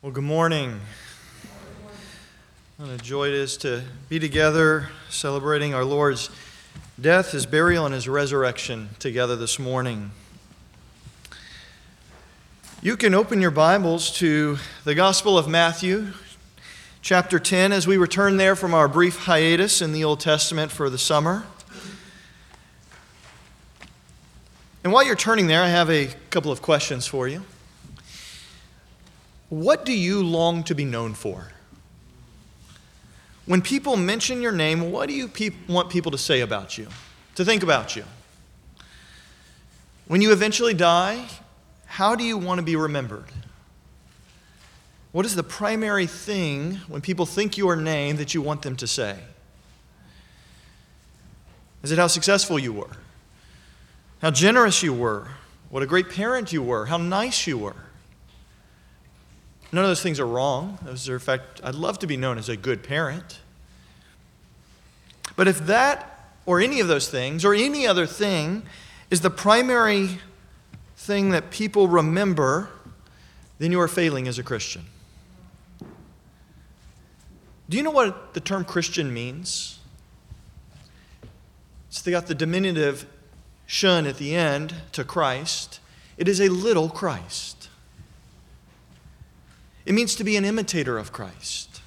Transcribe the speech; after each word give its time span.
Well, 0.00 0.12
good 0.12 0.22
morning. 0.22 0.80
What 2.76 2.88
a 2.88 2.98
joy 2.98 3.30
it 3.30 3.34
is 3.34 3.56
to 3.56 3.82
be 4.08 4.20
together 4.20 4.90
celebrating 5.10 5.74
our 5.74 5.84
Lord's 5.84 6.30
death, 7.00 7.32
his 7.32 7.46
burial, 7.46 7.84
and 7.84 7.92
his 7.92 8.08
resurrection 8.08 8.90
together 9.00 9.34
this 9.34 9.58
morning. 9.58 10.12
You 12.80 12.96
can 12.96 13.12
open 13.12 13.42
your 13.42 13.50
Bibles 13.50 14.12
to 14.18 14.58
the 14.84 14.94
Gospel 14.94 15.36
of 15.36 15.48
Matthew, 15.48 16.12
chapter 17.02 17.40
10, 17.40 17.72
as 17.72 17.88
we 17.88 17.96
return 17.96 18.36
there 18.36 18.54
from 18.54 18.74
our 18.74 18.86
brief 18.86 19.24
hiatus 19.24 19.82
in 19.82 19.90
the 19.90 20.04
Old 20.04 20.20
Testament 20.20 20.70
for 20.70 20.88
the 20.88 20.98
summer. 20.98 21.44
And 24.84 24.92
while 24.92 25.04
you're 25.04 25.16
turning 25.16 25.48
there, 25.48 25.64
I 25.64 25.70
have 25.70 25.90
a 25.90 26.14
couple 26.30 26.52
of 26.52 26.62
questions 26.62 27.08
for 27.08 27.26
you. 27.26 27.42
What 29.48 29.84
do 29.84 29.92
you 29.92 30.22
long 30.22 30.62
to 30.64 30.74
be 30.74 30.84
known 30.84 31.14
for? 31.14 31.52
When 33.46 33.62
people 33.62 33.96
mention 33.96 34.42
your 34.42 34.52
name, 34.52 34.92
what 34.92 35.08
do 35.08 35.14
you 35.14 35.26
pe- 35.26 35.50
want 35.68 35.88
people 35.88 36.12
to 36.12 36.18
say 36.18 36.40
about 36.40 36.76
you, 36.76 36.86
to 37.36 37.44
think 37.44 37.62
about 37.62 37.96
you? 37.96 38.04
When 40.06 40.20
you 40.20 40.32
eventually 40.32 40.74
die, 40.74 41.26
how 41.86 42.14
do 42.14 42.24
you 42.24 42.36
want 42.36 42.58
to 42.58 42.62
be 42.62 42.76
remembered? 42.76 43.24
What 45.12 45.24
is 45.24 45.34
the 45.34 45.42
primary 45.42 46.06
thing 46.06 46.74
when 46.88 47.00
people 47.00 47.24
think 47.24 47.56
your 47.56 47.74
name 47.74 48.18
that 48.18 48.34
you 48.34 48.42
want 48.42 48.60
them 48.60 48.76
to 48.76 48.86
say? 48.86 49.18
Is 51.82 51.90
it 51.90 51.98
how 51.98 52.06
successful 52.08 52.58
you 52.58 52.74
were? 52.74 52.96
How 54.20 54.30
generous 54.30 54.82
you 54.82 54.92
were? 54.92 55.28
What 55.70 55.82
a 55.82 55.86
great 55.86 56.10
parent 56.10 56.52
you 56.52 56.62
were? 56.62 56.86
How 56.86 56.98
nice 56.98 57.46
you 57.46 57.56
were? 57.56 57.87
None 59.70 59.84
of 59.84 59.90
those 59.90 60.02
things 60.02 60.18
are 60.18 60.26
wrong. 60.26 60.78
Those 60.82 61.08
are, 61.08 61.14
in 61.14 61.20
fact, 61.20 61.60
I'd 61.62 61.74
love 61.74 61.98
to 61.98 62.06
be 62.06 62.16
known 62.16 62.38
as 62.38 62.48
a 62.48 62.56
good 62.56 62.82
parent. 62.82 63.40
But 65.36 65.46
if 65.46 65.66
that, 65.66 66.32
or 66.46 66.60
any 66.60 66.80
of 66.80 66.88
those 66.88 67.08
things, 67.08 67.44
or 67.44 67.52
any 67.54 67.86
other 67.86 68.06
thing, 68.06 68.62
is 69.10 69.20
the 69.20 69.30
primary 69.30 70.18
thing 70.96 71.30
that 71.30 71.50
people 71.50 71.86
remember, 71.86 72.70
then 73.58 73.72
you 73.72 73.80
are 73.80 73.88
failing 73.88 74.26
as 74.26 74.38
a 74.38 74.42
Christian. 74.42 74.86
Do 77.68 77.76
you 77.76 77.82
know 77.82 77.90
what 77.90 78.32
the 78.32 78.40
term 78.40 78.64
Christian 78.64 79.12
means? 79.12 79.78
It's 81.88 82.02
got 82.02 82.26
the 82.26 82.34
diminutive 82.34 83.06
shun 83.66 84.06
at 84.06 84.16
the 84.16 84.34
end 84.34 84.74
to 84.92 85.04
Christ. 85.04 85.80
It 86.16 86.26
is 86.26 86.40
a 86.40 86.48
little 86.48 86.88
Christ. 86.88 87.57
It 89.88 89.94
means 89.94 90.14
to 90.16 90.24
be 90.24 90.36
an 90.36 90.44
imitator 90.44 90.98
of 90.98 91.12
Christ. 91.12 91.80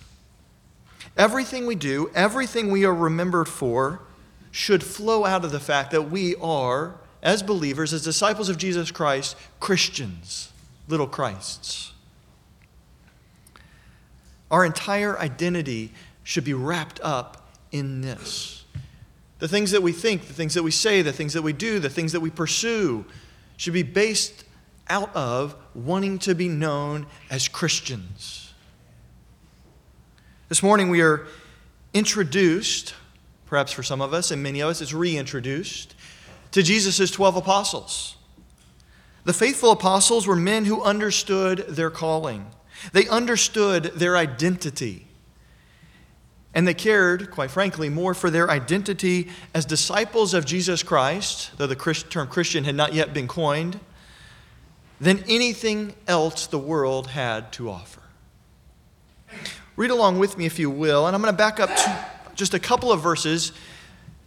Everything 1.16 1.68
we 1.68 1.76
do, 1.76 2.10
everything 2.16 2.72
we 2.72 2.84
are 2.84 2.96
remembered 2.96 3.48
for, 3.48 4.02
should 4.50 4.84
flow 4.84 5.24
out 5.24 5.46
of 5.46 5.52
the 5.52 5.60
fact 5.60 5.92
that 5.92 6.10
we 6.10 6.36
are, 6.38 6.96
as 7.22 7.44
believers, 7.44 7.94
as 7.94 8.04
disciples 8.04 8.50
of 8.50 8.58
Jesus 8.58 8.90
Christ, 8.90 9.38
Christians, 9.60 10.52
little 10.88 11.06
Christs. 11.06 11.94
Our 14.50 14.66
entire 14.66 15.20
identity 15.20 15.94
should 16.24 16.44
be 16.44 16.56
wrapped 16.56 17.00
up 17.04 17.52
in 17.72 18.02
this. 18.02 18.66
The 19.38 19.48
things 19.48 19.70
that 19.70 19.84
we 19.84 19.92
think, 19.92 20.26
the 20.26 20.34
things 20.34 20.56
that 20.56 20.64
we 20.64 20.72
say, 20.72 21.04
the 21.04 21.14
things 21.14 21.34
that 21.34 21.44
we 21.44 21.54
do, 21.54 21.78
the 21.78 21.88
things 21.88 22.14
that 22.14 22.20
we 22.20 22.32
pursue 22.32 23.06
should 23.58 23.74
be 23.74 23.84
based 23.84 24.44
out 24.92 25.16
of 25.16 25.56
wanting 25.74 26.20
to 26.20 26.36
be 26.36 26.50
known 26.50 27.08
as 27.30 27.48
Christians. 27.48 28.54
This 30.50 30.62
morning 30.62 30.90
we 30.90 31.00
are 31.00 31.28
introduced, 31.94 32.94
perhaps 33.46 33.72
for 33.72 33.84
some 33.84 34.02
of 34.02 34.14
us, 34.14 34.32
and 34.32 34.44
many 34.44 34.60
of 34.60 34.70
us, 34.70 34.82
it's 34.82 34.92
reintroduced, 34.92 35.96
to 36.52 36.62
Jesus' 36.62 37.10
12 37.10 37.38
apostles. 37.38 38.18
The 39.24 39.32
faithful 39.32 39.72
apostles 39.72 40.28
were 40.28 40.36
men 40.36 40.66
who 40.66 40.84
understood 40.84 41.60
their 41.70 41.90
calling, 41.90 42.48
they 42.92 43.08
understood 43.08 43.86
their 43.96 44.18
identity. 44.18 45.08
And 46.54 46.68
they 46.68 46.74
cared, 46.74 47.32
quite 47.32 47.50
frankly, 47.50 47.88
more 47.88 48.14
for 48.14 48.30
their 48.30 48.52
identity 48.52 49.30
as 49.54 49.64
disciples 49.64 50.34
of 50.34 50.44
Jesus 50.44 50.84
Christ, 50.84 51.52
though 51.58 51.66
the 51.66 51.78
term 52.10 52.28
Christian 52.28 52.66
had 52.66 52.76
not 52.76 52.94
yet 52.94 53.14
been 53.14 53.30
coined, 53.30 53.80
than 55.02 55.24
anything 55.28 55.96
else 56.08 56.46
the 56.46 56.60
world 56.60 57.08
had 57.08 57.52
to 57.54 57.70
offer. 57.72 58.04
Read 59.76 59.90
along 59.90 60.20
with 60.20 60.38
me, 60.38 60.46
if 60.46 60.60
you 60.60 60.70
will, 60.70 61.08
and 61.08 61.16
I'm 61.16 61.22
going 61.24 61.34
to 61.34 61.38
back 61.38 61.60
up 61.60 61.76
to 61.76 62.06
just 62.36 62.54
a 62.54 62.60
couple 62.60 62.92
of 62.92 63.02
verses, 63.02 63.52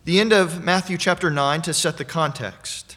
the 0.04 0.18
end 0.18 0.32
of 0.32 0.64
Matthew 0.64 0.98
chapter 0.98 1.30
9, 1.30 1.62
to 1.62 1.72
set 1.72 1.96
the 1.96 2.04
context. 2.04 2.96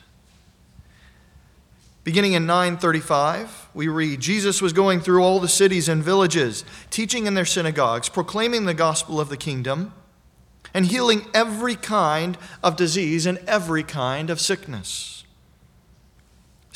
Beginning 2.04 2.34
in 2.34 2.48
935, 2.48 3.68
we 3.76 3.88
read 3.88 4.22
Jesus 4.22 4.60
was 4.60 4.74
going 4.74 5.00
through 5.00 5.22
all 5.22 5.40
the 5.40 5.48
cities 5.48 5.88
and 5.88 6.04
villages, 6.04 6.66
teaching 6.90 7.28
in 7.28 7.36
their 7.36 7.46
synagogues, 7.46 8.10
proclaiming 8.10 8.66
the 8.66 8.74
gospel 8.74 9.20
of 9.20 9.30
the 9.30 9.38
kingdom, 9.38 9.94
and 10.74 10.88
healing 10.88 11.28
every 11.32 11.76
kind 11.76 12.40
of 12.64 12.76
disease 12.76 13.28
and 13.28 13.38
every 13.40 13.84
kind 13.84 14.32
of 14.32 14.42
sickness. 14.42 15.26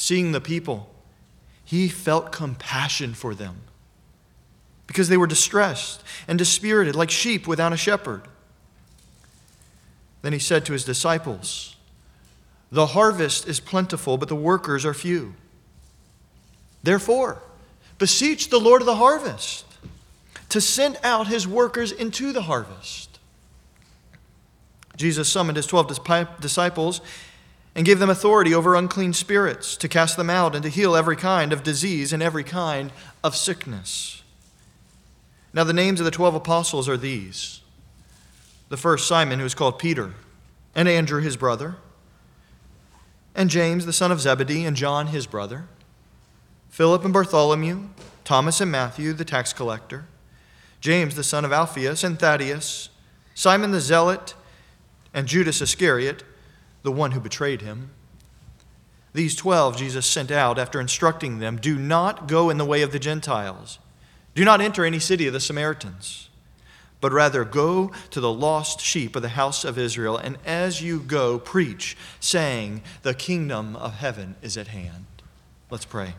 Seeing 0.01 0.31
the 0.31 0.41
people, 0.41 0.89
he 1.63 1.87
felt 1.87 2.31
compassion 2.31 3.13
for 3.13 3.35
them 3.35 3.57
because 4.87 5.09
they 5.09 5.15
were 5.15 5.27
distressed 5.27 6.03
and 6.27 6.39
dispirited 6.39 6.95
like 6.95 7.11
sheep 7.11 7.45
without 7.47 7.71
a 7.71 7.77
shepherd. 7.77 8.23
Then 10.23 10.33
he 10.33 10.39
said 10.39 10.65
to 10.65 10.73
his 10.73 10.83
disciples, 10.83 11.75
The 12.71 12.87
harvest 12.87 13.47
is 13.47 13.59
plentiful, 13.59 14.17
but 14.17 14.27
the 14.27 14.35
workers 14.35 14.87
are 14.87 14.95
few. 14.95 15.35
Therefore, 16.81 17.43
beseech 17.99 18.49
the 18.49 18.59
Lord 18.59 18.81
of 18.81 18.87
the 18.87 18.95
harvest 18.95 19.65
to 20.49 20.59
send 20.59 20.97
out 21.03 21.27
his 21.27 21.47
workers 21.47 21.91
into 21.91 22.31
the 22.31 22.41
harvest. 22.41 23.19
Jesus 24.97 25.29
summoned 25.29 25.57
his 25.57 25.67
12 25.67 26.39
disciples 26.39 27.01
and 27.75 27.85
gave 27.85 27.99
them 27.99 28.09
authority 28.09 28.53
over 28.53 28.75
unclean 28.75 29.13
spirits 29.13 29.77
to 29.77 29.87
cast 29.87 30.17
them 30.17 30.29
out 30.29 30.55
and 30.55 30.63
to 30.63 30.69
heal 30.69 30.95
every 30.95 31.15
kind 31.15 31.53
of 31.53 31.63
disease 31.63 32.11
and 32.11 32.21
every 32.21 32.43
kind 32.43 32.91
of 33.23 33.35
sickness. 33.35 34.23
Now, 35.53 35.63
the 35.63 35.73
names 35.73 35.99
of 35.99 36.05
the 36.05 36.11
twelve 36.11 36.35
apostles 36.35 36.87
are 36.89 36.97
these 36.97 37.59
the 38.69 38.77
first, 38.77 39.05
Simon, 39.05 39.39
who 39.39 39.45
is 39.45 39.53
called 39.53 39.79
Peter, 39.79 40.13
and 40.73 40.87
Andrew, 40.87 41.19
his 41.19 41.35
brother, 41.35 41.75
and 43.35 43.49
James, 43.49 43.85
the 43.85 43.91
son 43.91 44.13
of 44.13 44.21
Zebedee, 44.21 44.63
and 44.63 44.77
John, 44.77 45.07
his 45.07 45.27
brother, 45.27 45.65
Philip 46.69 47.03
and 47.03 47.11
Bartholomew, 47.11 47.89
Thomas 48.23 48.61
and 48.61 48.71
Matthew, 48.71 49.11
the 49.11 49.25
tax 49.25 49.51
collector, 49.51 50.05
James, 50.79 51.15
the 51.15 51.23
son 51.23 51.43
of 51.43 51.51
Alphaeus, 51.51 52.01
and 52.05 52.17
Thaddeus, 52.17 52.87
Simon 53.35 53.71
the 53.71 53.81
zealot, 53.81 54.35
and 55.13 55.27
Judas 55.27 55.61
Iscariot 55.61 56.23
the 56.83 56.91
one 56.91 57.11
who 57.11 57.19
betrayed 57.19 57.61
him. 57.61 57.91
These 59.13 59.35
twelve 59.35 59.77
Jesus 59.77 60.05
sent 60.05 60.31
out 60.31 60.57
after 60.57 60.79
instructing 60.79 61.39
them 61.39 61.57
do 61.57 61.77
not 61.77 62.27
go 62.27 62.49
in 62.49 62.57
the 62.57 62.65
way 62.65 62.81
of 62.81 62.91
the 62.91 62.99
Gentiles, 62.99 63.79
do 64.35 64.45
not 64.45 64.61
enter 64.61 64.85
any 64.85 64.99
city 64.99 65.27
of 65.27 65.33
the 65.33 65.39
Samaritans, 65.39 66.29
but 67.01 67.11
rather 67.11 67.43
go 67.43 67.91
to 68.11 68.21
the 68.21 68.31
lost 68.31 68.79
sheep 68.79 69.15
of 69.15 69.21
the 69.21 69.29
house 69.29 69.65
of 69.65 69.77
Israel, 69.77 70.15
and 70.15 70.37
as 70.45 70.81
you 70.81 70.99
go, 70.99 71.39
preach, 71.39 71.97
saying, 72.19 72.81
The 73.01 73.13
kingdom 73.13 73.75
of 73.75 73.95
heaven 73.95 74.35
is 74.41 74.55
at 74.55 74.67
hand. 74.67 75.05
Let's 75.69 75.85
pray. 75.85 76.13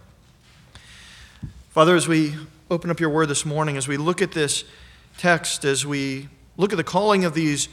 Father, 1.71 1.97
as 1.97 2.06
we 2.06 2.34
open 2.71 2.91
up 2.91 3.01
your 3.01 3.09
word 3.09 3.28
this 3.28 3.47
morning, 3.47 3.78
as 3.78 3.89
we 3.89 3.97
look 3.97 4.21
at 4.21 4.33
this 4.33 4.65
text, 5.16 5.65
as 5.65 5.86
we 5.86 6.28
look 6.59 6.72
at 6.72 6.77
the 6.77 6.84
calling 6.84 7.25
of 7.25 7.33
these 7.33 7.69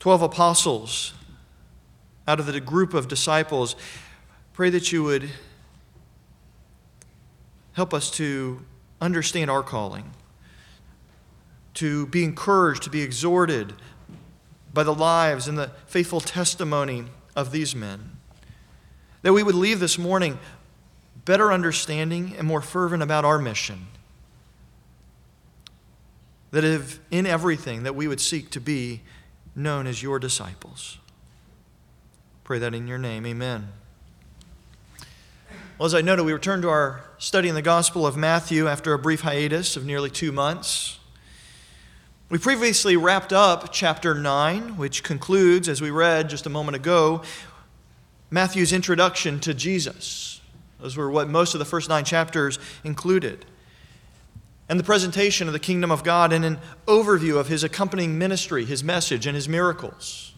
12 0.00 0.22
apostles, 0.22 1.12
out 2.26 2.40
of 2.40 2.46
the 2.46 2.60
group 2.60 2.94
of 2.94 3.08
disciples, 3.08 3.76
pray 4.52 4.70
that 4.70 4.92
you 4.92 5.02
would 5.04 5.30
help 7.72 7.92
us 7.92 8.10
to 8.10 8.64
understand 9.00 9.50
our 9.50 9.62
calling, 9.62 10.10
to 11.74 12.06
be 12.06 12.24
encouraged, 12.24 12.82
to 12.82 12.90
be 12.90 13.02
exhorted 13.02 13.74
by 14.72 14.82
the 14.82 14.94
lives 14.94 15.46
and 15.46 15.56
the 15.58 15.70
faithful 15.86 16.20
testimony 16.20 17.04
of 17.34 17.52
these 17.52 17.74
men. 17.74 18.16
That 19.22 19.32
we 19.32 19.42
would 19.42 19.54
leave 19.54 19.80
this 19.80 19.98
morning 19.98 20.38
better 21.24 21.52
understanding 21.52 22.34
and 22.38 22.46
more 22.46 22.62
fervent 22.62 23.02
about 23.02 23.24
our 23.24 23.38
mission. 23.38 23.88
That 26.50 26.64
if 26.64 27.00
in 27.10 27.26
everything 27.26 27.82
that 27.82 27.94
we 27.94 28.08
would 28.08 28.20
seek 28.20 28.50
to 28.50 28.60
be 28.60 29.02
known 29.54 29.86
as 29.86 30.02
your 30.02 30.18
disciples. 30.18 30.98
Pray 32.46 32.60
that 32.60 32.76
in 32.76 32.86
your 32.86 32.96
name. 32.96 33.26
Amen. 33.26 33.66
Well, 35.78 35.86
as 35.86 35.94
I 35.94 36.00
noted, 36.00 36.22
we 36.22 36.32
return 36.32 36.62
to 36.62 36.68
our 36.68 37.02
study 37.18 37.48
in 37.48 37.56
the 37.56 37.60
Gospel 37.60 38.06
of 38.06 38.16
Matthew 38.16 38.68
after 38.68 38.92
a 38.92 38.98
brief 39.00 39.22
hiatus 39.22 39.76
of 39.76 39.84
nearly 39.84 40.10
two 40.10 40.30
months. 40.30 41.00
We 42.28 42.38
previously 42.38 42.96
wrapped 42.96 43.32
up 43.32 43.72
chapter 43.72 44.14
9, 44.14 44.76
which 44.76 45.02
concludes, 45.02 45.68
as 45.68 45.80
we 45.80 45.90
read 45.90 46.30
just 46.30 46.46
a 46.46 46.48
moment 46.48 46.76
ago, 46.76 47.22
Matthew's 48.30 48.72
introduction 48.72 49.40
to 49.40 49.52
Jesus. 49.52 50.40
Those 50.78 50.96
were 50.96 51.10
what 51.10 51.28
most 51.28 51.52
of 51.52 51.58
the 51.58 51.64
first 51.64 51.88
nine 51.88 52.04
chapters 52.04 52.60
included. 52.84 53.44
And 54.68 54.78
the 54.78 54.84
presentation 54.84 55.48
of 55.48 55.52
the 55.52 55.58
kingdom 55.58 55.90
of 55.90 56.04
God 56.04 56.32
and 56.32 56.44
an 56.44 56.58
overview 56.86 57.40
of 57.40 57.48
his 57.48 57.64
accompanying 57.64 58.16
ministry, 58.16 58.64
his 58.64 58.84
message, 58.84 59.26
and 59.26 59.34
his 59.34 59.48
miracles. 59.48 60.32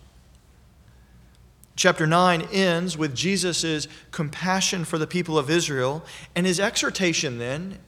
Chapter 1.79 2.09
9 2.09 2.43
ends 2.51 2.99
with 2.99 3.15
Jesus' 3.15 3.87
compassion 4.11 4.85
for 4.85 4.99
the 4.99 5.07
people 5.07 5.39
of 5.39 5.49
Israel 5.49 6.05
and 6.35 6.45
his 6.45 6.59
exhortation 6.59 7.39
then 7.39 7.79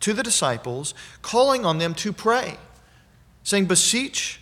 to 0.00 0.12
the 0.12 0.22
disciples, 0.22 0.92
calling 1.22 1.64
on 1.64 1.78
them 1.78 1.94
to 1.94 2.12
pray, 2.12 2.58
saying, 3.42 3.64
Beseech, 3.64 4.38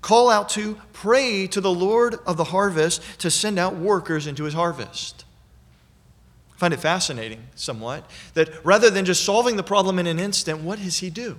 call 0.00 0.28
out 0.28 0.48
to, 0.48 0.76
pray 0.92 1.46
to 1.46 1.60
the 1.60 1.70
Lord 1.70 2.16
of 2.26 2.36
the 2.36 2.42
harvest 2.42 3.00
to 3.20 3.30
send 3.30 3.60
out 3.60 3.76
workers 3.76 4.26
into 4.26 4.42
his 4.42 4.54
harvest. 4.54 5.24
I 6.52 6.58
find 6.58 6.74
it 6.74 6.80
fascinating 6.80 7.46
somewhat 7.54 8.10
that 8.34 8.50
rather 8.64 8.90
than 8.90 9.04
just 9.04 9.24
solving 9.24 9.54
the 9.54 9.62
problem 9.62 10.00
in 10.00 10.08
an 10.08 10.18
instant, 10.18 10.62
what 10.62 10.80
does 10.80 10.98
he 10.98 11.10
do? 11.10 11.38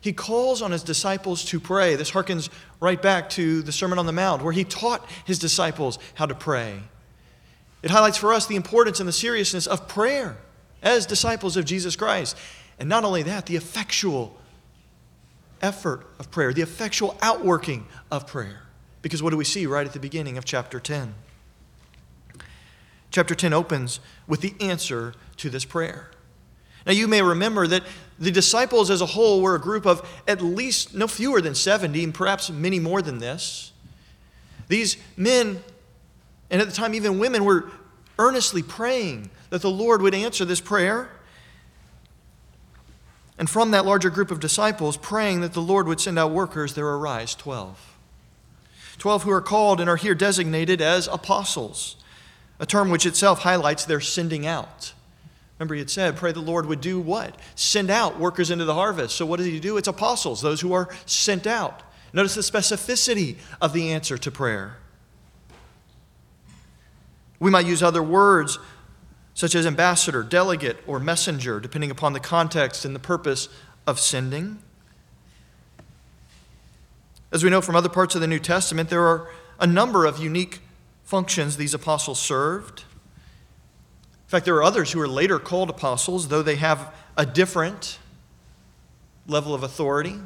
He 0.00 0.12
calls 0.12 0.62
on 0.62 0.70
his 0.70 0.82
disciples 0.82 1.44
to 1.46 1.58
pray. 1.58 1.96
This 1.96 2.10
harkens 2.10 2.48
right 2.80 3.00
back 3.00 3.30
to 3.30 3.62
the 3.62 3.72
Sermon 3.72 3.98
on 3.98 4.06
the 4.06 4.12
Mount, 4.12 4.42
where 4.42 4.52
he 4.52 4.64
taught 4.64 5.08
his 5.24 5.38
disciples 5.38 5.98
how 6.14 6.26
to 6.26 6.34
pray. 6.34 6.80
It 7.82 7.90
highlights 7.90 8.16
for 8.16 8.32
us 8.32 8.46
the 8.46 8.56
importance 8.56 9.00
and 9.00 9.08
the 9.08 9.12
seriousness 9.12 9.66
of 9.66 9.88
prayer 9.88 10.36
as 10.82 11.06
disciples 11.06 11.56
of 11.56 11.64
Jesus 11.64 11.96
Christ. 11.96 12.36
And 12.78 12.88
not 12.88 13.04
only 13.04 13.22
that, 13.24 13.46
the 13.46 13.56
effectual 13.56 14.36
effort 15.60 16.06
of 16.18 16.30
prayer, 16.30 16.52
the 16.52 16.62
effectual 16.62 17.16
outworking 17.20 17.86
of 18.10 18.26
prayer. 18.26 18.62
Because 19.02 19.22
what 19.22 19.30
do 19.30 19.36
we 19.36 19.44
see 19.44 19.66
right 19.66 19.86
at 19.86 19.92
the 19.92 20.00
beginning 20.00 20.38
of 20.38 20.44
chapter 20.44 20.80
10? 20.80 21.14
Chapter 23.10 23.34
10 23.34 23.52
opens 23.52 24.00
with 24.26 24.40
the 24.40 24.54
answer 24.60 25.14
to 25.38 25.50
this 25.50 25.64
prayer. 25.64 26.10
Now, 26.86 26.92
you 26.92 27.08
may 27.08 27.22
remember 27.22 27.66
that 27.66 27.82
the 28.18 28.30
disciples 28.30 28.90
as 28.90 29.00
a 29.00 29.06
whole 29.06 29.40
were 29.40 29.54
a 29.54 29.60
group 29.60 29.86
of 29.86 30.06
at 30.26 30.40
least 30.40 30.94
no 30.94 31.06
fewer 31.06 31.40
than 31.40 31.54
70, 31.54 32.02
and 32.02 32.14
perhaps 32.14 32.50
many 32.50 32.78
more 32.78 33.00
than 33.00 33.18
this. 33.18 33.72
These 34.66 34.96
men, 35.16 35.62
and 36.50 36.60
at 36.60 36.68
the 36.68 36.74
time 36.74 36.94
even 36.94 37.18
women, 37.18 37.44
were 37.44 37.70
earnestly 38.18 38.62
praying 38.62 39.30
that 39.50 39.62
the 39.62 39.70
Lord 39.70 40.02
would 40.02 40.14
answer 40.14 40.44
this 40.44 40.60
prayer. 40.60 41.10
And 43.38 43.48
from 43.48 43.70
that 43.70 43.86
larger 43.86 44.10
group 44.10 44.32
of 44.32 44.40
disciples, 44.40 44.96
praying 44.96 45.42
that 45.42 45.52
the 45.52 45.62
Lord 45.62 45.86
would 45.86 46.00
send 46.00 46.18
out 46.18 46.32
workers, 46.32 46.74
there 46.74 46.88
arise 46.88 47.36
12. 47.36 47.96
12 48.98 49.22
who 49.22 49.30
are 49.30 49.40
called 49.40 49.80
and 49.80 49.88
are 49.88 49.96
here 49.96 50.14
designated 50.14 50.80
as 50.80 51.06
apostles, 51.06 51.94
a 52.58 52.66
term 52.66 52.90
which 52.90 53.06
itself 53.06 53.42
highlights 53.42 53.84
their 53.84 54.00
sending 54.00 54.44
out. 54.44 54.92
Remember, 55.58 55.74
he 55.74 55.80
had 55.80 55.90
said, 55.90 56.16
pray 56.16 56.30
the 56.30 56.40
Lord 56.40 56.66
would 56.66 56.80
do 56.80 57.00
what? 57.00 57.36
Send 57.56 57.90
out 57.90 58.18
workers 58.18 58.50
into 58.50 58.64
the 58.64 58.74
harvest. 58.74 59.16
So, 59.16 59.26
what 59.26 59.38
does 59.38 59.46
he 59.46 59.58
do? 59.58 59.76
It's 59.76 59.88
apostles, 59.88 60.40
those 60.40 60.60
who 60.60 60.72
are 60.72 60.88
sent 61.04 61.46
out. 61.46 61.82
Notice 62.12 62.34
the 62.36 62.42
specificity 62.42 63.36
of 63.60 63.72
the 63.72 63.92
answer 63.92 64.16
to 64.18 64.30
prayer. 64.30 64.76
We 67.40 67.50
might 67.50 67.66
use 67.66 67.82
other 67.82 68.02
words 68.02 68.58
such 69.34 69.54
as 69.54 69.66
ambassador, 69.66 70.24
delegate, 70.24 70.78
or 70.86 70.98
messenger, 70.98 71.60
depending 71.60 71.92
upon 71.92 72.12
the 72.12 72.18
context 72.18 72.84
and 72.84 72.92
the 72.92 73.00
purpose 73.00 73.48
of 73.86 74.00
sending. 74.00 74.58
As 77.30 77.44
we 77.44 77.50
know 77.50 77.60
from 77.60 77.76
other 77.76 77.88
parts 77.88 78.14
of 78.16 78.20
the 78.20 78.26
New 78.26 78.40
Testament, 78.40 78.90
there 78.90 79.06
are 79.06 79.28
a 79.60 79.66
number 79.66 80.06
of 80.06 80.18
unique 80.18 80.60
functions 81.04 81.56
these 81.56 81.72
apostles 81.72 82.18
served. 82.18 82.82
In 84.28 84.30
fact, 84.30 84.44
there 84.44 84.56
are 84.56 84.62
others 84.62 84.92
who 84.92 85.00
are 85.00 85.08
later 85.08 85.38
called 85.38 85.70
apostles, 85.70 86.28
though 86.28 86.42
they 86.42 86.56
have 86.56 86.94
a 87.16 87.24
different 87.24 87.98
level 89.26 89.54
of 89.54 89.62
authority. 89.62 90.16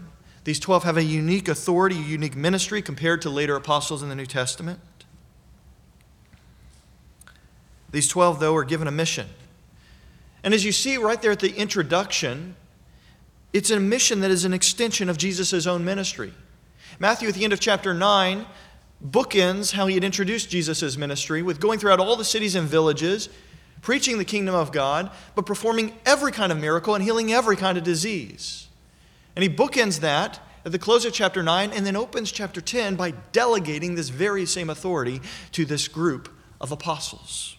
These 0.42 0.58
12 0.58 0.82
have 0.82 0.96
a 0.96 1.04
unique 1.04 1.46
authority, 1.46 1.94
a 1.94 2.02
unique 2.02 2.34
ministry 2.34 2.82
compared 2.82 3.22
to 3.22 3.30
later 3.30 3.54
apostles 3.54 4.02
in 4.02 4.08
the 4.08 4.16
New 4.16 4.26
Testament. 4.26 4.80
These 7.92 8.08
12, 8.08 8.40
though, 8.40 8.56
are 8.56 8.64
given 8.64 8.88
a 8.88 8.90
mission. 8.90 9.28
And 10.42 10.52
as 10.52 10.64
you 10.64 10.72
see 10.72 10.96
right 10.96 11.22
there 11.22 11.30
at 11.30 11.38
the 11.38 11.54
introduction, 11.54 12.56
it's 13.52 13.70
a 13.70 13.78
mission 13.78 14.18
that 14.22 14.32
is 14.32 14.44
an 14.44 14.52
extension 14.52 15.10
of 15.10 15.16
Jesus' 15.16 15.64
own 15.64 15.84
ministry. 15.84 16.32
Matthew, 16.98 17.28
at 17.28 17.34
the 17.34 17.44
end 17.44 17.52
of 17.52 17.60
chapter 17.60 17.94
9, 17.94 18.46
bookends 19.08 19.70
how 19.74 19.86
he 19.86 19.94
had 19.94 20.02
introduced 20.02 20.50
Jesus' 20.50 20.96
ministry 20.96 21.40
with 21.40 21.60
going 21.60 21.78
throughout 21.78 22.00
all 22.00 22.16
the 22.16 22.24
cities 22.24 22.56
and 22.56 22.66
villages 22.66 23.28
preaching 23.82 24.16
the 24.16 24.24
kingdom 24.24 24.54
of 24.54 24.72
God, 24.72 25.10
but 25.34 25.44
performing 25.44 25.92
every 26.06 26.32
kind 26.32 26.50
of 26.50 26.58
miracle 26.58 26.94
and 26.94 27.04
healing 27.04 27.32
every 27.32 27.56
kind 27.56 27.76
of 27.76 27.84
disease. 27.84 28.68
And 29.36 29.42
he 29.42 29.48
bookends 29.48 30.00
that 30.00 30.40
at 30.64 30.72
the 30.72 30.78
close 30.78 31.04
of 31.04 31.12
chapter 31.12 31.42
9 31.42 31.72
and 31.72 31.84
then 31.84 31.96
opens 31.96 32.30
chapter 32.30 32.60
10 32.60 32.94
by 32.96 33.10
delegating 33.32 33.96
this 33.96 34.08
very 34.08 34.46
same 34.46 34.70
authority 34.70 35.20
to 35.50 35.64
this 35.64 35.88
group 35.88 36.32
of 36.60 36.70
apostles. 36.70 37.56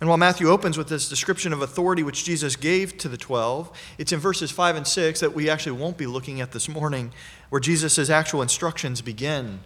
And 0.00 0.08
while 0.08 0.18
Matthew 0.18 0.50
opens 0.50 0.76
with 0.76 0.88
this 0.88 1.08
description 1.08 1.52
of 1.52 1.62
authority 1.62 2.02
which 2.02 2.24
Jesus 2.24 2.54
gave 2.54 2.98
to 2.98 3.08
the 3.08 3.16
12, 3.16 3.70
it's 3.96 4.12
in 4.12 4.20
verses 4.20 4.50
5 4.50 4.76
and 4.76 4.86
6 4.86 5.20
that 5.20 5.32
we 5.32 5.48
actually 5.48 5.78
won't 5.80 5.96
be 5.96 6.06
looking 6.06 6.40
at 6.40 6.52
this 6.52 6.68
morning, 6.68 7.12
where 7.48 7.60
Jesus' 7.60 8.10
actual 8.10 8.42
instructions 8.42 9.00
begin 9.00 9.60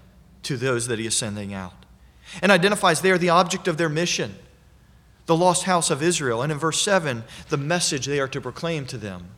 to 0.45 0.57
those 0.57 0.87
that 0.87 0.99
he 0.99 1.07
is 1.07 1.17
sending 1.17 1.53
out 1.53 1.80
and 2.43 2.53
identifies 2.53 3.01
there 3.01 3.19
the 3.19 3.31
object 3.31 3.69
of 3.69 3.77
their 3.77 3.89
mission, 3.89 4.35
the 5.27 5.37
lost 5.37 5.65
house 5.65 5.91
of 5.91 6.03
Israel, 6.03 6.43
and 6.43 6.51
in 6.53 6.59
verse 6.59 6.81
7, 6.83 7.25
the 7.49 7.57
message 7.57 8.07
they 8.07 8.21
are 8.21 8.29
to 8.29 8.41
proclaim 8.41 8.87
to 8.87 8.99
them. 8.99 9.31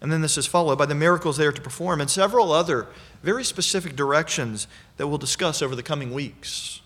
And 0.00 0.12
then 0.12 0.20
this 0.20 0.36
is 0.36 0.46
followed 0.46 0.78
by 0.78 0.86
the 0.86 0.94
miracles 0.94 1.36
they 1.36 1.46
are 1.46 1.52
to 1.52 1.62
perform 1.62 2.00
and 2.00 2.10
several 2.10 2.52
other 2.52 2.86
very 3.22 3.44
specific 3.44 3.96
directions 3.96 4.66
that 4.98 5.08
we'll 5.08 5.18
discuss 5.18 5.62
over 5.62 5.74
the 5.74 5.82
coming 5.82 6.12
weeks. 6.12 6.80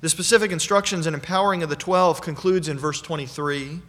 The 0.00 0.08
specific 0.08 0.52
instructions 0.52 1.06
and 1.06 1.14
empowering 1.14 1.62
of 1.62 1.70
the 1.70 1.76
12 1.76 2.22
concludes 2.22 2.68
in 2.68 2.78
verse 2.78 3.02
23, 3.02 3.80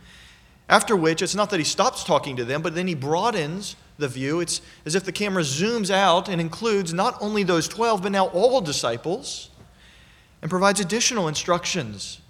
after 0.67 0.95
which 0.95 1.21
it's 1.21 1.35
not 1.35 1.51
that 1.51 1.59
he 1.59 1.63
stops 1.63 2.03
talking 2.03 2.35
to 2.35 2.45
them, 2.45 2.61
but 2.61 2.73
then 2.73 2.87
he 2.87 2.95
broadens 2.95 3.75
the 3.99 4.07
view. 4.07 4.39
It's 4.39 4.61
as 4.85 4.95
if 4.95 5.03
the 5.03 5.11
camera 5.11 5.43
zooms 5.43 5.89
out 5.91 6.27
and 6.27 6.41
includes 6.41 6.93
not 6.93 7.17
only 7.21 7.43
those 7.43 7.67
12, 7.67 8.01
but 8.01 8.11
now 8.11 8.27
all 8.27 8.61
disciples, 8.61 9.49
and 10.41 10.49
provides 10.49 10.79
additional 10.79 11.27
instructions 11.27 12.21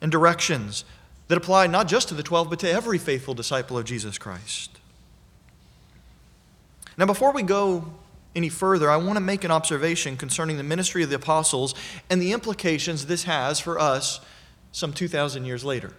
and 0.00 0.10
directions 0.10 0.84
that 1.28 1.36
apply 1.36 1.66
not 1.66 1.88
just 1.88 2.08
to 2.08 2.14
the 2.14 2.22
12, 2.22 2.48
but 2.48 2.60
to 2.60 2.70
every 2.70 2.98
faithful 2.98 3.34
disciple 3.34 3.76
of 3.76 3.84
Jesus 3.84 4.16
Christ. 4.16 4.78
Now, 6.96 7.06
before 7.06 7.32
we 7.32 7.42
go 7.42 7.92
any 8.34 8.48
further, 8.48 8.90
I 8.90 8.96
want 8.96 9.16
to 9.16 9.20
make 9.20 9.44
an 9.44 9.50
observation 9.50 10.16
concerning 10.16 10.56
the 10.56 10.62
ministry 10.62 11.02
of 11.02 11.10
the 11.10 11.16
apostles 11.16 11.74
and 12.08 12.22
the 12.22 12.32
implications 12.32 13.06
this 13.06 13.24
has 13.24 13.58
for 13.58 13.78
us 13.78 14.20
some 14.72 14.92
2,000 14.92 15.44
years 15.44 15.64
later 15.64 15.92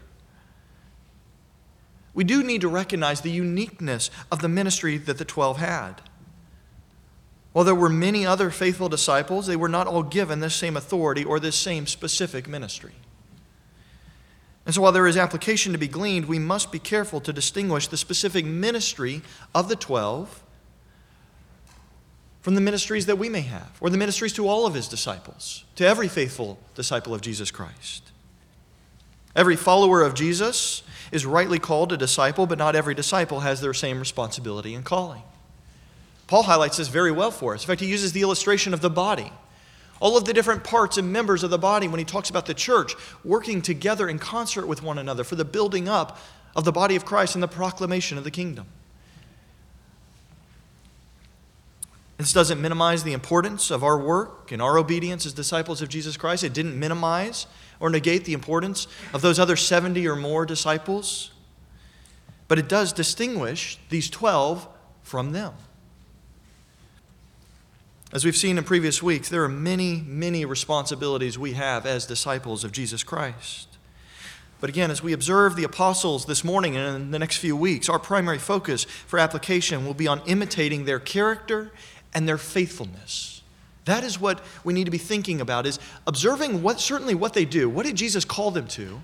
we 2.18 2.24
do 2.24 2.42
need 2.42 2.62
to 2.62 2.68
recognize 2.68 3.22
the 3.22 3.30
uniqueness 3.30 4.10
of 4.32 4.42
the 4.42 4.50
ministry 4.50 4.98
that 4.98 5.20
the 5.20 5.24
12 5.24 5.58
had. 5.58 6.02
While 7.54 7.64
there 7.64 7.76
were 7.76 7.90
many 7.90 8.26
other 8.26 8.50
faithful 8.50 8.90
disciples, 8.90 9.46
they 9.46 9.56
were 9.56 9.70
not 9.70 9.86
all 9.86 10.02
given 10.02 10.40
this 10.40 10.56
same 10.56 10.76
authority 10.76 11.24
or 11.24 11.40
this 11.40 11.56
same 11.56 11.86
specific 11.86 12.48
ministry. 12.48 12.94
And 14.66 14.74
so, 14.74 14.82
while 14.82 14.92
there 14.92 15.06
is 15.06 15.16
application 15.16 15.74
to 15.74 15.78
be 15.78 15.88
gleaned, 15.88 16.26
we 16.26 16.40
must 16.40 16.72
be 16.72 16.80
careful 16.80 17.22
to 17.22 17.32
distinguish 17.32 17.88
the 17.88 17.98
specific 17.98 18.46
ministry 18.46 19.22
of 19.54 19.70
the 19.70 19.76
12 19.76 20.42
from 22.42 22.56
the 22.56 22.62
ministries 22.62 23.06
that 23.06 23.20
we 23.20 23.30
may 23.30 23.42
have, 23.42 23.78
or 23.80 23.92
the 23.92 23.98
ministries 23.98 24.34
to 24.34 24.48
all 24.48 24.66
of 24.66 24.74
his 24.74 24.88
disciples, 24.88 25.66
to 25.76 25.86
every 25.86 26.08
faithful 26.08 26.58
disciple 26.74 27.14
of 27.14 27.22
Jesus 27.22 27.52
Christ. 27.52 28.12
Every 29.36 29.56
follower 29.56 30.02
of 30.02 30.16
Jesus 30.16 30.82
is 31.12 31.26
rightly 31.26 31.60
called 31.60 31.92
a 31.92 31.98
disciple, 31.98 32.46
but 32.46 32.58
not 32.58 32.76
every 32.76 32.94
disciple 32.94 33.42
has 33.42 33.62
their 33.62 33.74
same 33.74 34.00
responsibility 34.00 34.74
and 34.74 34.84
calling. 34.84 35.24
Paul 36.28 36.44
highlights 36.44 36.78
this 36.78 36.90
very 36.90 37.12
well 37.12 37.32
for 37.32 37.54
us. 37.54 37.64
In 37.64 37.68
fact, 37.68 37.82
he 37.82 37.88
uses 37.88 38.12
the 38.12 38.22
illustration 38.22 38.74
of 38.74 38.82
the 38.82 38.90
body. 38.90 39.32
All 40.00 40.18
of 40.18 40.26
the 40.26 40.34
different 40.34 40.64
parts 40.64 40.98
and 40.98 41.12
members 41.12 41.44
of 41.44 41.50
the 41.50 41.58
body 41.58 41.88
when 41.88 42.00
he 42.00 42.06
talks 42.06 42.30
about 42.30 42.46
the 42.46 42.54
church 42.54 42.94
working 43.24 43.62
together 43.62 44.08
in 44.08 44.20
concert 44.20 44.68
with 44.68 44.84
one 44.84 44.98
another 44.98 45.24
for 45.24 45.36
the 45.36 45.46
building 45.46 45.90
up 45.90 46.20
of 46.56 46.66
the 46.66 46.72
body 46.72 46.96
of 46.96 47.06
Christ 47.06 47.36
and 47.36 47.42
the 47.42 47.48
proclamation 47.48 48.18
of 48.18 48.24
the 48.24 48.32
kingdom. 48.32 48.68
This 52.18 52.34
doesn't 52.34 52.60
minimize 52.60 53.04
the 53.04 53.14
importance 53.14 53.70
of 53.70 53.84
our 53.84 53.98
work 53.98 54.52
and 54.52 54.62
our 54.62 54.78
obedience 54.78 55.26
as 55.26 55.34
disciples 55.34 55.82
of 55.82 55.90
Jesus 55.90 56.18
Christ. 56.18 56.44
It 56.44 56.54
didn't 56.54 56.78
minimize 56.78 57.46
or 57.80 57.90
negate 57.90 58.26
the 58.26 58.34
importance 58.34 58.88
of 59.14 59.22
those 59.22 59.40
other 59.40 59.56
70 59.56 60.08
or 60.08 60.16
more 60.16 60.46
disciples. 60.46 61.32
But 62.48 62.60
it 62.60 62.70
does 62.70 62.94
distinguish 62.94 63.78
these 63.90 64.10
12 64.10 64.68
from 65.04 65.32
them. 65.32 65.54
As 68.14 68.24
we've 68.24 68.38
seen 68.38 68.58
in 68.58 68.64
previous 68.64 69.04
weeks, 69.04 69.28
there 69.28 69.44
are 69.44 69.50
many, 69.50 70.02
many 70.06 70.46
responsibilities 70.46 71.38
we 71.38 71.54
have 71.54 71.86
as 71.86 72.06
disciples 72.06 72.64
of 72.64 72.72
Jesus 72.72 73.04
Christ. 73.04 73.68
But 74.60 74.70
again, 74.70 74.90
as 74.90 75.04
we 75.04 75.14
observe 75.14 75.56
the 75.56 75.66
apostles 75.66 76.26
this 76.26 76.44
morning 76.44 76.76
and 76.76 76.96
in 76.96 77.12
the 77.12 77.20
next 77.20 77.38
few 77.38 77.56
weeks, 77.56 77.90
our 77.90 78.00
primary 78.00 78.40
focus 78.40 78.86
for 78.86 79.20
application 79.20 79.86
will 79.86 79.94
be 79.94 80.08
on 80.08 80.22
imitating 80.26 80.86
their 80.86 81.00
character 81.00 81.72
and 82.14 82.28
their 82.28 82.38
faithfulness. 82.38 83.37
That 83.88 84.04
is 84.04 84.20
what 84.20 84.42
we 84.64 84.74
need 84.74 84.84
to 84.84 84.92
be 84.92 84.98
thinking 84.98 85.42
about 85.42 85.66
is 85.66 85.80
observing 86.06 86.62
what 86.62 86.80
certainly 86.80 87.16
what 87.16 87.34
they 87.34 87.46
do. 87.46 87.70
What 87.70 87.86
did 87.86 87.96
Jesus 87.96 88.26
call 88.26 88.52
them 88.52 88.68
to? 88.68 89.02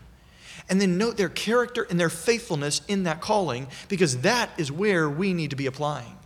And 0.70 0.80
then 0.80 0.98
note 0.98 1.16
their 1.18 1.30
character 1.30 1.88
and 1.90 2.00
their 2.00 2.10
faithfulness 2.10 2.82
in 2.88 3.04
that 3.04 3.22
calling 3.22 3.68
because 3.88 4.20
that 4.22 4.50
is 4.58 4.72
where 4.72 5.10
we 5.10 5.34
need 5.34 5.50
to 5.50 5.56
be 5.56 5.66
applying. 5.68 6.18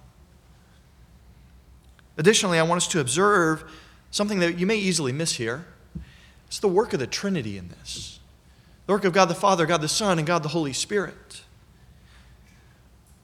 Additionally, 2.18 2.58
I 2.58 2.64
want 2.64 2.78
us 2.78 2.88
to 2.90 3.00
observe 3.00 3.64
something 4.10 4.40
that 4.40 4.58
you 4.58 4.66
may 4.66 4.78
easily 4.78 5.12
miss 5.12 5.34
here. 5.34 5.66
It's 6.48 6.60
the 6.60 6.68
work 6.68 6.94
of 6.94 7.00
the 7.00 7.08
Trinity 7.08 7.60
in 7.60 7.70
this. 7.70 8.20
The 8.88 8.94
work 8.94 9.06
of 9.06 9.14
God 9.14 9.26
the 9.26 9.36
Father, 9.36 9.68
God 9.68 9.82
the 9.82 9.88
Son, 9.88 10.18
and 10.18 10.26
God 10.26 10.42
the 10.42 10.50
Holy 10.50 10.74
Spirit. 10.74 11.44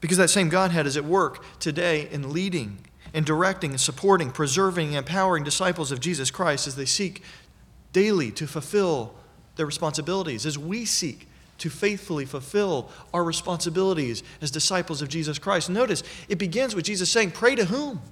Because 0.00 0.18
that 0.18 0.30
same 0.30 0.48
Godhead 0.48 0.86
is 0.86 0.96
at 0.96 1.04
work 1.04 1.44
today 1.58 2.08
in 2.12 2.32
leading 2.32 2.86
and 3.14 3.24
directing 3.24 3.70
and 3.70 3.80
supporting, 3.80 4.30
preserving, 4.30 4.88
and 4.88 4.96
empowering 4.98 5.44
disciples 5.44 5.92
of 5.92 6.00
Jesus 6.00 6.30
Christ 6.30 6.66
as 6.66 6.76
they 6.76 6.84
seek 6.84 7.22
daily 7.92 8.32
to 8.32 8.46
fulfill 8.46 9.14
their 9.54 9.64
responsibilities, 9.64 10.44
as 10.44 10.58
we 10.58 10.84
seek 10.84 11.28
to 11.58 11.70
faithfully 11.70 12.24
fulfill 12.24 12.90
our 13.14 13.22
responsibilities 13.22 14.24
as 14.42 14.50
disciples 14.50 15.00
of 15.00 15.08
Jesus 15.08 15.38
Christ. 15.38 15.70
Notice 15.70 16.02
it 16.28 16.36
begins 16.36 16.74
with 16.74 16.84
Jesus 16.84 17.08
saying, 17.08 17.30
Pray 17.30 17.54
to 17.54 17.66
whom? 17.66 18.02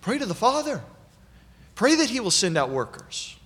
Pray 0.00 0.16
to 0.16 0.26
the 0.26 0.34
Father. 0.34 0.82
Pray 1.74 1.94
that 1.94 2.08
He 2.08 2.18
will 2.18 2.30
send 2.30 2.56
out 2.56 2.70
workers. 2.70 3.36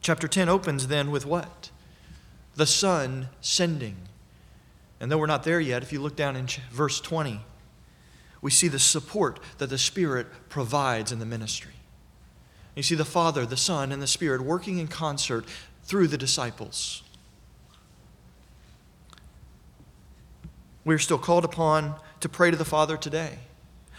Chapter 0.00 0.26
10 0.26 0.48
opens 0.48 0.88
then 0.88 1.12
with 1.12 1.24
what? 1.24 1.70
The 2.56 2.66
Son 2.66 3.28
sending. 3.40 3.96
And 5.00 5.10
though 5.12 5.18
we're 5.18 5.26
not 5.26 5.44
there 5.44 5.60
yet, 5.60 5.82
if 5.82 5.92
you 5.92 6.00
look 6.00 6.16
down 6.16 6.36
in 6.36 6.46
verse 6.72 7.00
20, 7.00 7.40
we 8.46 8.50
see 8.52 8.68
the 8.68 8.78
support 8.78 9.40
that 9.58 9.70
the 9.70 9.76
Spirit 9.76 10.24
provides 10.48 11.10
in 11.10 11.18
the 11.18 11.26
ministry. 11.26 11.72
You 12.76 12.84
see 12.84 12.94
the 12.94 13.04
Father, 13.04 13.44
the 13.44 13.56
Son, 13.56 13.90
and 13.90 14.00
the 14.00 14.06
Spirit 14.06 14.40
working 14.40 14.78
in 14.78 14.86
concert 14.86 15.44
through 15.82 16.06
the 16.06 16.16
disciples. 16.16 17.02
We're 20.84 21.00
still 21.00 21.18
called 21.18 21.44
upon 21.44 21.96
to 22.20 22.28
pray 22.28 22.52
to 22.52 22.56
the 22.56 22.64
Father 22.64 22.96
today. 22.96 23.40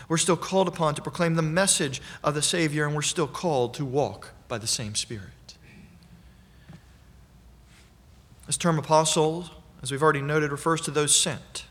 We're 0.08 0.16
still 0.16 0.38
called 0.38 0.70
upon 0.70 0.96
to 0.96 1.01
proclaim 1.01 1.36
the 1.36 1.42
message 1.42 2.01
of 2.24 2.34
the 2.34 2.42
Savior, 2.42 2.86
and 2.86 2.96
we're 2.96 3.01
still 3.01 3.27
called 3.27 3.74
to 3.74 3.84
walk 3.84 4.32
by 4.48 4.58
the 4.58 4.66
same 4.66 4.96
Spirit. 4.96 5.58
This 8.46 8.56
term 8.56 8.80
apostle, 8.80 9.50
as 9.84 9.92
we've 9.92 10.01
already 10.01 10.22
noted, 10.22 10.54
refers 10.54 10.80
to 10.84 10.92
those 10.92 11.13
sent. 11.13 11.67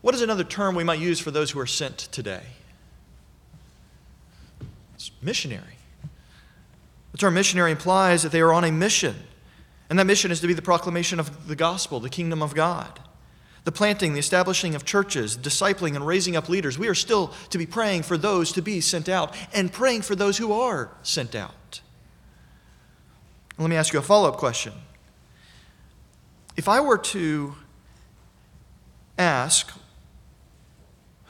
What 0.00 0.14
is 0.14 0.22
another 0.22 0.44
term 0.44 0.74
we 0.74 0.84
might 0.84 1.00
use 1.00 1.18
for 1.18 1.30
those 1.30 1.50
who 1.50 1.60
are 1.60 1.66
sent 1.66 1.98
today? 1.98 2.42
It's 4.94 5.10
missionary. 5.20 5.76
The 7.12 7.18
term 7.18 7.34
missionary 7.34 7.72
implies 7.72 8.22
that 8.22 8.32
they 8.32 8.40
are 8.40 8.52
on 8.52 8.64
a 8.64 8.70
mission, 8.70 9.16
and 9.90 9.98
that 9.98 10.04
mission 10.04 10.30
is 10.30 10.40
to 10.40 10.46
be 10.46 10.54
the 10.54 10.62
proclamation 10.62 11.18
of 11.18 11.48
the 11.48 11.56
gospel, 11.56 12.00
the 12.00 12.10
kingdom 12.10 12.42
of 12.42 12.54
God. 12.54 13.00
The 13.64 13.72
planting, 13.72 14.12
the 14.12 14.18
establishing 14.18 14.74
of 14.74 14.84
churches, 14.84 15.36
discipling, 15.36 15.94
and 15.94 16.06
raising 16.06 16.36
up 16.36 16.48
leaders. 16.48 16.78
We 16.78 16.88
are 16.88 16.94
still 16.94 17.34
to 17.50 17.58
be 17.58 17.66
praying 17.66 18.04
for 18.04 18.16
those 18.16 18.52
to 18.52 18.62
be 18.62 18.80
sent 18.80 19.08
out 19.08 19.34
and 19.52 19.72
praying 19.72 20.02
for 20.02 20.14
those 20.14 20.38
who 20.38 20.52
are 20.52 20.90
sent 21.02 21.34
out. 21.34 21.80
Let 23.58 23.68
me 23.68 23.76
ask 23.76 23.92
you 23.92 23.98
a 23.98 24.02
follow 24.02 24.28
up 24.28 24.36
question. 24.36 24.72
If 26.56 26.68
I 26.68 26.80
were 26.80 26.98
to 26.98 27.56
ask 29.18 29.72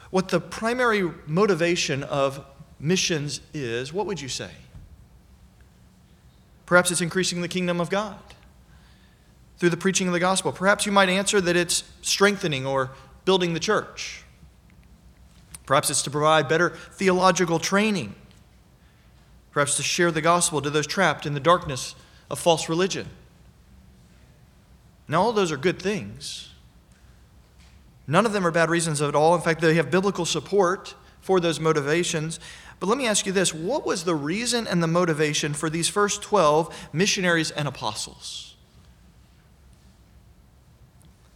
what 0.09 0.29
the 0.29 0.39
primary 0.39 1.11
motivation 1.27 2.03
of 2.03 2.45
missions 2.79 3.41
is, 3.53 3.93
what 3.93 4.05
would 4.05 4.19
you 4.21 4.29
say? 4.29 4.51
Perhaps 6.65 6.91
it's 6.91 7.01
increasing 7.01 7.41
the 7.41 7.47
kingdom 7.47 7.81
of 7.81 7.89
God 7.89 8.19
through 9.57 9.69
the 9.69 9.77
preaching 9.77 10.07
of 10.07 10.13
the 10.13 10.19
gospel. 10.19 10.51
Perhaps 10.51 10.85
you 10.85 10.91
might 10.91 11.09
answer 11.09 11.41
that 11.41 11.55
it's 11.55 11.83
strengthening 12.01 12.65
or 12.65 12.91
building 13.25 13.53
the 13.53 13.59
church. 13.59 14.23
Perhaps 15.65 15.89
it's 15.89 16.01
to 16.03 16.09
provide 16.09 16.47
better 16.47 16.69
theological 16.69 17.59
training. 17.59 18.15
Perhaps 19.51 19.77
to 19.77 19.83
share 19.83 20.11
the 20.11 20.21
gospel 20.21 20.61
to 20.61 20.69
those 20.69 20.87
trapped 20.87 21.25
in 21.25 21.33
the 21.33 21.39
darkness 21.39 21.95
of 22.29 22.39
false 22.39 22.69
religion. 22.69 23.07
Now, 25.07 25.21
all 25.21 25.33
those 25.33 25.51
are 25.51 25.57
good 25.57 25.81
things. 25.81 26.48
None 28.09 28.25
of 28.25 28.33
them 28.33 28.45
are 28.45 28.49
bad 28.49 28.71
reasons 28.71 29.03
at 29.03 29.13
all. 29.13 29.35
In 29.35 29.41
fact, 29.41 29.61
they 29.61 29.75
have 29.75 29.91
biblical 29.91 30.25
support 30.25 30.95
for 31.21 31.39
those 31.39 31.59
motivations. 31.59 32.39
But 32.79 32.87
let 32.87 32.97
me 32.97 33.05
ask 33.05 33.27
you 33.27 33.31
this 33.31 33.53
what 33.53 33.85
was 33.85 34.03
the 34.03 34.15
reason 34.15 34.65
and 34.65 34.81
the 34.81 34.87
motivation 34.87 35.53
for 35.53 35.69
these 35.69 35.87
first 35.87 36.23
12 36.23 36.89
missionaries 36.91 37.51
and 37.51 37.67
apostles? 37.67 38.55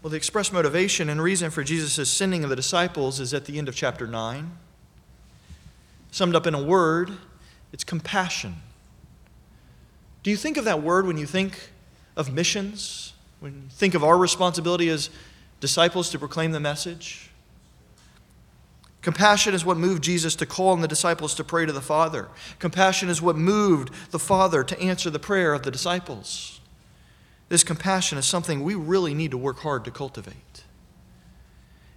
Well, 0.01 0.09
the 0.09 0.17
express 0.17 0.51
motivation 0.51 1.09
and 1.09 1.21
reason 1.21 1.51
for 1.51 1.63
Jesus' 1.63 2.09
sending 2.09 2.43
of 2.43 2.49
the 2.49 2.55
disciples 2.55 3.19
is 3.19 3.35
at 3.35 3.45
the 3.45 3.59
end 3.59 3.69
of 3.69 3.75
chapter 3.75 4.07
9. 4.07 4.57
Summed 6.09 6.35
up 6.35 6.47
in 6.47 6.55
a 6.55 6.63
word, 6.63 7.11
it's 7.71 7.83
compassion. 7.83 8.55
Do 10.23 10.31
you 10.31 10.37
think 10.37 10.57
of 10.57 10.65
that 10.65 10.81
word 10.81 11.05
when 11.05 11.19
you 11.19 11.27
think 11.27 11.69
of 12.17 12.33
missions? 12.33 13.13
When 13.39 13.53
you 13.53 13.61
think 13.69 13.93
of 13.93 14.03
our 14.03 14.17
responsibility 14.17 14.89
as 14.89 15.11
disciples 15.63 16.09
to 16.09 16.19
proclaim 16.19 16.51
the 16.51 16.59
message. 16.59 17.29
Compassion 19.01 19.53
is 19.53 19.63
what 19.63 19.77
moved 19.77 20.03
Jesus 20.03 20.35
to 20.35 20.45
call 20.45 20.71
on 20.71 20.81
the 20.81 20.89
disciples 20.89 21.33
to 21.35 21.43
pray 21.45 21.65
to 21.65 21.71
the 21.71 21.79
Father. 21.79 22.27
Compassion 22.59 23.07
is 23.07 23.21
what 23.21 23.37
moved 23.37 23.89
the 24.11 24.19
Father 24.19 24.61
to 24.65 24.77
answer 24.81 25.09
the 25.09 25.19
prayer 25.19 25.53
of 25.53 25.63
the 25.63 25.71
disciples. 25.71 26.59
This 27.47 27.63
compassion 27.63 28.17
is 28.17 28.25
something 28.25 28.61
we 28.61 28.75
really 28.75 29.13
need 29.13 29.31
to 29.31 29.37
work 29.37 29.59
hard 29.59 29.85
to 29.85 29.91
cultivate. 29.91 30.65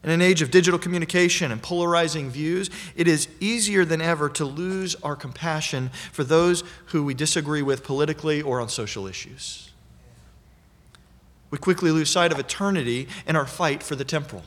In 0.04 0.10
an 0.10 0.22
age 0.22 0.42
of 0.42 0.52
digital 0.52 0.78
communication 0.78 1.50
and 1.50 1.60
polarizing 1.60 2.30
views, 2.30 2.70
it 2.94 3.08
is 3.08 3.26
easier 3.40 3.84
than 3.84 4.00
ever 4.00 4.28
to 4.28 4.44
lose 4.44 4.94
our 5.02 5.16
compassion 5.16 5.90
for 6.12 6.22
those 6.22 6.62
who 6.86 7.02
we 7.02 7.14
disagree 7.14 7.62
with 7.62 7.82
politically 7.82 8.40
or 8.40 8.60
on 8.60 8.68
social 8.68 9.08
issues. 9.08 9.72
We 11.56 11.60
quickly 11.60 11.90
lose 11.90 12.10
sight 12.10 12.32
of 12.32 12.38
eternity 12.38 13.08
in 13.26 13.34
our 13.34 13.46
fight 13.46 13.82
for 13.82 13.96
the 13.96 14.04
temporal. 14.04 14.42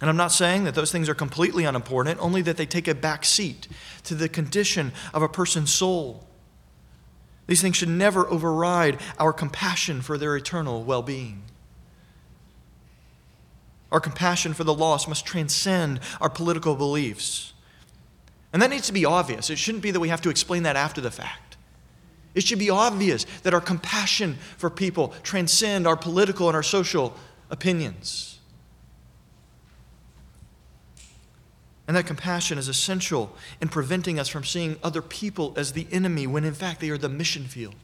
And 0.00 0.08
I'm 0.08 0.16
not 0.16 0.30
saying 0.30 0.62
that 0.62 0.76
those 0.76 0.92
things 0.92 1.08
are 1.08 1.14
completely 1.14 1.64
unimportant, 1.64 2.20
only 2.20 2.40
that 2.42 2.56
they 2.56 2.66
take 2.66 2.86
a 2.86 2.94
back 2.94 3.24
seat 3.24 3.66
to 4.04 4.14
the 4.14 4.28
condition 4.28 4.92
of 5.12 5.22
a 5.22 5.28
person's 5.28 5.72
soul. 5.72 6.24
These 7.48 7.62
things 7.62 7.76
should 7.76 7.88
never 7.88 8.30
override 8.30 9.00
our 9.18 9.32
compassion 9.32 10.02
for 10.02 10.16
their 10.16 10.36
eternal 10.36 10.84
well 10.84 11.02
being. 11.02 11.42
Our 13.90 13.98
compassion 13.98 14.54
for 14.54 14.62
the 14.62 14.72
lost 14.72 15.08
must 15.08 15.26
transcend 15.26 15.98
our 16.20 16.30
political 16.30 16.76
beliefs. 16.76 17.54
And 18.52 18.62
that 18.62 18.70
needs 18.70 18.86
to 18.86 18.92
be 18.92 19.04
obvious. 19.04 19.50
It 19.50 19.58
shouldn't 19.58 19.82
be 19.82 19.90
that 19.90 19.98
we 19.98 20.10
have 20.10 20.22
to 20.22 20.30
explain 20.30 20.62
that 20.62 20.76
after 20.76 21.00
the 21.00 21.10
fact. 21.10 21.49
It 22.34 22.44
should 22.44 22.58
be 22.58 22.70
obvious 22.70 23.26
that 23.42 23.54
our 23.54 23.60
compassion 23.60 24.38
for 24.56 24.70
people 24.70 25.14
transcend 25.22 25.86
our 25.86 25.96
political 25.96 26.48
and 26.48 26.56
our 26.56 26.62
social 26.62 27.16
opinions. 27.50 28.38
And 31.88 31.96
that 31.96 32.06
compassion 32.06 32.56
is 32.56 32.68
essential 32.68 33.34
in 33.60 33.68
preventing 33.68 34.20
us 34.20 34.28
from 34.28 34.44
seeing 34.44 34.78
other 34.80 35.02
people 35.02 35.52
as 35.56 35.72
the 35.72 35.88
enemy 35.90 36.24
when 36.24 36.44
in 36.44 36.54
fact 36.54 36.80
they 36.80 36.88
are 36.90 36.98
the 36.98 37.08
mission 37.08 37.46
field. 37.46 37.74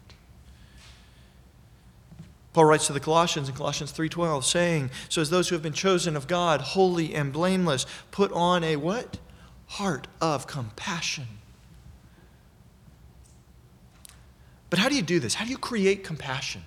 Paul 2.52 2.66
writes 2.66 2.86
to 2.86 2.92
the 2.92 3.00
Colossians 3.00 3.48
in 3.48 3.56
Colossians 3.56 3.90
3:12 3.90 4.44
saying, 4.46 4.90
"So 5.08 5.20
as 5.20 5.30
those 5.30 5.48
who 5.48 5.56
have 5.56 5.62
been 5.62 5.72
chosen 5.72 6.16
of 6.16 6.28
God, 6.28 6.60
holy 6.60 7.14
and 7.16 7.32
blameless, 7.32 7.84
put 8.12 8.30
on 8.32 8.62
a 8.62 8.76
what? 8.76 9.18
Heart 9.66 10.06
of 10.20 10.46
compassion." 10.46 11.26
But 14.70 14.78
how 14.78 14.88
do 14.88 14.96
you 14.96 15.02
do 15.02 15.20
this? 15.20 15.34
How 15.34 15.44
do 15.44 15.50
you 15.50 15.58
create 15.58 16.04
compassion? 16.04 16.62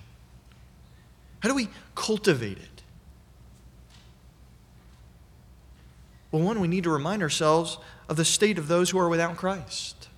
How 1.40 1.48
do 1.48 1.54
we 1.54 1.68
cultivate 1.94 2.58
it? 2.58 2.82
Well, 6.30 6.42
one, 6.42 6.60
we 6.60 6.68
need 6.68 6.84
to 6.84 6.90
remind 6.90 7.22
ourselves 7.22 7.78
of 8.08 8.16
the 8.16 8.24
state 8.24 8.58
of 8.58 8.68
those 8.68 8.90
who 8.90 8.98
are 8.98 9.08
without 9.08 9.36
Christ. 9.36 10.08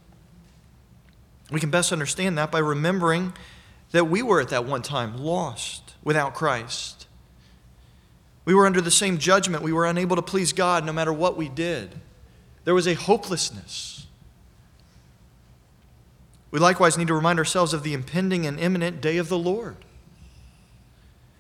We 1.51 1.61
can 1.61 1.71
best 1.71 1.93
understand 1.93 2.39
that 2.39 2.51
by 2.51 2.59
remembering 2.59 3.33
that 3.93 4.09
we 4.09 4.23
were 4.23 4.41
at 4.41 4.49
that 4.49 4.65
one 4.65 4.83
time 4.83 5.17
lost 5.19 5.95
without 6.03 6.35
Christ. 6.35 7.07
We 8.45 8.55
were 8.55 8.67
under 8.67 8.81
the 8.81 8.91
same 8.91 9.19
judgment. 9.19 9.63
We 9.63 9.73
were 9.73 9.87
unable 9.87 10.17
to 10.17 10.23
please 10.23 10.53
God 10.53 10.85
no 10.85 10.93
matter 10.93 11.13
what 11.13 11.37
we 11.37 11.49
did. 11.49 11.95
There 12.65 12.75
was 12.75 12.87
a 12.87 12.95
hopelessness. 12.95 14.02
We 16.53 16.59
likewise 16.61 16.97
need 16.97 17.09
to 17.09 17.15
remind 17.15 17.41
ourselves 17.41 17.73
of 17.75 17.83
the 17.83 17.95
impending 17.95 18.47
and 18.47 18.61
imminent 18.61 19.01
day 19.01 19.17
of 19.17 19.29
the 19.29 19.39
Lord. 19.39 19.77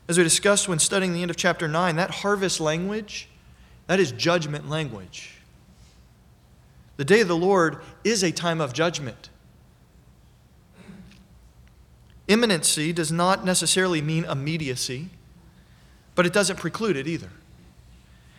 As 0.08 0.18
we 0.18 0.24
discussed 0.24 0.68
when 0.68 0.78
studying 0.78 1.12
the 1.12 1.22
end 1.22 1.30
of 1.30 1.36
chapter 1.36 1.68
9, 1.68 1.96
that 1.96 2.10
harvest 2.10 2.60
language, 2.60 3.28
that 3.86 4.00
is 4.00 4.10
judgment 4.10 4.68
language. 4.68 5.38
The 6.96 7.04
day 7.04 7.20
of 7.20 7.28
the 7.28 7.36
Lord 7.36 7.78
is 8.04 8.22
a 8.22 8.32
time 8.32 8.60
of 8.60 8.72
judgment. 8.72 9.28
Imminency 12.26 12.92
does 12.92 13.12
not 13.12 13.44
necessarily 13.44 14.00
mean 14.00 14.24
immediacy, 14.24 15.10
but 16.14 16.24
it 16.24 16.32
doesn't 16.32 16.56
preclude 16.56 16.96
it 16.96 17.06
either. 17.06 17.30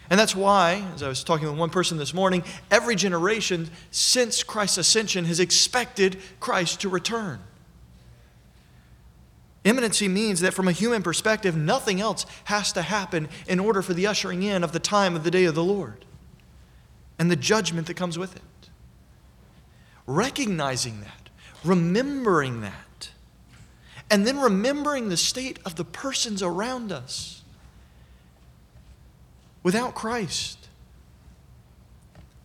And 0.10 0.20
that's 0.20 0.36
why, 0.36 0.86
as 0.94 1.02
I 1.02 1.08
was 1.08 1.24
talking 1.24 1.48
with 1.48 1.58
one 1.58 1.70
person 1.70 1.98
this 1.98 2.14
morning, 2.14 2.44
every 2.70 2.96
generation 2.96 3.70
since 3.92 4.44
Christ's 4.44 4.78
ascension 4.80 5.26
has 5.26 5.40
expected 5.40 6.18
Christ 6.40 6.82
to 6.82 6.90
return. 6.90 7.40
Imminency 9.64 10.10
means 10.10 10.42
that 10.42 10.54
from 10.54 10.68
a 10.68 10.74
human 10.74 11.04
perspective, 11.04 11.56
nothing 11.56 12.02
else 12.02 12.26
has 12.46 12.74
to 12.74 12.82
happen 12.82 13.30
in 13.48 13.60
order 13.60 13.82
for 13.82 13.94
the 13.94 14.08
ushering 14.08 14.44
in 14.44 14.64
of 14.64 14.74
the 14.74 14.80
time 14.80 15.16
of 15.16 15.24
the 15.24 15.32
day 15.32 15.46
of 15.46 15.56
the 15.56 15.64
Lord 15.64 16.06
and 17.18 17.32
the 17.32 17.36
judgment 17.36 17.88
that 17.88 17.94
comes 17.94 18.18
with 18.18 18.36
it. 18.36 18.42
Recognizing 20.06 21.00
that, 21.02 21.30
remembering 21.64 22.60
that, 22.62 23.12
and 24.12 24.28
then 24.28 24.38
remembering 24.38 25.08
the 25.08 25.16
state 25.16 25.60
of 25.66 25.76
the 25.76 25.86
persons 25.86 26.44
around 26.44 26.92
us 26.92 27.43
without 29.64 29.96
Christ 29.96 30.68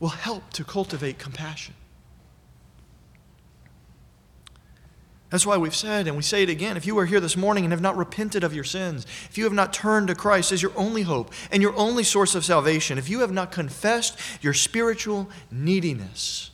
will 0.00 0.08
help 0.08 0.50
to 0.52 0.64
cultivate 0.64 1.18
compassion. 1.18 1.74
That's 5.30 5.44
why 5.44 5.58
we've 5.58 5.76
said, 5.76 6.06
and 6.06 6.16
we 6.16 6.22
say 6.22 6.42
it 6.42 6.48
again 6.48 6.78
if 6.78 6.86
you 6.86 6.98
are 6.98 7.04
here 7.04 7.20
this 7.20 7.36
morning 7.36 7.64
and 7.64 7.72
have 7.72 7.82
not 7.82 7.98
repented 7.98 8.44
of 8.44 8.54
your 8.54 8.64
sins, 8.64 9.06
if 9.28 9.36
you 9.36 9.44
have 9.44 9.52
not 9.52 9.74
turned 9.74 10.08
to 10.08 10.14
Christ 10.14 10.52
as 10.52 10.62
your 10.62 10.72
only 10.74 11.02
hope 11.02 11.32
and 11.50 11.62
your 11.62 11.76
only 11.76 12.02
source 12.02 12.34
of 12.34 12.46
salvation, 12.46 12.96
if 12.96 13.10
you 13.10 13.20
have 13.20 13.32
not 13.32 13.52
confessed 13.52 14.18
your 14.40 14.54
spiritual 14.54 15.28
neediness, 15.50 16.50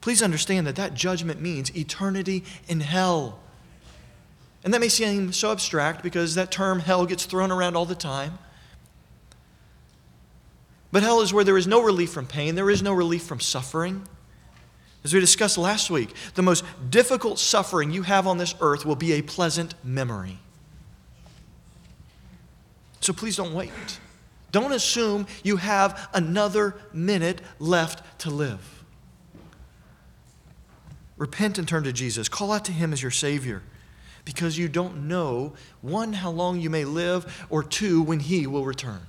please 0.00 0.22
understand 0.22 0.66
that 0.66 0.74
that 0.76 0.94
judgment 0.94 1.40
means 1.40 1.76
eternity 1.76 2.42
in 2.66 2.80
hell. 2.80 3.38
And 4.64 4.74
that 4.74 4.80
may 4.80 4.88
seem 4.88 5.32
so 5.32 5.52
abstract 5.52 6.02
because 6.02 6.34
that 6.34 6.50
term 6.50 6.80
hell 6.80 7.06
gets 7.06 7.26
thrown 7.26 7.52
around 7.52 7.76
all 7.76 7.86
the 7.86 7.94
time. 7.94 8.38
But 10.90 11.02
hell 11.02 11.20
is 11.20 11.32
where 11.32 11.44
there 11.44 11.58
is 11.58 11.66
no 11.66 11.82
relief 11.82 12.10
from 12.10 12.26
pain, 12.26 12.54
there 12.54 12.70
is 12.70 12.82
no 12.82 12.92
relief 12.92 13.22
from 13.22 13.40
suffering. 13.40 14.06
As 15.04 15.14
we 15.14 15.20
discussed 15.20 15.58
last 15.58 15.90
week, 15.90 16.14
the 16.34 16.42
most 16.42 16.64
difficult 16.90 17.38
suffering 17.38 17.92
you 17.92 18.02
have 18.02 18.26
on 18.26 18.38
this 18.38 18.54
earth 18.60 18.84
will 18.84 18.96
be 18.96 19.12
a 19.12 19.22
pleasant 19.22 19.74
memory. 19.84 20.38
So 23.00 23.12
please 23.12 23.36
don't 23.36 23.54
wait. 23.54 23.70
Don't 24.50 24.72
assume 24.72 25.26
you 25.42 25.56
have 25.56 26.08
another 26.12 26.74
minute 26.92 27.40
left 27.58 28.20
to 28.20 28.30
live. 28.30 28.82
Repent 31.16 31.58
and 31.58 31.68
turn 31.68 31.84
to 31.84 31.92
Jesus. 31.92 32.28
Call 32.28 32.52
out 32.52 32.64
to 32.66 32.72
Him 32.72 32.92
as 32.92 33.02
your 33.02 33.10
Savior 33.10 33.62
because 34.24 34.58
you 34.58 34.68
don't 34.68 35.08
know, 35.08 35.54
one, 35.80 36.12
how 36.12 36.30
long 36.30 36.60
you 36.60 36.68
may 36.68 36.84
live, 36.84 37.46
or 37.48 37.62
two, 37.62 38.02
when 38.02 38.20
He 38.20 38.46
will 38.46 38.64
return. 38.64 39.00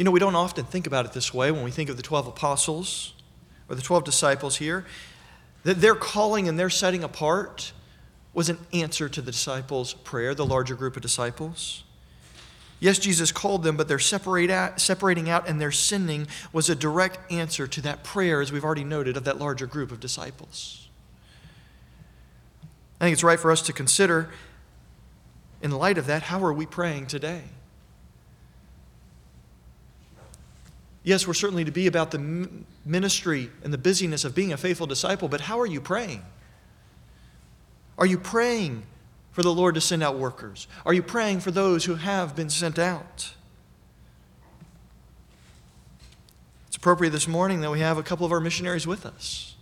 You 0.00 0.04
know, 0.04 0.12
we 0.12 0.18
don't 0.18 0.34
often 0.34 0.64
think 0.64 0.86
about 0.86 1.04
it 1.04 1.12
this 1.12 1.34
way 1.34 1.50
when 1.50 1.62
we 1.62 1.70
think 1.70 1.90
of 1.90 1.98
the 1.98 2.02
12 2.02 2.28
apostles 2.28 3.12
or 3.68 3.76
the 3.76 3.82
12 3.82 4.02
disciples 4.02 4.56
here, 4.56 4.86
that 5.64 5.82
their 5.82 5.94
calling 5.94 6.48
and 6.48 6.58
their 6.58 6.70
setting 6.70 7.04
apart 7.04 7.74
was 8.32 8.48
an 8.48 8.56
answer 8.72 9.10
to 9.10 9.20
the 9.20 9.30
disciples' 9.30 9.92
prayer, 9.92 10.34
the 10.34 10.46
larger 10.46 10.74
group 10.74 10.96
of 10.96 11.02
disciples. 11.02 11.84
Yes, 12.78 12.98
Jesus 12.98 13.30
called 13.30 13.62
them, 13.62 13.76
but 13.76 13.88
their 13.88 13.98
separate 13.98 14.48
out, 14.48 14.80
separating 14.80 15.28
out 15.28 15.46
and 15.46 15.60
their 15.60 15.70
sending 15.70 16.28
was 16.50 16.70
a 16.70 16.74
direct 16.74 17.30
answer 17.30 17.66
to 17.66 17.82
that 17.82 18.02
prayer, 18.02 18.40
as 18.40 18.50
we've 18.50 18.64
already 18.64 18.84
noted, 18.84 19.18
of 19.18 19.24
that 19.24 19.38
larger 19.38 19.66
group 19.66 19.92
of 19.92 20.00
disciples. 20.00 20.88
I 22.98 23.04
think 23.04 23.12
it's 23.12 23.22
right 23.22 23.38
for 23.38 23.50
us 23.50 23.60
to 23.60 23.74
consider, 23.74 24.30
in 25.60 25.70
light 25.72 25.98
of 25.98 26.06
that, 26.06 26.22
how 26.22 26.42
are 26.42 26.54
we 26.54 26.64
praying 26.64 27.08
today? 27.08 27.42
Yes, 31.02 31.26
we're 31.26 31.34
certainly 31.34 31.64
to 31.64 31.70
be 31.70 31.86
about 31.86 32.10
the 32.10 32.48
ministry 32.84 33.50
and 33.64 33.72
the 33.72 33.78
busyness 33.78 34.24
of 34.24 34.34
being 34.34 34.52
a 34.52 34.56
faithful 34.56 34.86
disciple, 34.86 35.28
but 35.28 35.40
how 35.40 35.58
are 35.58 35.66
you 35.66 35.80
praying? 35.80 36.22
Are 37.96 38.06
you 38.06 38.18
praying 38.18 38.82
for 39.32 39.42
the 39.42 39.52
Lord 39.52 39.74
to 39.76 39.80
send 39.80 40.02
out 40.02 40.18
workers? 40.18 40.66
Are 40.84 40.92
you 40.92 41.02
praying 41.02 41.40
for 41.40 41.50
those 41.50 41.84
who 41.84 41.94
have 41.94 42.36
been 42.36 42.50
sent 42.50 42.78
out? 42.78 43.32
It's 46.66 46.76
appropriate 46.76 47.10
this 47.10 47.28
morning 47.28 47.62
that 47.62 47.70
we 47.70 47.80
have 47.80 47.96
a 47.96 48.02
couple 48.02 48.26
of 48.26 48.32
our 48.32 48.40
missionaries 48.40 48.86
with 48.86 49.06
us. 49.06 49.54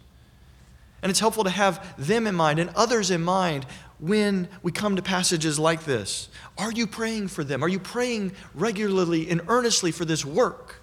And 1.02 1.10
it's 1.10 1.20
helpful 1.20 1.44
to 1.44 1.50
have 1.50 1.94
them 1.96 2.26
in 2.26 2.34
mind 2.34 2.58
and 2.58 2.70
others 2.74 3.12
in 3.12 3.22
mind 3.22 3.64
when 4.00 4.48
we 4.62 4.72
come 4.72 4.96
to 4.96 5.02
passages 5.02 5.58
like 5.58 5.84
this. 5.84 6.28
Are 6.56 6.72
you 6.72 6.88
praying 6.88 7.28
for 7.28 7.44
them? 7.44 7.62
Are 7.62 7.68
you 7.68 7.78
praying 7.78 8.32
regularly 8.54 9.30
and 9.30 9.40
earnestly 9.46 9.92
for 9.92 10.04
this 10.04 10.24
work? 10.24 10.82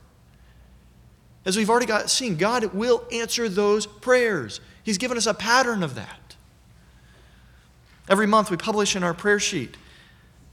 As 1.45 1.55
we've 1.55 1.69
already 1.69 1.85
got 1.85 2.09
seen, 2.09 2.37
God 2.37 2.73
will 2.73 3.05
answer 3.11 3.47
those 3.47 3.85
prayers. 3.85 4.59
He's 4.83 4.97
given 4.97 5.17
us 5.17 5.27
a 5.27 5.33
pattern 5.33 5.83
of 5.83 5.95
that. 5.95 6.35
Every 8.09 8.27
month 8.27 8.49
we 8.49 8.57
publish 8.57 8.95
in 8.95 9.03
our 9.03 9.13
prayer 9.13 9.39
sheet. 9.39 9.77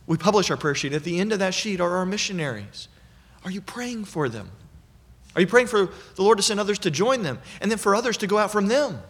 We 0.06 0.18
publish 0.18 0.50
our 0.50 0.56
prayer 0.56 0.74
sheet. 0.74 0.92
At 0.92 1.04
the 1.04 1.18
end 1.18 1.32
of 1.32 1.38
that 1.38 1.54
sheet 1.54 1.80
are 1.80 1.96
our 1.96 2.06
missionaries. 2.06 2.88
Are 3.44 3.50
you 3.50 3.60
praying 3.60 4.04
for 4.04 4.28
them? 4.28 4.50
Are 5.34 5.40
you 5.40 5.46
praying 5.46 5.68
for 5.68 5.88
the 6.14 6.22
Lord 6.22 6.38
to 6.38 6.42
send 6.42 6.60
others 6.60 6.78
to 6.80 6.90
join 6.90 7.22
them 7.22 7.38
and 7.60 7.70
then 7.70 7.78
for 7.78 7.94
others 7.94 8.16
to 8.18 8.26
go 8.26 8.38
out 8.38 8.52
from 8.52 8.68
them? 8.68 9.00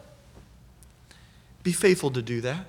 Be 1.62 1.72
faithful 1.72 2.10
to 2.12 2.22
do 2.22 2.40
that. 2.42 2.66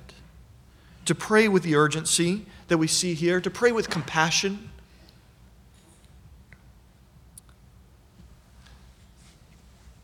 To 1.06 1.15
pray 1.15 1.47
with 1.47 1.63
the 1.63 1.76
urgency 1.76 2.45
that 2.67 2.78
we 2.78 2.88
see 2.88 3.13
here, 3.13 3.41
to 3.41 3.49
pray 3.49 3.71
with 3.71 3.89
compassion 3.89 4.69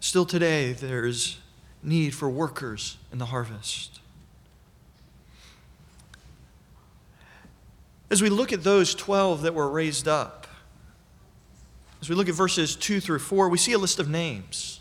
Still 0.10 0.26
today, 0.26 0.74
there's 0.74 1.38
need 1.84 2.16
for 2.16 2.28
workers 2.28 2.98
in 3.12 3.20
the 3.20 3.28
harvest. 3.28 4.00
As 8.10 8.20
we 8.20 8.30
look 8.30 8.52
at 8.52 8.64
those 8.64 8.96
12 8.96 9.44
that 9.44 9.54
were 9.54 9.70
raised 9.70 10.08
up, 10.08 10.48
as 12.02 12.10
we 12.10 12.16
look 12.16 12.28
at 12.28 12.34
verses 12.34 12.76
2 12.76 13.00
through 13.00 13.20
4, 13.20 13.50
we 13.50 13.60
see 13.60 13.74
a 13.74 13.78
list 13.78 14.00
of 14.00 14.10
names. 14.10 14.80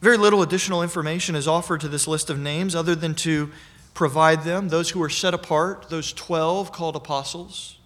Very 0.00 0.16
little 0.16 0.40
additional 0.40 0.82
information 0.82 1.36
is 1.36 1.46
offered 1.46 1.82
to 1.82 1.88
this 1.88 2.08
list 2.08 2.30
of 2.30 2.38
names 2.38 2.74
other 2.74 2.94
than 2.94 3.14
to 3.16 3.50
provide 3.92 4.44
them, 4.44 4.70
those 4.70 4.88
who 4.88 5.00
were 5.00 5.10
set 5.10 5.34
apart, 5.34 5.90
those 5.90 6.14
12 6.14 6.72
called 6.72 6.96
apostles. 6.96 7.76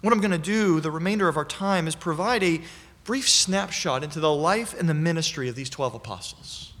What 0.00 0.14
I'm 0.14 0.20
going 0.20 0.30
to 0.30 0.38
do 0.38 0.80
the 0.80 0.90
remainder 0.90 1.28
of 1.28 1.36
our 1.36 1.44
time 1.44 1.86
is 1.86 1.94
provide 1.94 2.42
a 2.42 2.62
brief 3.04 3.28
snapshot 3.28 4.02
into 4.02 4.18
the 4.18 4.34
life 4.34 4.78
and 4.78 4.88
the 4.88 4.94
ministry 4.94 5.48
of 5.48 5.54
these 5.54 5.70
12 5.70 5.94
apostles. 5.94 6.72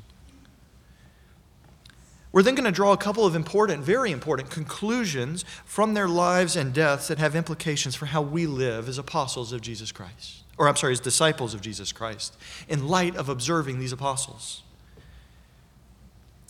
We're 2.32 2.42
then 2.42 2.56
going 2.56 2.64
to 2.64 2.72
draw 2.72 2.92
a 2.92 2.96
couple 2.96 3.24
of 3.24 3.36
important, 3.36 3.84
very 3.84 4.10
important 4.10 4.50
conclusions 4.50 5.44
from 5.64 5.94
their 5.94 6.08
lives 6.08 6.56
and 6.56 6.74
deaths 6.74 7.06
that 7.06 7.18
have 7.18 7.36
implications 7.36 7.94
for 7.94 8.06
how 8.06 8.22
we 8.22 8.46
live 8.46 8.88
as 8.88 8.98
apostles 8.98 9.52
of 9.52 9.60
Jesus 9.60 9.92
Christ. 9.92 10.42
Or, 10.58 10.68
I'm 10.68 10.74
sorry, 10.74 10.94
as 10.94 11.00
disciples 11.00 11.54
of 11.54 11.60
Jesus 11.60 11.92
Christ, 11.92 12.36
in 12.68 12.88
light 12.88 13.14
of 13.14 13.28
observing 13.28 13.78
these 13.78 13.92
apostles. 13.92 14.62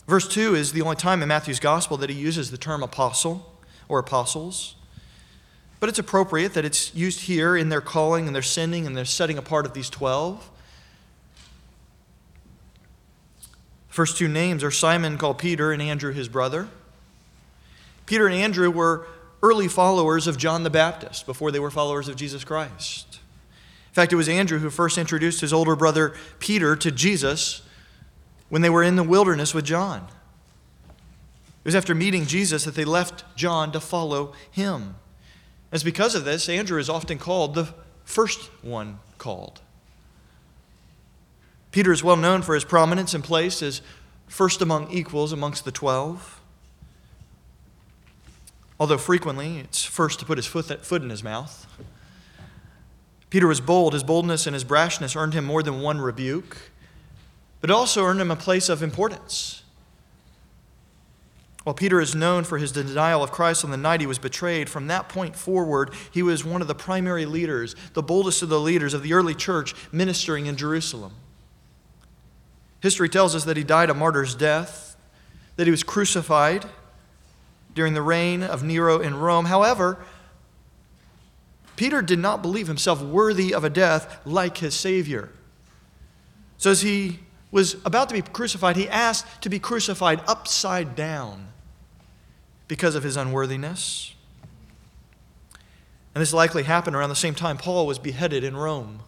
Verse 0.07 0.27
2 0.27 0.55
is 0.55 0.71
the 0.71 0.81
only 0.81 0.95
time 0.95 1.21
in 1.21 1.29
Matthew's 1.29 1.59
gospel 1.59 1.97
that 1.97 2.09
he 2.09 2.15
uses 2.15 2.49
the 2.49 2.57
term 2.57 2.81
apostle 2.81 3.53
or 3.87 3.99
apostles. 3.99 4.75
But 5.79 5.89
it's 5.89 5.99
appropriate 5.99 6.53
that 6.53 6.65
it's 6.65 6.93
used 6.95 7.21
here 7.21 7.55
in 7.55 7.69
their 7.69 7.81
calling 7.81 8.27
and 8.27 8.35
their 8.35 8.41
sending 8.41 8.87
and 8.87 8.95
their 8.95 9.05
setting 9.05 9.37
apart 9.37 9.65
of 9.65 9.73
these 9.73 9.89
12. 9.89 10.49
First 13.89 14.17
two 14.17 14.27
names 14.27 14.63
are 14.63 14.71
Simon, 14.71 15.17
called 15.17 15.37
Peter, 15.37 15.71
and 15.71 15.81
Andrew, 15.81 16.11
his 16.11 16.27
brother. 16.27 16.67
Peter 18.05 18.27
and 18.27 18.35
Andrew 18.35 18.69
were 18.69 19.07
early 19.41 19.67
followers 19.67 20.27
of 20.27 20.37
John 20.37 20.63
the 20.63 20.69
Baptist 20.69 21.25
before 21.25 21.51
they 21.51 21.59
were 21.59 21.71
followers 21.71 22.07
of 22.07 22.15
Jesus 22.15 22.43
Christ. 22.43 23.19
In 23.89 23.93
fact, 23.93 24.11
it 24.11 24.17
was 24.17 24.27
Andrew 24.27 24.59
who 24.59 24.69
first 24.69 24.97
introduced 24.97 25.39
his 25.41 25.53
older 25.53 25.75
brother 25.75 26.13
Peter 26.39 26.75
to 26.75 26.91
Jesus 26.91 27.61
when 28.49 28.61
they 28.61 28.69
were 28.69 28.83
in 28.83 28.95
the 28.95 29.03
wilderness 29.03 29.53
with 29.53 29.65
John. 29.65 30.07
It 30.89 31.69
was 31.69 31.75
after 31.75 31.95
meeting 31.95 32.25
Jesus 32.25 32.65
that 32.65 32.75
they 32.75 32.85
left 32.85 33.23
John 33.35 33.71
to 33.71 33.79
follow 33.79 34.33
him. 34.51 34.95
It's 35.75 35.83
because 35.83 36.15
of 36.15 36.23
this, 36.23 36.47
Andrew 36.47 36.79
is 36.79 36.89
often 36.89 37.17
called 37.17 37.53
the 37.53 37.67
first 38.05 38.49
one 38.63 38.99
called. 39.17 39.59
Peter 41.71 41.91
is 41.91 42.01
well 42.01 42.15
known 42.15 42.43
for 42.43 42.55
his 42.55 42.63
prominence 42.63 43.13
and 43.13 43.21
place 43.21 43.61
as 43.61 43.81
first 44.25 44.61
among 44.61 44.89
equals 44.89 45.33
amongst 45.33 45.65
the 45.65 45.73
twelve. 45.73 46.39
Although 48.79 48.97
frequently 48.97 49.57
it's 49.59 49.83
first 49.83 50.19
to 50.21 50.25
put 50.25 50.37
his 50.37 50.47
foot, 50.47 50.85
foot 50.85 51.01
in 51.01 51.09
his 51.09 51.25
mouth. 51.25 51.67
Peter 53.29 53.45
was 53.45 53.59
bold. 53.59 53.91
His 53.91 54.03
boldness 54.03 54.47
and 54.47 54.53
his 54.53 54.63
brashness 54.63 55.13
earned 55.13 55.33
him 55.33 55.43
more 55.43 55.61
than 55.61 55.81
one 55.81 55.99
rebuke, 55.99 56.71
but 57.59 57.69
also 57.69 58.05
earned 58.05 58.21
him 58.21 58.31
a 58.31 58.37
place 58.37 58.69
of 58.69 58.81
importance. 58.81 59.61
While 61.65 61.73
Peter 61.73 61.99
is 61.99 62.13
known 62.13 62.43
for 62.43 62.59
his 62.59 62.71
denial 62.71 63.23
of 63.23 63.31
Christ 63.31 63.65
on 63.65 63.71
the 63.71 63.77
night 63.77 63.99
he 63.99 64.05
was 64.05 64.19
betrayed, 64.19 64.69
from 64.69 64.85
that 64.85 65.09
point 65.09 65.35
forward, 65.35 65.95
he 66.11 66.21
was 66.21 66.45
one 66.45 66.61
of 66.61 66.67
the 66.67 66.75
primary 66.75 67.25
leaders, 67.25 67.75
the 67.93 68.03
boldest 68.03 68.43
of 68.43 68.49
the 68.49 68.59
leaders 68.59 68.93
of 68.93 69.01
the 69.01 69.13
early 69.13 69.33
church 69.33 69.73
ministering 69.91 70.45
in 70.45 70.57
Jerusalem. 70.57 71.13
History 72.81 73.09
tells 73.09 73.33
us 73.33 73.45
that 73.45 73.57
he 73.57 73.63
died 73.63 73.89
a 73.89 73.95
martyr's 73.95 74.35
death, 74.35 74.95
that 75.55 75.65
he 75.65 75.71
was 75.71 75.81
crucified 75.81 76.67
during 77.73 77.95
the 77.95 78.01
reign 78.03 78.43
of 78.43 78.61
Nero 78.61 78.99
in 78.99 79.15
Rome. 79.15 79.45
However, 79.45 79.97
Peter 81.75 82.03
did 82.03 82.19
not 82.19 82.43
believe 82.43 82.67
himself 82.67 83.01
worthy 83.01 83.55
of 83.55 83.63
a 83.63 83.71
death 83.71 84.19
like 84.23 84.59
his 84.59 84.75
Savior. 84.75 85.31
So, 86.59 86.69
as 86.69 86.83
he 86.83 87.21
was 87.49 87.77
about 87.85 88.09
to 88.09 88.13
be 88.13 88.21
crucified, 88.21 88.75
he 88.75 88.87
asked 88.87 89.41
to 89.41 89.49
be 89.49 89.57
crucified 89.57 90.21
upside 90.27 90.95
down 90.95 91.53
because 92.67 92.95
of 92.95 93.03
his 93.03 93.17
unworthiness. 93.17 94.13
And 96.13 96.21
this 96.21 96.33
likely 96.33 96.63
happened 96.63 96.95
around 96.95 97.09
the 97.09 97.15
same 97.15 97.35
time 97.35 97.57
Paul 97.57 97.85
was 97.85 97.99
beheaded 97.99 98.43
in 98.43 98.55
Rome. 98.55 99.01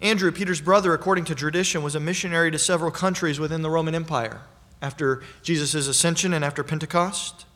Andrew, 0.00 0.32
Peter's 0.32 0.60
brother, 0.60 0.92
according 0.94 1.24
to 1.26 1.34
tradition, 1.34 1.82
was 1.82 1.94
a 1.94 2.00
missionary 2.00 2.50
to 2.50 2.58
several 2.58 2.90
countries 2.90 3.38
within 3.38 3.62
the 3.62 3.70
Roman 3.70 3.94
Empire 3.94 4.42
after 4.82 5.22
Jesus' 5.42 5.86
ascension 5.86 6.34
and 6.34 6.44
after 6.44 6.64
Pentecost, 6.64 7.46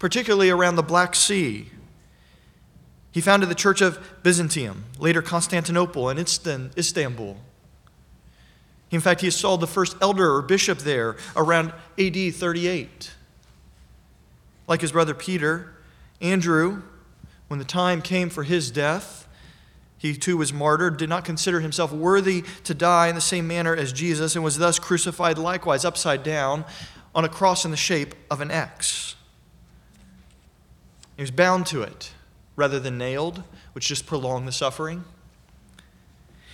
particularly 0.00 0.50
around 0.50 0.74
the 0.74 0.82
Black 0.82 1.14
Sea. 1.14 1.70
He 3.12 3.20
founded 3.20 3.48
the 3.48 3.54
Church 3.54 3.80
of 3.80 4.22
Byzantium, 4.24 4.86
later 4.98 5.22
Constantinople 5.22 6.08
and 6.08 6.18
Istanbul. 6.18 7.38
In 8.94 9.00
fact, 9.00 9.22
he 9.22 9.26
installed 9.26 9.60
the 9.60 9.66
first 9.66 9.96
elder 10.00 10.34
or 10.34 10.42
bishop 10.42 10.78
there 10.78 11.16
around 11.36 11.72
AD 11.98 12.34
38. 12.34 13.12
Like 14.66 14.80
his 14.80 14.92
brother 14.92 15.14
Peter, 15.14 15.74
Andrew, 16.20 16.82
when 17.48 17.58
the 17.58 17.64
time 17.64 18.00
came 18.00 18.30
for 18.30 18.44
his 18.44 18.70
death, 18.70 19.26
he 19.98 20.14
too 20.14 20.36
was 20.36 20.52
martyred, 20.52 20.96
did 20.96 21.08
not 21.08 21.24
consider 21.24 21.60
himself 21.60 21.92
worthy 21.92 22.44
to 22.64 22.74
die 22.74 23.08
in 23.08 23.14
the 23.14 23.20
same 23.20 23.46
manner 23.46 23.74
as 23.74 23.92
Jesus, 23.92 24.34
and 24.36 24.44
was 24.44 24.58
thus 24.58 24.78
crucified 24.78 25.38
likewise 25.38 25.84
upside 25.84 26.22
down 26.22 26.64
on 27.14 27.24
a 27.24 27.28
cross 27.28 27.64
in 27.64 27.70
the 27.70 27.76
shape 27.76 28.14
of 28.30 28.40
an 28.40 28.50
X. 28.50 29.16
He 31.16 31.22
was 31.22 31.30
bound 31.30 31.66
to 31.66 31.82
it 31.82 32.12
rather 32.56 32.78
than 32.78 32.98
nailed, 32.98 33.42
which 33.72 33.88
just 33.88 34.06
prolonged 34.06 34.46
the 34.46 34.52
suffering. 34.52 35.04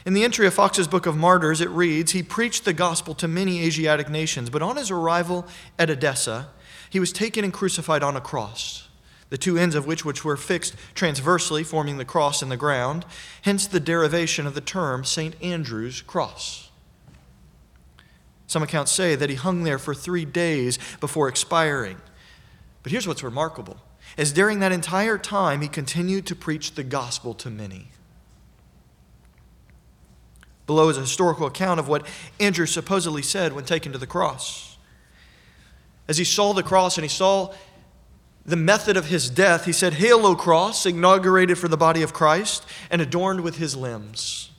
In 0.07 0.15
the 0.15 0.25
entry 0.25 0.47
of 0.47 0.55
Foxe's 0.55 0.89
Book 0.89 1.05
of 1.07 1.17
Martyrs, 1.17 1.61
it 1.61 1.69
reads 1.69 2.13
He 2.13 2.23
preached 2.23 2.65
the 2.65 2.73
gospel 2.73 3.15
to 3.17 3.29
many 3.29 3.63
Asiatic 3.63 4.09
nations, 4.09 4.49
but 4.49 4.63
on 4.63 4.77
his 4.77 4.91
arrival 4.91 5.47
at 5.79 5.91
Edessa, 5.91 6.49
he 6.89 6.99
was 6.99 7.13
taken 7.13 7.45
and 7.45 7.53
crucified 7.53 8.03
on 8.03 8.17
a 8.17 8.21
cross, 8.21 8.89
the 9.29 9.39
two 9.39 9.59
ends 9.59 9.75
of 9.75 9.87
which, 9.87 10.05
which 10.05 10.25
were 10.25 10.37
fixed 10.37 10.75
transversely, 10.95 11.63
forming 11.63 11.99
the 11.99 12.05
cross 12.05 12.43
in 12.43 12.49
the 12.49 12.57
ground, 12.57 13.05
hence 13.43 13.67
the 13.67 13.79
derivation 13.79 14.47
of 14.47 14.55
the 14.55 14.61
term 14.61 15.05
St. 15.05 15.41
Andrew's 15.43 16.01
cross. 16.01 16.71
Some 18.47 18.63
accounts 18.63 18.91
say 18.91 19.15
that 19.15 19.31
he 19.31 19.37
hung 19.37 19.63
there 19.63 19.79
for 19.79 19.95
three 19.95 20.25
days 20.25 20.79
before 20.99 21.29
expiring. 21.29 21.99
But 22.83 22.91
here's 22.91 23.07
what's 23.07 23.23
remarkable 23.23 23.77
as 24.19 24.33
during 24.33 24.59
that 24.59 24.73
entire 24.73 25.19
time 25.19 25.61
he 25.61 25.69
continued 25.69 26.27
to 26.27 26.35
preach 26.35 26.75
the 26.75 26.83
gospel 26.83 27.33
to 27.35 27.51
many. 27.51 27.91
Below 30.71 30.89
is 30.89 30.99
a 30.99 31.01
historical 31.01 31.49
account 31.49 31.81
of 31.81 31.89
what 31.89 32.07
Andrew 32.39 32.65
supposedly 32.65 33.23
said 33.23 33.55
when 33.55 33.65
taken 33.65 33.91
to 33.91 33.99
the 33.99 34.07
cross. 34.07 34.77
As 36.07 36.17
he 36.17 36.23
saw 36.23 36.53
the 36.53 36.63
cross 36.63 36.97
and 36.97 37.05
he 37.05 37.09
saw 37.09 37.53
the 38.47 38.55
method 38.55 38.97
of 38.97 39.07
his 39.07 39.29
death, 39.29 39.65
he 39.65 39.73
said, 39.73 39.95
Hail, 39.95 40.25
O 40.25 40.37
cross, 40.37 40.87
inaugurated 40.87 41.59
for 41.59 41.67
the 41.67 41.77
body 41.77 42.03
of 42.03 42.13
Christ 42.13 42.65
and 42.89 43.03
adorned 43.03 43.41
with 43.41 43.57
his 43.57 43.77
limbs, 43.77 44.53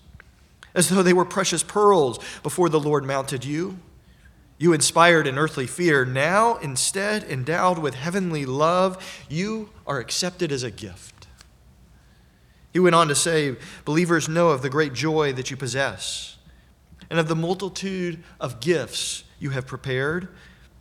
as 0.75 0.89
though 0.89 1.01
they 1.01 1.13
were 1.13 1.23
precious 1.23 1.63
pearls 1.63 2.19
before 2.43 2.67
the 2.67 2.77
Lord 2.77 3.05
mounted 3.05 3.45
you. 3.45 3.79
You 4.57 4.73
inspired 4.73 5.27
in 5.27 5.37
earthly 5.37 5.65
fear, 5.65 6.03
now 6.03 6.57
instead 6.57 7.23
endowed 7.23 7.79
with 7.79 7.95
heavenly 7.95 8.45
love, 8.45 9.01
you 9.29 9.69
are 9.87 9.99
accepted 9.99 10.51
as 10.51 10.63
a 10.63 10.71
gift. 10.71 11.20
He 12.73 12.79
went 12.79 12.95
on 12.95 13.07
to 13.09 13.15
say, 13.15 13.55
Believers 13.85 14.29
know 14.29 14.49
of 14.49 14.61
the 14.61 14.69
great 14.69 14.93
joy 14.93 15.33
that 15.33 15.51
you 15.51 15.57
possess 15.57 16.37
and 17.09 17.19
of 17.19 17.27
the 17.27 17.35
multitude 17.35 18.23
of 18.39 18.61
gifts 18.61 19.25
you 19.37 19.49
have 19.49 19.67
prepared. 19.67 20.29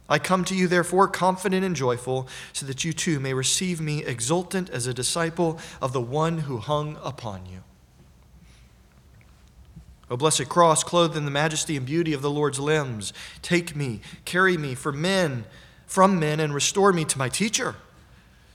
I 0.08 0.20
come 0.20 0.44
to 0.44 0.54
you, 0.54 0.68
therefore, 0.68 1.08
confident 1.08 1.64
and 1.64 1.74
joyful, 1.74 2.28
so 2.52 2.66
that 2.66 2.84
you 2.84 2.92
too 2.92 3.18
may 3.18 3.34
receive 3.34 3.80
me 3.80 4.04
exultant 4.04 4.70
as 4.70 4.86
a 4.86 4.94
disciple 4.94 5.58
of 5.82 5.92
the 5.92 6.00
one 6.00 6.38
who 6.38 6.58
hung 6.58 6.98
upon 7.02 7.46
you. 7.46 7.64
O 10.08 10.16
blessed 10.16 10.48
cross, 10.48 10.82
clothed 10.84 11.16
in 11.16 11.24
the 11.24 11.30
majesty 11.30 11.76
and 11.76 11.86
beauty 11.86 12.12
of 12.12 12.22
the 12.22 12.30
Lord's 12.30 12.58
limbs, 12.58 13.12
take 13.42 13.74
me, 13.74 14.00
carry 14.24 14.56
me 14.56 14.74
for 14.74 14.92
men, 14.92 15.44
from 15.86 16.18
men, 16.18 16.38
and 16.38 16.54
restore 16.54 16.92
me 16.92 17.04
to 17.04 17.18
my 17.18 17.28
teacher 17.28 17.76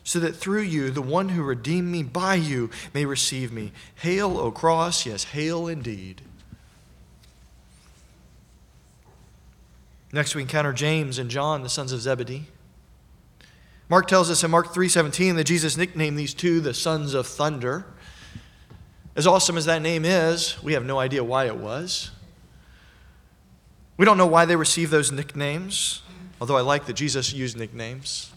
so 0.05 0.19
that 0.19 0.35
through 0.35 0.61
you, 0.61 0.91
the 0.91 1.01
one 1.01 1.29
who 1.29 1.41
redeemed 1.41 1.91
me 1.91 2.03
by 2.03 2.35
you 2.35 2.69
may 2.93 3.05
receive 3.05 3.51
me. 3.51 3.71
Hail, 3.95 4.37
O 4.37 4.51
cross, 4.51 5.03
yes, 5.05 5.25
hail 5.25 5.67
indeed. 5.67 6.21
Next 10.13 10.35
we 10.35 10.43
encounter 10.43 10.71
James 10.71 11.17
and 11.17 11.29
John, 11.29 11.63
the 11.63 11.69
sons 11.69 11.91
of 11.91 11.99
Zebedee. 11.99 12.45
Mark 13.89 14.07
tells 14.07 14.29
us 14.29 14.43
in 14.43 14.51
Mark 14.51 14.73
3:17 14.73 15.35
that 15.37 15.43
Jesus 15.43 15.75
nicknamed 15.75 16.17
these 16.17 16.35
two 16.35 16.61
the 16.61 16.73
sons 16.73 17.15
of 17.15 17.25
thunder. 17.25 17.85
As 19.15 19.25
awesome 19.25 19.57
as 19.57 19.65
that 19.65 19.81
name 19.81 20.05
is, 20.05 20.61
we 20.61 20.73
have 20.73 20.85
no 20.85 20.99
idea 20.99 21.23
why 21.23 21.45
it 21.45 21.57
was. 21.57 22.11
We 23.97 24.05
don't 24.05 24.17
know 24.17 24.27
why 24.27 24.45
they 24.45 24.55
received 24.55 24.91
those 24.91 25.11
nicknames, 25.11 26.03
although 26.39 26.57
I 26.57 26.61
like 26.61 26.85
that 26.85 26.93
Jesus 26.93 27.33
used 27.33 27.57
nicknames. 27.57 28.31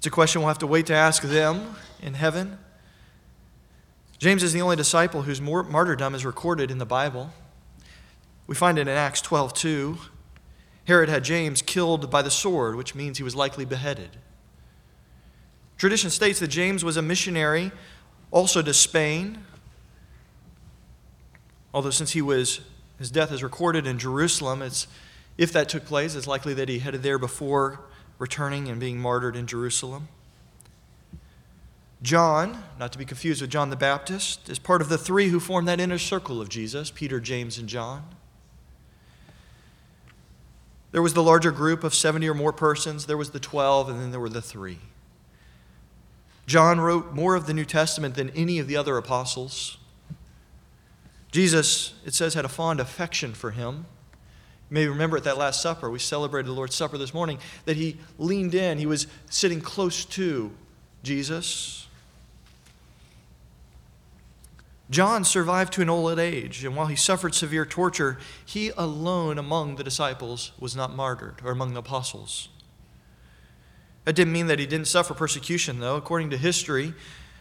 It's 0.00 0.06
a 0.06 0.10
question 0.10 0.40
we'll 0.40 0.48
have 0.48 0.56
to 0.60 0.66
wait 0.66 0.86
to 0.86 0.94
ask 0.94 1.22
them 1.22 1.76
in 2.00 2.14
heaven. 2.14 2.56
James 4.16 4.42
is 4.42 4.54
the 4.54 4.62
only 4.62 4.74
disciple 4.74 5.20
whose 5.20 5.42
martyrdom 5.42 6.14
is 6.14 6.24
recorded 6.24 6.70
in 6.70 6.78
the 6.78 6.86
Bible. 6.86 7.34
We 8.46 8.54
find 8.54 8.78
it 8.78 8.88
in 8.88 8.96
Acts 8.96 9.20
12 9.20 9.52
2. 9.52 9.98
Herod 10.86 11.10
had 11.10 11.22
James 11.22 11.60
killed 11.60 12.10
by 12.10 12.22
the 12.22 12.30
sword, 12.30 12.76
which 12.76 12.94
means 12.94 13.18
he 13.18 13.22
was 13.22 13.36
likely 13.36 13.66
beheaded. 13.66 14.16
Tradition 15.76 16.08
states 16.08 16.40
that 16.40 16.48
James 16.48 16.82
was 16.82 16.96
a 16.96 17.02
missionary 17.02 17.70
also 18.30 18.62
to 18.62 18.72
Spain, 18.72 19.44
although 21.74 21.90
since 21.90 22.12
he 22.12 22.22
was 22.22 22.62
his 22.98 23.10
death 23.10 23.30
is 23.32 23.42
recorded 23.42 23.86
in 23.86 23.98
Jerusalem, 23.98 24.62
it's 24.62 24.86
if 25.36 25.52
that 25.52 25.68
took 25.68 25.84
place, 25.84 26.14
it's 26.14 26.26
likely 26.26 26.54
that 26.54 26.70
he 26.70 26.78
headed 26.78 27.02
there 27.02 27.18
before 27.18 27.80
returning 28.20 28.68
and 28.68 28.78
being 28.78 29.00
martyred 29.00 29.34
in 29.34 29.46
Jerusalem. 29.46 30.06
John, 32.02 32.62
not 32.78 32.92
to 32.92 32.98
be 32.98 33.04
confused 33.04 33.40
with 33.40 33.50
John 33.50 33.70
the 33.70 33.76
Baptist, 33.76 34.48
is 34.48 34.58
part 34.58 34.80
of 34.80 34.88
the 34.88 34.98
three 34.98 35.28
who 35.28 35.40
form 35.40 35.64
that 35.64 35.80
inner 35.80 35.98
circle 35.98 36.40
of 36.40 36.48
Jesus 36.48 36.90
Peter, 36.90 37.18
James, 37.18 37.58
and 37.58 37.68
John. 37.68 38.04
There 40.92 41.02
was 41.02 41.14
the 41.14 41.22
larger 41.22 41.50
group 41.50 41.82
of 41.82 41.94
70 41.94 42.28
or 42.28 42.34
more 42.34 42.52
persons, 42.52 43.06
there 43.06 43.16
was 43.16 43.30
the 43.30 43.40
12, 43.40 43.88
and 43.88 44.00
then 44.00 44.10
there 44.10 44.20
were 44.20 44.28
the 44.28 44.42
three. 44.42 44.78
John 46.46 46.80
wrote 46.80 47.14
more 47.14 47.36
of 47.36 47.46
the 47.46 47.54
New 47.54 47.64
Testament 47.64 48.16
than 48.16 48.30
any 48.30 48.58
of 48.58 48.66
the 48.66 48.76
other 48.76 48.96
apostles. 48.96 49.78
Jesus, 51.30 51.94
it 52.04 52.12
says, 52.12 52.34
had 52.34 52.44
a 52.44 52.48
fond 52.48 52.80
affection 52.80 53.32
for 53.32 53.52
him. 53.52 53.86
May 54.70 54.86
remember 54.86 55.16
at 55.16 55.24
that 55.24 55.36
Last 55.36 55.60
Supper, 55.60 55.90
we 55.90 55.98
celebrated 55.98 56.48
the 56.48 56.52
Lord's 56.52 56.76
Supper 56.76 56.96
this 56.96 57.12
morning, 57.12 57.38
that 57.64 57.76
he 57.76 57.98
leaned 58.18 58.54
in, 58.54 58.78
he 58.78 58.86
was 58.86 59.08
sitting 59.28 59.60
close 59.60 60.04
to 60.06 60.52
Jesus. 61.02 61.88
John 64.88 65.24
survived 65.24 65.72
to 65.74 65.82
an 65.82 65.90
old 65.90 66.18
age, 66.18 66.64
and 66.64 66.76
while 66.76 66.86
he 66.86 66.96
suffered 66.96 67.34
severe 67.34 67.66
torture, 67.66 68.18
he 68.44 68.70
alone 68.76 69.38
among 69.38 69.76
the 69.76 69.84
disciples 69.84 70.52
was 70.58 70.74
not 70.76 70.94
martyred, 70.94 71.40
or 71.44 71.50
among 71.50 71.74
the 71.74 71.80
apostles. 71.80 72.48
That 74.04 74.14
didn't 74.14 74.32
mean 74.32 74.46
that 74.46 74.58
he 74.58 74.66
didn't 74.66 74.88
suffer 74.88 75.14
persecution, 75.14 75.80
though. 75.80 75.96
According 75.96 76.30
to 76.30 76.36
history, 76.36 76.94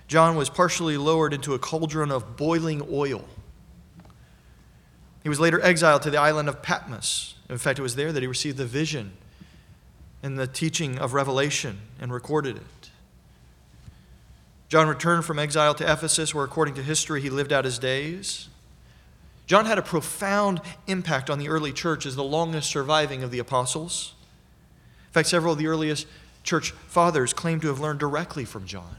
John 0.08 0.36
was 0.36 0.50
partially 0.50 0.98
lowered 0.98 1.34
into 1.34 1.54
a 1.54 1.60
cauldron 1.60 2.12
of 2.12 2.36
boiling 2.38 2.88
oil. 2.92 3.26
He 5.24 5.30
was 5.30 5.40
later 5.40 5.62
exiled 5.62 6.02
to 6.04 6.10
the 6.10 6.20
island 6.20 6.50
of 6.50 6.62
Patmos. 6.62 7.36
In 7.50 7.58
fact, 7.58 7.80
it 7.80 7.82
was 7.82 7.96
there 7.96 8.12
that 8.12 8.22
he 8.22 8.28
received 8.28 8.58
the 8.58 8.66
vision 8.66 9.14
and 10.22 10.38
the 10.38 10.48
teaching 10.48 10.98
of 11.00 11.14
Revelation 11.14 11.80
and 12.00 12.14
recorded 12.14 12.58
it. 12.58 12.90
John 14.70 14.88
returned 14.88 15.26
from 15.26 15.40
exile 15.40 15.74
to 15.76 15.92
Ephesus, 15.92 16.36
where, 16.36 16.46
according 16.46 16.76
to 16.76 16.84
history, 16.84 17.22
he 17.22 17.30
lived 17.30 17.52
out 17.52 17.66
his 17.66 17.80
days. 17.80 18.50
John 19.48 19.66
had 19.66 19.80
a 19.80 19.82
profound 19.82 20.62
impact 20.86 21.30
on 21.30 21.40
the 21.40 21.50
early 21.50 21.74
church 21.74 22.06
as 22.06 22.16
the 22.16 22.24
longest 22.24 22.70
surviving 22.70 23.24
of 23.24 23.32
the 23.32 23.40
apostles. 23.40 24.14
In 25.08 25.14
fact, 25.14 25.28
several 25.28 25.54
of 25.54 25.60
the 25.60 25.66
earliest 25.66 26.06
church 26.44 26.70
fathers 26.72 27.34
claim 27.34 27.60
to 27.62 27.68
have 27.68 27.80
learned 27.80 28.00
directly 28.00 28.46
from 28.46 28.66
John. 28.66 28.98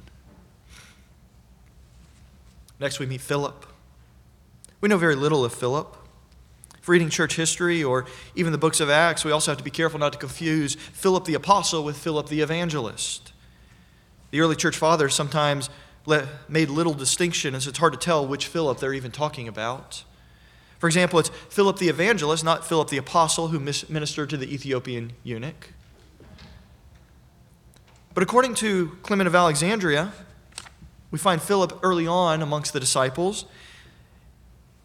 Next, 2.81 2.99
we 2.99 3.07
meet 3.07 3.21
Philip. 3.21 3.65
We 4.81 4.89
know 4.89 4.99
very 4.99 5.15
little 5.15 5.45
of 5.45 5.55
Philip. 5.55 5.97
Reading 6.91 7.09
church 7.09 7.37
history 7.37 7.85
or 7.85 8.05
even 8.35 8.51
the 8.51 8.59
books 8.59 8.81
of 8.81 8.91
Acts, 8.91 9.25
we 9.25 9.31
also 9.31 9.53
have 9.53 9.59
to 9.59 9.63
be 9.63 9.71
careful 9.71 10.01
not 10.01 10.13
to 10.13 10.19
confuse 10.19 10.75
Philip 10.75 11.25
the 11.25 11.35
apostle 11.35 11.85
with 11.85 11.97
Philip 11.97 12.27
the 12.29 12.41
evangelist. 12.41 13.33
The 14.33 14.41
early 14.41 14.57
church 14.57 14.77
fathers 14.77 15.15
sometimes 15.15 15.71
made 16.49 16.69
little 16.69 16.93
distinction, 16.93 17.55
and 17.55 17.63
so 17.63 17.69
it's 17.69 17.79
hard 17.79 17.93
to 17.93 17.99
tell 17.99 18.27
which 18.27 18.49
Philip 18.49 18.81
they're 18.81 18.93
even 18.93 19.13
talking 19.13 19.47
about. 19.47 20.03
For 20.81 20.89
example, 20.89 21.21
it's 21.21 21.29
Philip 21.29 21.79
the 21.79 21.89
evangelist, 21.89 22.43
not 22.43 22.67
Philip 22.67 22.89
the 22.89 22.97
apostle, 22.97 23.47
who 23.49 23.61
ministered 23.61 24.29
to 24.31 24.37
the 24.37 24.53
Ethiopian 24.53 25.13
eunuch. 25.23 25.69
But 28.15 28.25
according 28.25 28.57
to 28.57 28.99
Clement 29.05 29.29
of 29.29 29.37
Alexandria, 29.37 30.13
we 31.13 31.21
find 31.21 31.41
Philip 31.41 31.79
early 31.85 32.09
on 32.09 32.43
amongst 32.43 32.73
the 32.73 32.81
disciples. 32.81 33.45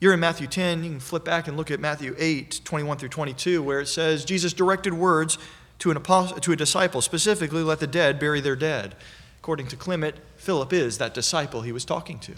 You're 0.06 0.14
in 0.14 0.20
Matthew 0.20 0.46
10, 0.46 0.84
you 0.84 0.92
can 0.92 1.00
flip 1.00 1.26
back 1.26 1.48
and 1.48 1.58
look 1.58 1.72
at 1.72 1.80
Matthew 1.80 2.16
8, 2.20 2.62
21 2.64 3.00
through 3.00 3.10
22, 3.10 3.64
where 3.64 3.80
it 3.80 3.88
says, 3.88 4.24
Jesus 4.24 4.54
directed 4.54 4.94
words 4.94 5.40
to, 5.80 5.90
an 5.90 5.98
apostle, 5.98 6.38
to 6.38 6.52
a 6.52 6.56
disciple, 6.56 7.02
specifically, 7.02 7.64
let 7.64 7.80
the 7.80 7.88
dead 7.88 8.20
bury 8.20 8.40
their 8.40 8.56
dead. 8.56 8.94
According 9.40 9.66
to 9.70 9.76
Clement, 9.76 10.18
Philip 10.38 10.74
is 10.74 11.00
that 11.00 11.16
disciple 11.16 11.64
he 11.64 11.72
was 11.72 11.86
talking 11.86 12.20
to. 12.20 12.36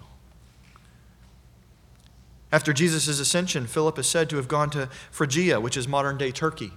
After 2.54 2.72
Jesus' 2.72 3.20
ascension, 3.20 3.68
Philip 3.68 4.00
is 4.00 4.08
said 4.08 4.30
to 4.30 4.38
have 4.38 4.48
gone 4.48 4.70
to 4.70 4.88
Phrygia, 5.12 5.60
which 5.60 5.76
is 5.76 5.90
modern 5.90 6.18
day 6.18 6.32
Turkey, 6.32 6.72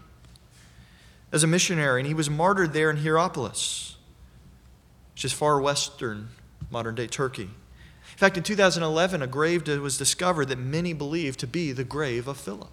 as 1.31 1.45
a 1.45 1.47
missionary, 1.47 2.01
and 2.01 2.09
he 2.09 2.15
was 2.15 2.29
martyred 2.29 2.73
there 2.73 2.91
in 2.91 2.97
Hierapolis, 2.97 3.95
which 5.15 5.25
is 5.25 5.33
far 5.33 5.61
western 5.61 6.31
modern 6.69 6.97
day 6.97 7.07
Turkey. 7.07 7.51
In 8.21 8.27
fact, 8.27 8.37
in 8.37 8.43
2011, 8.43 9.23
a 9.23 9.27
grave 9.27 9.67
was 9.67 9.97
discovered 9.97 10.51
that 10.51 10.59
many 10.59 10.93
believe 10.93 11.39
to 11.39 11.47
be 11.47 11.73
the 11.73 11.85
grave 11.85 12.29
of 12.29 12.37
Philip. 12.37 12.69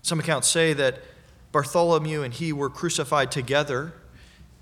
Some 0.00 0.20
accounts 0.20 0.46
say 0.46 0.72
that 0.72 1.00
Bartholomew 1.50 2.22
and 2.22 2.32
he 2.32 2.52
were 2.52 2.70
crucified 2.70 3.32
together 3.32 3.94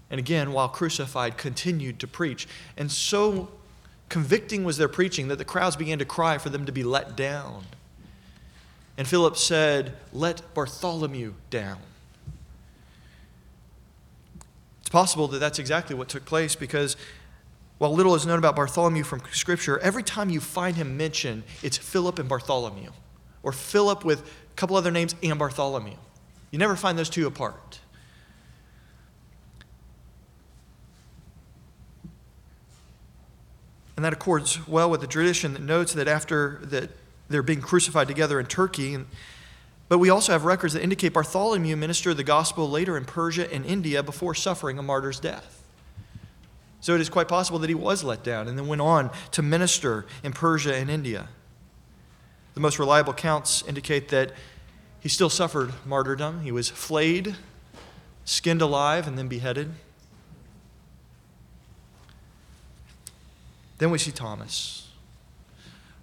and 0.08 0.18
again, 0.18 0.54
while 0.54 0.70
crucified, 0.70 1.36
continued 1.36 1.98
to 1.98 2.06
preach. 2.06 2.48
And 2.78 2.90
so 2.90 3.50
convicting 4.08 4.64
was 4.64 4.78
their 4.78 4.88
preaching 4.88 5.28
that 5.28 5.36
the 5.36 5.44
crowds 5.44 5.76
began 5.76 5.98
to 5.98 6.06
cry 6.06 6.38
for 6.38 6.48
them 6.48 6.64
to 6.64 6.72
be 6.72 6.82
let 6.82 7.16
down. 7.16 7.64
And 8.96 9.06
Philip 9.06 9.36
said, 9.36 9.92
Let 10.10 10.54
Bartholomew 10.54 11.34
down. 11.50 11.80
It's 14.80 14.88
possible 14.88 15.28
that 15.28 15.38
that's 15.38 15.58
exactly 15.58 15.94
what 15.94 16.08
took 16.08 16.24
place 16.24 16.54
because 16.54 16.96
while 17.78 17.92
little 17.92 18.14
is 18.14 18.24
known 18.26 18.38
about 18.38 18.56
Bartholomew 18.56 19.02
from 19.02 19.22
Scripture, 19.32 19.78
every 19.80 20.02
time 20.02 20.30
you 20.30 20.40
find 20.40 20.76
him 20.76 20.96
mentioned, 20.96 21.42
it's 21.62 21.76
Philip 21.76 22.18
and 22.18 22.28
Bartholomew, 22.28 22.90
or 23.42 23.52
Philip 23.52 24.04
with 24.04 24.20
a 24.20 24.54
couple 24.54 24.76
other 24.76 24.90
names 24.90 25.14
and 25.22 25.38
Bartholomew. 25.38 25.96
You 26.50 26.58
never 26.58 26.76
find 26.76 26.96
those 26.96 27.10
two 27.10 27.26
apart. 27.26 27.80
And 33.96 34.04
that 34.04 34.12
accords 34.12 34.66
well 34.66 34.90
with 34.90 35.00
the 35.00 35.06
tradition 35.06 35.52
that 35.54 35.62
notes 35.62 35.92
that 35.94 36.08
after 36.08 36.60
that 36.62 36.90
they're 37.28 37.42
being 37.42 37.60
crucified 37.60 38.06
together 38.06 38.38
in 38.38 38.46
Turkey. 38.46 38.98
But 39.88 39.98
we 39.98 40.10
also 40.10 40.32
have 40.32 40.44
records 40.44 40.74
that 40.74 40.82
indicate 40.82 41.12
Bartholomew 41.12 41.76
ministered 41.76 42.16
the 42.16 42.24
gospel 42.24 42.68
later 42.68 42.96
in 42.96 43.04
Persia 43.04 43.52
and 43.52 43.64
India 43.64 44.02
before 44.02 44.34
suffering 44.34 44.78
a 44.78 44.82
martyr's 44.82 45.20
death. 45.20 45.63
So 46.84 46.94
it 46.94 47.00
is 47.00 47.08
quite 47.08 47.28
possible 47.28 47.58
that 47.60 47.70
he 47.70 47.74
was 47.74 48.04
let 48.04 48.22
down 48.22 48.46
and 48.46 48.58
then 48.58 48.66
went 48.66 48.82
on 48.82 49.10
to 49.30 49.40
minister 49.40 50.04
in 50.22 50.34
Persia 50.34 50.76
and 50.76 50.90
India. 50.90 51.30
The 52.52 52.60
most 52.60 52.78
reliable 52.78 53.14
accounts 53.14 53.64
indicate 53.66 54.10
that 54.10 54.32
he 55.00 55.08
still 55.08 55.30
suffered 55.30 55.72
martyrdom. 55.86 56.42
He 56.42 56.52
was 56.52 56.68
flayed, 56.68 57.36
skinned 58.26 58.60
alive, 58.60 59.08
and 59.08 59.16
then 59.16 59.28
beheaded. 59.28 59.72
Then 63.78 63.90
we 63.90 63.96
see 63.96 64.12
Thomas. 64.12 64.90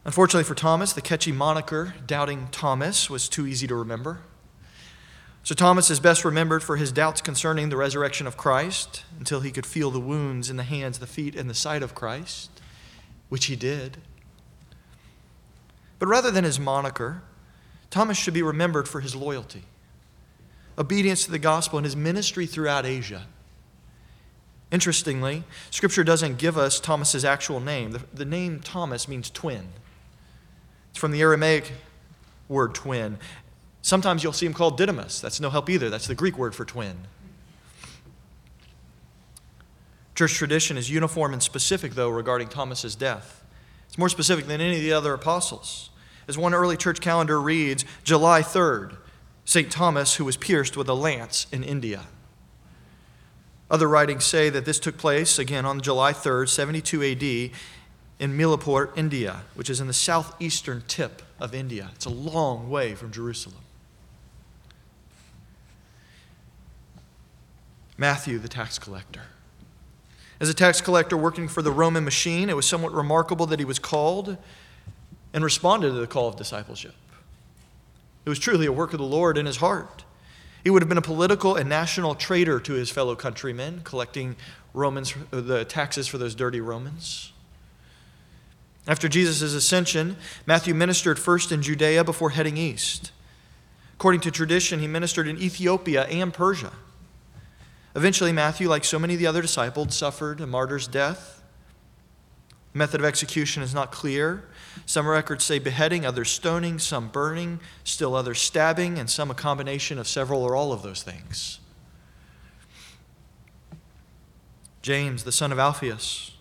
Unfortunately 0.04 0.46
for 0.46 0.56
Thomas, 0.56 0.94
the 0.94 1.02
catchy 1.02 1.32
moniker, 1.32 1.94
Doubting 2.08 2.48
Thomas, 2.52 3.08
was 3.08 3.30
too 3.30 3.46
easy 3.46 3.68
to 3.68 3.76
remember. 3.76 4.22
So 5.44 5.56
Thomas 5.56 5.90
is 5.90 6.00
best 6.00 6.24
remembered 6.24 6.62
for 6.62 6.78
his 6.78 6.92
doubts 6.92 7.20
concerning 7.20 7.70
the 7.70 7.78
resurrection 7.78 8.28
of 8.28 8.38
Christ 8.38 9.04
until 9.18 9.40
he 9.40 9.52
could 9.52 9.66
feel 9.66 9.90
the 9.90 10.00
wounds 10.00 10.50
in 10.50 10.58
the 10.58 10.64
hands, 10.64 11.00
the 11.00 11.08
feet, 11.08 11.36
and 11.36 11.50
the 11.50 11.56
side 11.56 11.82
of 11.82 11.96
Christ, 11.96 12.52
which 13.30 13.46
he 13.46 13.56
did. 13.56 13.98
But 15.98 16.08
rather 16.08 16.30
than 16.30 16.44
his 16.44 16.60
moniker, 16.60 17.24
Thomas 17.90 18.18
should 18.18 18.34
be 18.34 18.44
remembered 18.44 18.88
for 18.88 19.02
his 19.02 19.16
loyalty, 19.16 19.64
obedience 20.78 21.26
to 21.26 21.32
the 21.32 21.40
gospel, 21.40 21.78
and 21.78 21.86
his 21.86 21.96
ministry 21.96 22.46
throughout 22.46 22.86
Asia. 22.86 23.26
Interestingly, 24.72 25.44
Scripture 25.70 26.04
doesn't 26.04 26.38
give 26.38 26.58
us 26.58 26.80
Thomas's 26.80 27.26
actual 27.26 27.60
name. 27.60 27.92
The, 27.92 28.02
the 28.14 28.26
name 28.26 28.62
Thomas 28.62 29.08
means 29.08 29.30
twin. 29.30 29.70
It's 30.92 31.00
from 31.00 31.12
the 31.12 31.22
Aramaic 31.22 31.72
word 32.48 32.74
twin. 32.74 33.18
Sometimes 33.82 34.24
you'll 34.24 34.34
see 34.34 34.46
him 34.46 34.54
called 34.54 34.78
Didymus. 34.78 35.20
That's 35.22 35.40
no 35.40 35.50
help 35.50 35.70
either. 35.70 35.90
That's 35.90 36.08
the 36.08 36.16
Greek 36.16 36.38
word 36.38 36.54
for 36.54 36.66
twin. 36.66 36.96
Church 40.14 40.34
tradition 40.34 40.78
is 40.78 40.90
uniform 40.90 41.34
and 41.34 41.42
specific, 41.42 41.94
though, 41.94 42.10
regarding 42.10 42.48
Thomas's 42.48 42.96
death. 42.96 43.44
It's 43.88 43.98
more 43.98 44.10
specific 44.10 44.46
than 44.46 44.62
any 44.62 44.76
of 44.76 44.82
the 44.82 44.94
other 44.94 45.14
apostles. 45.14 45.90
As 46.28 46.38
one 46.38 46.54
early 46.54 46.78
church 46.78 47.02
calendar 47.02 47.42
reads, 47.42 47.86
July 48.04 48.42
3rd, 48.42 48.96
St. 49.46 49.72
Thomas, 49.72 50.16
who 50.16 50.26
was 50.26 50.38
pierced 50.38 50.78
with 50.78 50.88
a 50.88 50.94
lance 50.94 51.48
in 51.52 51.64
India. 51.64 52.04
Other 53.70 53.88
writings 53.88 54.26
say 54.26 54.50
that 54.50 54.66
this 54.66 54.80
took 54.80 54.98
place, 54.98 55.40
again, 55.40 55.66
on 55.66 55.82
July 55.82 56.14
3rd, 56.14 56.50
72 56.50 57.04
AD, 57.04 57.52
in 58.20 58.38
Mylapore, 58.38 58.96
India, 58.96 59.42
which 59.56 59.70
is 59.70 59.82
in 59.82 59.88
the 59.88 59.94
southeastern 59.94 60.84
tip 60.88 61.24
of 61.40 61.56
India. 61.56 61.90
It's 61.96 62.06
a 62.06 62.10
long 62.10 62.70
way 62.70 62.94
from 62.94 63.12
Jerusalem. 63.12 63.64
Matthew, 68.02 68.40
the 68.40 68.50
tax 68.50 68.80
collector. 68.80 69.22
As 70.40 70.50
a 70.50 70.56
tax 70.56 70.82
collector 70.82 71.16
working 71.16 71.48
for 71.48 71.62
the 71.62 71.72
Roman 71.72 72.04
machine, 72.04 72.50
it 72.50 72.56
was 72.56 72.68
somewhat 72.68 72.94
remarkable 72.94 73.46
that 73.46 73.60
he 73.60 73.66
was 73.66 73.78
called 73.78 74.38
and 75.34 75.44
responded 75.44 75.90
to 75.90 76.00
the 76.00 76.08
call 76.08 76.28
of 76.28 76.36
discipleship. 76.36 76.96
It 78.26 78.30
was 78.30 78.40
truly 78.40 78.66
a 78.66 78.72
work 78.72 78.94
of 78.94 78.98
the 78.98 79.06
Lord 79.06 79.38
in 79.38 79.46
his 79.46 79.58
heart. 79.58 80.04
He 80.64 80.72
would 80.72 80.82
have 80.82 80.90
been 80.90 80.98
a 80.98 81.04
political 81.04 81.56
and 81.56 81.70
national 81.70 82.16
traitor 82.16 82.60
to 82.62 82.74
his 82.74 82.90
fellow 82.90 83.16
countrymen, 83.16 83.82
collecting 83.84 84.36
Romans, 84.74 85.14
uh, 85.32 85.40
the 85.42 85.64
taxes 85.64 86.08
for 86.08 86.18
those 86.18 86.34
dirty 86.34 86.60
Romans. 86.60 87.34
After 88.88 89.08
Jesus' 89.08 89.54
ascension, 89.54 90.18
Matthew 90.48 90.74
ministered 90.74 91.20
first 91.20 91.52
in 91.52 91.62
Judea 91.62 92.04
before 92.04 92.32
heading 92.32 92.58
east. 92.58 93.12
According 93.94 94.22
to 94.22 94.32
tradition, 94.32 94.80
he 94.80 94.88
ministered 94.88 95.28
in 95.28 95.38
Ethiopia 95.38 96.06
and 96.06 96.34
Persia. 96.34 96.72
Eventually, 97.96 98.32
Matthew, 98.32 98.70
like 98.70 98.86
so 98.86 98.98
many 98.98 99.16
of 99.16 99.20
the 99.20 99.28
other 99.28 99.42
disciples, 99.42 99.96
suffered 99.96 100.40
a 100.40 100.48
martyr's 100.48 100.88
death. 100.88 101.42
The 102.72 102.78
Method 102.78 103.02
of 103.02 103.06
execution 103.06 103.62
is 103.64 103.74
not 103.74 103.92
clear. 103.92 104.46
Some 104.86 105.06
records 105.08 105.44
say 105.44 105.60
beheading, 105.60 106.06
others 106.06 106.30
stoning, 106.30 106.80
some 106.80 107.10
burning, 107.10 107.60
still 107.84 108.16
others 108.16 108.40
stabbing, 108.40 108.98
and 108.98 109.10
some 109.10 109.30
a 109.30 109.34
combination 109.34 110.00
of 110.00 110.08
several 110.08 110.42
or 110.42 110.56
all 110.56 110.72
of 110.72 110.82
those 110.82 111.04
things. 111.04 111.60
James, 114.82 115.24
the 115.26 115.32
son 115.32 115.52
of 115.52 115.60
Alphaeus. 115.60 116.32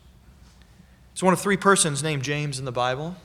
is 1.14 1.22
one 1.22 1.32
of 1.32 1.40
three 1.40 1.56
persons 1.56 2.02
named 2.02 2.22
James 2.22 2.58
in 2.58 2.64
the 2.64 2.72
Bible. 2.72 3.16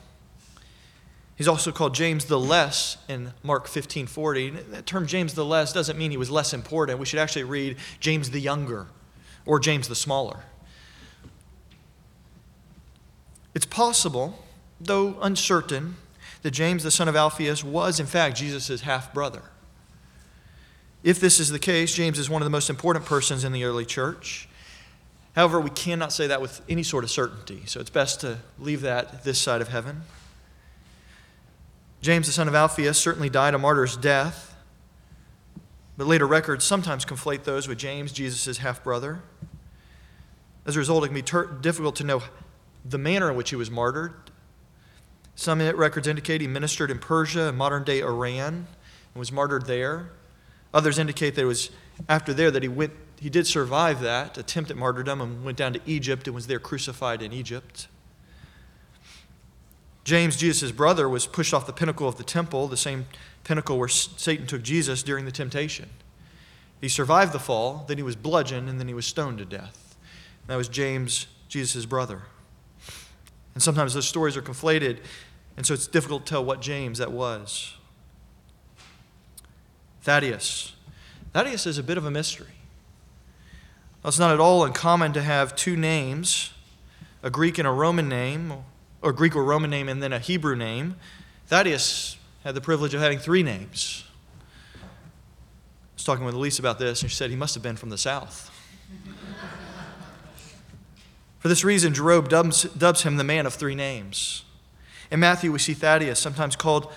He's 1.35 1.47
also 1.47 1.71
called 1.71 1.93
James 1.93 2.25
the 2.25 2.39
Less 2.39 2.97
in 3.09 3.33
Mark 3.43 3.67
15 3.67 4.07
40. 4.07 4.49
That 4.51 4.85
term 4.85 5.05
James 5.05 5.33
the 5.33 5.43
Less 5.43 5.73
doesn't 5.73 5.97
mean 5.97 6.11
he 6.11 6.17
was 6.17 6.31
less 6.31 6.53
important. 6.53 6.97
We 6.97 7.05
should 7.05 7.19
actually 7.19 7.43
read 7.43 7.77
James 7.99 8.29
the 8.29 8.39
Younger 8.39 8.87
or 9.45 9.59
James 9.59 9.87
the 9.87 9.95
Smaller. 9.95 10.39
It's 13.53 13.65
possible, 13.65 14.43
though 14.79 15.17
uncertain, 15.21 15.97
that 16.41 16.51
James 16.51 16.83
the 16.83 16.91
son 16.91 17.07
of 17.07 17.15
Alphaeus 17.15 17.63
was 17.63 17.99
in 17.99 18.05
fact 18.05 18.37
Jesus' 18.37 18.81
half 18.81 19.13
brother. 19.13 19.41
If 21.03 21.19
this 21.19 21.39
is 21.39 21.49
the 21.49 21.59
case, 21.59 21.93
James 21.93 22.17
is 22.17 22.29
one 22.29 22.41
of 22.41 22.45
the 22.45 22.51
most 22.51 22.69
important 22.69 23.05
persons 23.05 23.43
in 23.43 23.51
the 23.51 23.63
early 23.63 23.85
church. 23.85 24.49
However, 25.35 25.59
we 25.59 25.69
cannot 25.69 26.13
say 26.13 26.27
that 26.27 26.41
with 26.41 26.61
any 26.69 26.81
sort 26.81 27.03
of 27.03 27.11
certainty, 27.11 27.63
so 27.65 27.79
it's 27.79 27.89
best 27.89 28.21
to 28.21 28.39
leave 28.57 28.81
that 28.81 29.23
this 29.23 29.37
side 29.37 29.61
of 29.61 29.67
heaven. 29.67 30.03
James, 32.05 32.27
the 32.27 32.33
son 32.33 32.47
of 32.47 32.53
Alphaeus, 32.53 32.99
certainly 32.99 33.31
died 33.31 33.55
a 33.55 33.57
martyr's 33.57 33.97
death, 33.97 34.55
but 35.97 36.05
later 36.05 36.27
records 36.27 36.63
sometimes 36.63 37.03
conflate 37.03 37.45
those 37.45 37.67
with 37.67 37.79
James, 37.79 38.11
Jesus' 38.11 38.59
half 38.59 38.83
brother. 38.83 39.23
As 40.67 40.75
a 40.75 40.79
result, 40.79 41.03
it 41.03 41.07
can 41.07 41.15
be 41.15 41.23
ter- 41.23 41.47
difficult 41.47 41.95
to 41.95 42.03
know 42.03 42.21
the 42.87 42.99
manner 42.99 43.31
in 43.31 43.35
which 43.35 43.49
he 43.49 43.55
was 43.55 43.71
martyred. 43.71 44.13
Some 45.33 45.59
records 45.59 46.07
indicate 46.07 46.41
he 46.41 46.47
ministered 46.47 46.91
in 46.91 46.99
Persia 46.99 47.51
modern 47.51 47.83
day 47.83 48.01
Iran 48.01 48.53
and 48.53 48.67
was 49.15 49.31
martyred 49.31 49.65
there. 49.65 50.11
Others 50.75 50.99
indicate 50.99 51.33
that 51.33 51.41
it 51.41 51.45
was 51.45 51.71
after 52.07 52.35
there 52.35 52.51
that 52.51 52.61
he 52.61 52.69
went 52.69 52.93
he 53.19 53.31
did 53.31 53.47
survive 53.47 54.01
that 54.01 54.37
attempt 54.37 54.69
at 54.69 54.77
martyrdom 54.77 55.21
and 55.21 55.43
went 55.43 55.57
down 55.57 55.73
to 55.73 55.81
Egypt 55.87 56.27
and 56.27 56.35
was 56.35 56.45
there 56.45 56.59
crucified 56.59 57.23
in 57.23 57.33
Egypt. 57.33 57.87
James, 60.05 60.37
Jesus' 60.37 60.71
brother, 60.71 61.09
was 61.09 61.25
pushed 61.25 61.53
off 61.53 61.65
the 61.65 61.73
pinnacle 61.73 62.07
of 62.07 62.17
the 62.17 62.23
temple, 62.23 62.67
the 62.67 62.77
same 62.77 63.07
pinnacle 63.43 63.77
where 63.77 63.87
Satan 63.87 64.45
took 64.45 64.61
Jesus 64.61 65.01
during 65.01 65.25
the 65.25 65.31
temptation. 65.31 65.89
He 66.79 66.87
survived 66.87 67.33
the 67.33 67.39
fall, 67.39 67.85
then 67.87 67.97
he 67.97 68.03
was 68.03 68.15
bludgeoned, 68.15 68.69
and 68.69 68.79
then 68.79 68.87
he 68.87 68.93
was 68.93 69.07
stoned 69.07 69.39
to 69.39 69.45
death. 69.45 69.97
That 70.45 70.57
was 70.57 70.69
James, 70.69 71.25
Jesus' 71.49 71.87
brother. 71.87 72.21
And 73.55 73.63
sometimes 73.63 73.95
those 73.95 74.07
stories 74.07 74.37
are 74.37 74.43
conflated, 74.43 74.99
and 75.57 75.65
so 75.65 75.73
it's 75.73 75.87
difficult 75.87 76.27
to 76.27 76.29
tell 76.29 76.45
what 76.45 76.61
James 76.61 76.99
that 76.99 77.11
was. 77.11 77.75
Thaddeus. 80.03 80.75
Thaddeus 81.33 81.65
is 81.65 81.79
a 81.79 81.83
bit 81.83 81.97
of 81.97 82.05
a 82.05 82.11
mystery. 82.11 82.53
Well, 84.03 84.09
it's 84.09 84.19
not 84.19 84.31
at 84.31 84.39
all 84.39 84.63
uncommon 84.63 85.13
to 85.13 85.23
have 85.23 85.55
two 85.55 85.75
names, 85.75 86.51
a 87.23 87.31
Greek 87.31 87.57
and 87.57 87.67
a 87.67 87.71
Roman 87.71 88.07
name, 88.07 88.53
or 89.05 89.13
Greek 89.13 89.35
or 89.35 89.43
Roman 89.43 89.69
name 89.69 89.87
and 89.87 90.01
then 90.01 90.11
a 90.11 90.17
Hebrew 90.17 90.55
name. 90.55 90.95
Thaddeus 91.45 92.17
had 92.43 92.55
the 92.55 92.61
privilege 92.61 92.95
of 92.95 93.01
having 93.01 93.19
three 93.19 93.43
names. 93.43 94.03
I 94.73 94.79
was 95.93 96.03
talking 96.03 96.25
with 96.25 96.33
Elise 96.33 96.57
about 96.57 96.79
this, 96.79 97.03
and 97.03 97.11
she 97.11 97.15
said 97.15 97.29
he 97.29 97.35
must 97.35 97.53
have 97.53 97.61
been 97.61 97.75
from 97.75 97.91
the 97.91 97.99
south. 97.99 98.49
For 101.39 101.47
this 101.47 101.63
reason, 101.63 101.93
Jerome 101.93 102.25
dubs, 102.27 102.63
dubs 102.63 103.03
him 103.03 103.17
the 103.17 103.23
man 103.23 103.45
of 103.45 103.53
three 103.53 103.75
names. 103.75 104.43
In 105.11 105.19
Matthew, 105.19 105.51
we 105.51 105.59
see 105.59 105.75
Thaddeus, 105.75 106.19
sometimes 106.19 106.55
called 106.55 106.91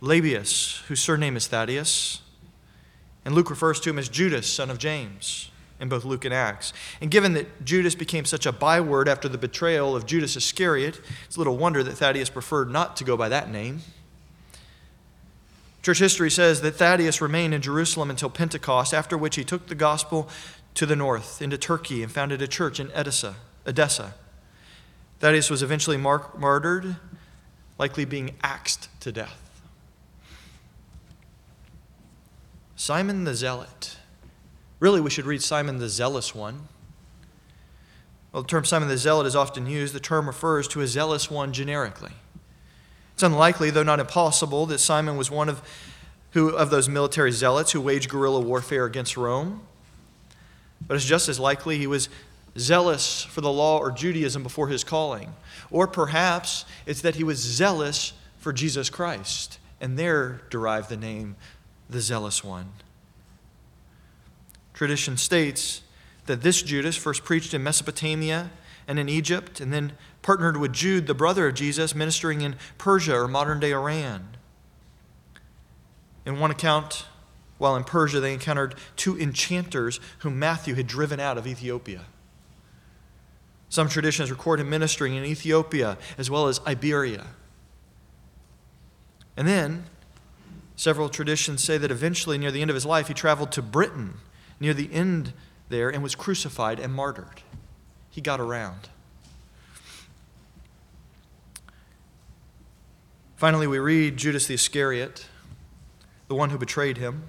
Lebbaeus, 0.00 0.80
whose 0.84 1.02
surname 1.02 1.36
is 1.36 1.46
Thaddeus. 1.46 2.22
And 3.26 3.34
Luke 3.34 3.50
refers 3.50 3.80
to 3.80 3.90
him 3.90 3.98
as 3.98 4.08
Judas, 4.08 4.50
son 4.50 4.70
of 4.70 4.78
James 4.78 5.49
in 5.80 5.88
both 5.88 6.04
Luke 6.04 6.24
and 6.24 6.34
Acts. 6.34 6.72
And 7.00 7.10
given 7.10 7.32
that 7.34 7.64
Judas 7.64 7.94
became 7.94 8.24
such 8.24 8.46
a 8.46 8.52
byword 8.52 9.08
after 9.08 9.28
the 9.28 9.38
betrayal 9.38 9.96
of 9.96 10.06
Judas 10.06 10.36
Iscariot, 10.36 11.00
it's 11.26 11.38
little 11.38 11.56
wonder 11.56 11.82
that 11.82 11.92
Thaddeus 11.92 12.30
preferred 12.30 12.70
not 12.70 12.96
to 12.96 13.04
go 13.04 13.16
by 13.16 13.28
that 13.28 13.50
name. 13.50 13.80
Church 15.82 15.98
history 15.98 16.30
says 16.30 16.60
that 16.60 16.76
Thaddeus 16.76 17.22
remained 17.22 17.54
in 17.54 17.62
Jerusalem 17.62 18.10
until 18.10 18.28
Pentecost, 18.28 18.92
after 18.92 19.16
which 19.16 19.36
he 19.36 19.44
took 19.44 19.68
the 19.68 19.74
gospel 19.74 20.28
to 20.74 20.84
the 20.84 20.94
north, 20.94 21.40
into 21.40 21.56
Turkey, 21.56 22.02
and 22.02 22.12
founded 22.12 22.42
a 22.42 22.46
church 22.46 22.78
in 22.78 22.90
Edessa. 22.94 23.36
Edessa. 23.64 24.14
Thaddeus 25.20 25.50
was 25.50 25.62
eventually 25.62 25.96
mar- 25.96 26.30
martyred, 26.38 26.96
likely 27.78 28.04
being 28.04 28.36
axed 28.42 28.88
to 29.00 29.10
death. 29.10 29.50
Simon 32.76 33.24
the 33.24 33.34
Zealot. 33.34 33.96
Really, 34.80 35.00
we 35.00 35.10
should 35.10 35.26
read 35.26 35.42
Simon 35.42 35.78
the 35.78 35.88
Zealous 35.88 36.34
one. 36.34 36.68
Well, 38.32 38.42
the 38.42 38.48
term 38.48 38.64
Simon 38.64 38.88
the 38.88 38.96
Zealot 38.96 39.26
is 39.26 39.36
often 39.36 39.66
used. 39.66 39.92
The 39.92 40.00
term 40.00 40.26
refers 40.26 40.66
to 40.68 40.80
a 40.80 40.86
zealous 40.86 41.30
one 41.30 41.52
generically. 41.52 42.12
It's 43.12 43.22
unlikely, 43.22 43.70
though 43.70 43.82
not 43.82 44.00
impossible, 44.00 44.64
that 44.66 44.78
Simon 44.78 45.18
was 45.18 45.30
one 45.30 45.50
of, 45.50 45.62
who, 46.30 46.48
of 46.48 46.70
those 46.70 46.88
military 46.88 47.32
zealots 47.32 47.72
who 47.72 47.80
waged 47.80 48.08
guerrilla 48.08 48.40
warfare 48.40 48.86
against 48.86 49.16
Rome. 49.16 49.60
But 50.86 50.94
it's 50.94 51.04
just 51.04 51.28
as 51.28 51.38
likely 51.38 51.76
he 51.76 51.86
was 51.86 52.08
zealous 52.58 53.22
for 53.22 53.42
the 53.42 53.52
law 53.52 53.78
or 53.78 53.90
Judaism 53.90 54.42
before 54.42 54.68
his 54.68 54.82
calling. 54.82 55.34
Or 55.70 55.86
perhaps 55.86 56.64
it's 56.86 57.02
that 57.02 57.16
he 57.16 57.24
was 57.24 57.38
zealous 57.38 58.14
for 58.38 58.52
Jesus 58.52 58.88
Christ, 58.88 59.58
and 59.80 59.98
there 59.98 60.40
derived 60.48 60.88
the 60.88 60.96
name 60.96 61.36
the 61.90 62.00
Zealous 62.00 62.42
One. 62.42 62.72
Tradition 64.80 65.18
states 65.18 65.82
that 66.24 66.40
this 66.40 66.62
Judas 66.62 66.96
first 66.96 67.22
preached 67.22 67.52
in 67.52 67.62
Mesopotamia 67.62 68.50
and 68.88 68.98
in 68.98 69.10
Egypt, 69.10 69.60
and 69.60 69.70
then 69.70 69.92
partnered 70.22 70.56
with 70.56 70.72
Jude, 70.72 71.06
the 71.06 71.12
brother 71.12 71.48
of 71.48 71.54
Jesus, 71.54 71.94
ministering 71.94 72.40
in 72.40 72.56
Persia 72.78 73.14
or 73.14 73.28
modern 73.28 73.60
day 73.60 73.72
Iran. 73.72 74.38
In 76.24 76.38
one 76.40 76.50
account, 76.50 77.04
while 77.58 77.76
in 77.76 77.84
Persia, 77.84 78.20
they 78.20 78.32
encountered 78.32 78.74
two 78.96 79.20
enchanters 79.20 80.00
whom 80.20 80.38
Matthew 80.38 80.76
had 80.76 80.86
driven 80.86 81.20
out 81.20 81.36
of 81.36 81.46
Ethiopia. 81.46 82.06
Some 83.68 83.90
traditions 83.90 84.30
record 84.30 84.60
him 84.60 84.70
ministering 84.70 85.14
in 85.14 85.26
Ethiopia 85.26 85.98
as 86.16 86.30
well 86.30 86.48
as 86.48 86.58
Iberia. 86.66 87.26
And 89.36 89.46
then, 89.46 89.84
several 90.74 91.10
traditions 91.10 91.62
say 91.62 91.76
that 91.76 91.90
eventually, 91.90 92.38
near 92.38 92.50
the 92.50 92.62
end 92.62 92.70
of 92.70 92.74
his 92.74 92.86
life, 92.86 93.08
he 93.08 93.12
traveled 93.12 93.52
to 93.52 93.60
Britain 93.60 94.14
near 94.60 94.74
the 94.74 94.92
end 94.92 95.32
there 95.70 95.88
and 95.88 96.02
was 96.02 96.14
crucified 96.14 96.78
and 96.78 96.92
martyred. 96.92 97.42
He 98.10 98.20
got 98.20 98.40
around. 98.40 98.90
Finally, 103.36 103.66
we 103.66 103.78
read 103.78 104.18
Judas 104.18 104.46
the 104.46 104.54
Iscariot, 104.54 105.26
the 106.28 106.34
one 106.34 106.50
who 106.50 106.58
betrayed 106.58 106.98
him. 106.98 107.22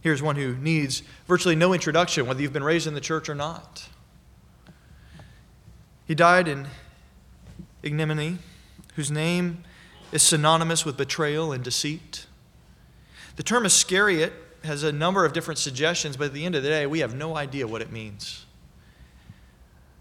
Here's 0.00 0.20
one 0.20 0.34
who 0.34 0.56
needs 0.56 1.04
virtually 1.28 1.54
no 1.54 1.72
introduction, 1.72 2.26
whether 2.26 2.42
you've 2.42 2.52
been 2.52 2.64
raised 2.64 2.88
in 2.88 2.94
the 2.94 3.00
church 3.00 3.28
or 3.28 3.34
not. 3.36 3.88
He 6.06 6.14
died 6.16 6.48
in 6.48 6.66
ignominy, 7.84 8.38
whose 8.96 9.12
name 9.12 9.62
is 10.10 10.24
synonymous 10.24 10.84
with 10.84 10.96
betrayal 10.96 11.52
and 11.52 11.62
deceit. 11.62 12.26
The 13.36 13.44
term 13.44 13.64
Iscariot 13.64 14.32
has 14.64 14.82
a 14.82 14.92
number 14.92 15.24
of 15.24 15.32
different 15.32 15.58
suggestions, 15.58 16.16
but 16.16 16.26
at 16.26 16.32
the 16.32 16.44
end 16.44 16.54
of 16.54 16.62
the 16.62 16.68
day, 16.68 16.86
we 16.86 17.00
have 17.00 17.14
no 17.14 17.36
idea 17.36 17.66
what 17.66 17.82
it 17.82 17.90
means. 17.90 18.44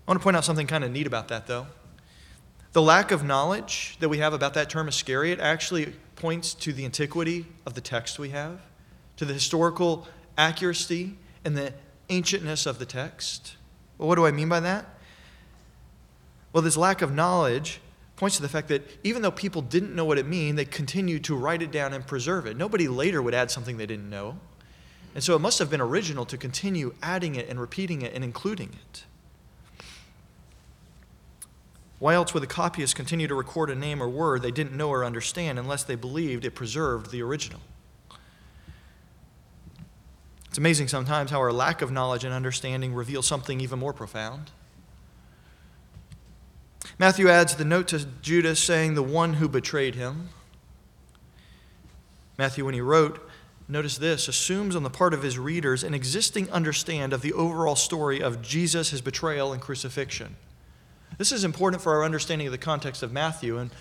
I 0.08 0.12
want 0.12 0.19
to 0.19 0.24
point 0.24 0.36
out 0.36 0.45
something 0.45 0.67
kind 0.67 0.84
of 0.84 0.91
neat 0.91 1.08
about 1.08 1.28
that, 1.30 1.48
though. 1.48 1.67
The 2.72 2.82
lack 2.82 3.12
of 3.12 3.24
knowledge 3.24 3.98
that 4.00 4.10
we 4.10 4.19
have 4.19 4.34
about 4.34 4.54
that 4.54 4.69
term 4.69 4.88
Iscariot 4.88 5.39
actually 5.39 5.93
points 6.15 6.54
to 6.56 6.74
the 6.74 6.86
antiquity 6.86 7.45
of 7.65 7.74
the 7.74 7.82
text 7.82 8.19
we 8.19 8.30
have, 8.30 8.60
to 9.17 9.26
the 9.26 9.34
historical 9.34 10.08
accuracy 10.38 11.17
and 11.44 11.58
the 11.58 11.73
ancientness 12.10 12.67
of 12.67 12.79
the 12.79 12.86
text. 12.86 13.56
Well, 13.98 14.08
what 14.08 14.15
do 14.15 14.25
I 14.25 14.31
mean 14.31 14.50
by 14.50 14.60
that? 14.60 14.86
Well, 16.54 16.63
this 16.63 16.77
lack 16.77 17.02
of 17.02 17.13
knowledge 17.13 17.79
points 18.15 18.36
to 18.36 18.42
the 18.42 18.50
fact 18.50 18.67
that 18.67 18.83
even 19.04 19.21
though 19.21 19.31
people 19.31 19.62
didn't 19.62 19.96
know 19.96 20.06
what 20.06 20.17
it 20.17 20.25
meant, 20.25 20.58
they 20.58 20.65
continued 20.65 21.23
to 21.25 21.36
write 21.36 21.62
it 21.62 21.71
down 21.71 21.94
and 21.94 22.06
preserve 22.06 22.46
it. 22.46 22.58
Nobody 22.58 22.88
later 22.88 23.21
would 23.21 23.33
add 23.33 23.50
something 23.50 23.77
they 23.77 23.86
didn't 23.86 24.10
know. 24.10 24.38
And 25.15 25.23
so 25.23 25.35
it 25.35 25.39
must 25.39 25.60
have 25.60 25.69
been 25.69 25.81
original 25.81 26.25
to 26.25 26.37
continue 26.37 26.93
adding 27.01 27.35
it 27.35 27.49
and 27.49 27.60
repeating 27.60 28.01
it 28.01 28.13
and 28.13 28.23
including 28.23 28.69
it. 28.69 29.03
Why 31.99 32.13
else 32.13 32.33
would 32.33 32.43
the 32.43 32.47
copyists 32.47 32.93
continue 32.93 33.27
to 33.27 33.35
record 33.35 33.69
a 33.69 33.75
name 33.75 34.01
or 34.01 34.07
word 34.07 34.41
they 34.41 34.51
didn't 34.51 34.75
know 34.75 34.89
or 34.89 35.03
understand 35.03 35.60
unless 35.60 35.83
they 35.83 35.95
believed 35.95 36.45
it 36.45 36.55
preserved 36.55 37.12
the 37.12 37.21
original? 37.21 37.60
It's 40.47 40.57
amazing 40.57 40.87
sometimes 40.87 41.29
how 41.29 41.39
our 41.39 41.51
lack 41.51 41.81
of 41.81 41.91
knowledge 41.91 42.23
and 42.23 42.33
understanding 42.33 42.93
reveals 42.93 43.27
something 43.27 43.60
even 43.60 43.77
more 43.77 43.93
profound. 43.93 44.51
Matthew 46.97 47.29
adds 47.29 47.55
the 47.55 47.65
note 47.65 47.89
to 47.89 48.05
Judas 48.21 48.60
saying, 48.60 48.95
the 48.95 49.03
one 49.03 49.35
who 49.35 49.47
betrayed 49.47 49.95
him. 49.95 50.29
Matthew, 52.37 52.65
when 52.65 52.73
he 52.73 52.81
wrote, 52.81 53.29
notice 53.70 53.98
this, 53.98 54.28
assumes 54.28 54.76
on 54.76 54.84
the 54.84 54.90
part 54.90 55.13
of 55.13 55.24
his 55.24 55.38
readers 55.38 55.84
an 55.84 55.94
existing 55.94 56.50
understand 56.52 57.13
of 57.13 57.22
the 57.22 57.34
overall 57.34 57.76
story 57.76 58.22
of 58.22 58.42
Jesus, 58.42 58.90
his 58.90 59.02
betrayal, 59.02 59.54
and 59.54 59.62
crucifixion. 59.62 60.36
This 61.17 61.32
is 61.32 61.44
important 61.44 61.82
for 61.82 61.94
our 61.94 62.04
understanding 62.04 62.48
of 62.48 62.52
the 62.52 62.58
context 62.58 63.04
of 63.04 63.12
Matthew 63.12 63.58
and 63.58 63.72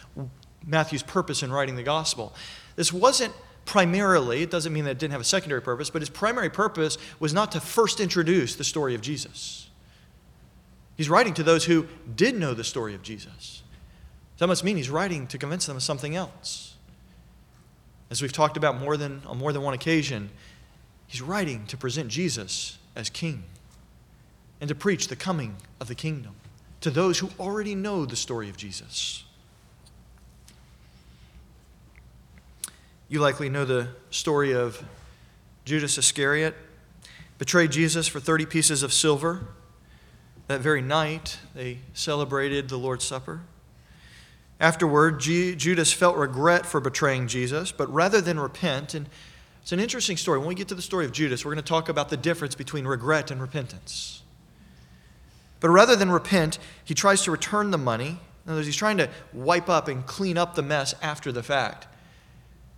Matthew's 0.67 1.03
purpose 1.03 1.43
in 1.43 1.53
writing 1.53 1.77
the 1.77 1.83
gospel. 1.83 2.35
This 2.77 2.93
wasn't 2.93 3.33
primarily, 3.65 4.43
it 4.43 4.51
doesn't 4.51 4.73
mean 4.73 4.85
that 4.85 4.93
it 4.93 4.99
didn't 4.99 5.13
have 5.13 5.21
a 5.21 5.25
secondary 5.25 5.61
purpose, 5.61 5.91
but 5.91 6.03
his 6.03 6.09
primary 6.09 6.51
purpose 6.51 6.99
was 7.21 7.35
not 7.35 7.53
to 7.53 7.61
first 7.61 8.01
introduce 8.01 8.57
the 8.57 8.65
story 8.65 8.95
of 8.95 9.01
Jesus. 9.01 9.69
He's 10.97 11.11
writing 11.11 11.35
to 11.35 11.43
those 11.43 11.67
who 11.67 11.87
did 12.17 12.35
know 12.35 12.55
the 12.55 12.65
story 12.65 12.95
of 12.95 13.03
Jesus. 13.03 13.63
That 14.39 14.47
must 14.47 14.65
mean 14.65 14.77
he's 14.77 14.91
writing 14.91 15.27
to 15.29 15.39
convince 15.39 15.67
them 15.67 15.77
of 15.77 15.83
something 15.83 16.17
else. 16.17 16.75
As 18.11 18.23
we've 18.23 18.33
talked 18.33 18.57
about 18.57 18.81
more 18.81 18.97
than, 18.97 19.23
on 19.27 19.39
more 19.39 19.53
than 19.53 19.63
one 19.63 19.75
occasion, 19.75 20.31
he's 21.07 21.21
writing 21.21 21.67
to 21.67 21.77
present 21.77 22.09
Jesus 22.09 22.79
as 22.97 23.11
king 23.11 23.45
and 24.61 24.69
to 24.69 24.75
preach 24.75 25.09
the 25.09 25.17
coming 25.17 25.57
of 25.81 25.89
the 25.89 25.95
kingdom 25.95 26.35
to 26.81 26.91
those 26.91 27.19
who 27.19 27.31
already 27.39 27.75
know 27.75 28.05
the 28.07 28.17
story 28.17 28.49
of 28.49 28.57
Jesus. 28.57 29.25
You 33.09 33.21
likely 33.21 33.49
know 33.49 33.65
the 33.65 33.89
story 34.11 34.53
of 34.53 34.83
Judas 35.65 35.99
Iscariot, 35.99 36.55
betrayed 37.39 37.73
Jesus 37.73 38.07
for 38.07 38.21
30 38.21 38.47
pieces 38.47 38.83
of 38.83 38.93
silver. 38.93 39.47
That 40.47 40.61
very 40.61 40.83
night, 40.83 41.39
they 41.55 41.79
celebrated 41.95 42.69
the 42.69 42.79
Lord's 42.79 43.05
Supper. 43.05 43.41
Afterward, 44.61 45.21
G- 45.21 45.55
Judas 45.55 45.93
felt 45.93 46.17
regret 46.17 46.67
for 46.67 46.81
betraying 46.81 47.29
Jesus, 47.29 47.71
but 47.71 47.93
rather 47.93 48.21
than 48.21 48.41
repent, 48.41 48.95
and 48.95 49.09
it's 49.63 49.73
an 49.73 49.81
interesting 49.81 50.17
story. 50.17 50.39
When 50.39 50.49
we 50.49 50.55
get 50.55 50.69
to 50.69 50.75
the 50.75 50.83
story 50.83 51.05
of 51.05 51.13
Judas, 51.13 51.45
we're 51.45 51.53
going 51.53 51.63
to 51.63 51.69
talk 51.69 51.89
about 51.89 52.09
the 52.09 52.17
difference 52.17 52.55
between 52.55 52.87
regret 52.87 53.31
and 53.31 53.41
repentance. 53.41 54.23
But 55.61 55.71
rather 55.71 55.95
than 55.95 56.11
repent, 56.11 56.59
he 56.85 56.95
tries 56.95 57.23
to 57.25 57.31
return 57.31 57.71
the 57.71 57.79
money. 57.79 58.19
In 58.47 58.53
other 58.53 58.61
words, 58.61 58.67
he's 58.67 58.77
trying 58.77 58.97
to 58.99 59.09
wipe 59.33 59.69
up 59.69 59.89
and 59.89 60.07
clean 60.07 60.39
up 60.39 60.55
the 60.55 60.63
mess 60.63 60.95
after 61.03 61.31
the 61.33 61.43
fact. 61.43 61.87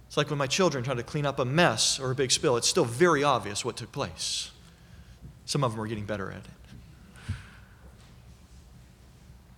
It's 0.08 0.16
like 0.16 0.28
when 0.28 0.38
my 0.38 0.48
children 0.48 0.82
try 0.82 0.94
to 0.94 1.02
clean 1.02 1.24
up 1.24 1.38
a 1.38 1.44
mess 1.44 2.00
or 2.00 2.10
a 2.10 2.14
big 2.14 2.32
spill, 2.32 2.56
it's 2.56 2.68
still 2.68 2.84
very 2.84 3.22
obvious 3.22 3.64
what 3.64 3.76
took 3.76 3.92
place. 3.92 4.50
Some 5.44 5.62
of 5.62 5.72
them 5.72 5.80
are 5.80 5.86
getting 5.86 6.06
better 6.06 6.30
at 6.30 6.38
it. 6.38 7.34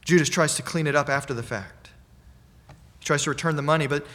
Judas 0.05 0.29
tries 0.29 0.55
to 0.57 0.63
clean 0.63 0.87
it 0.87 0.95
up 0.95 1.09
after 1.09 1.33
the 1.33 1.43
fact. 1.43 1.82
He 3.03 3.05
tries 3.05 3.25
to 3.25 3.31
return 3.31 3.57
the 3.57 3.63
money, 3.63 3.89
but 3.89 4.07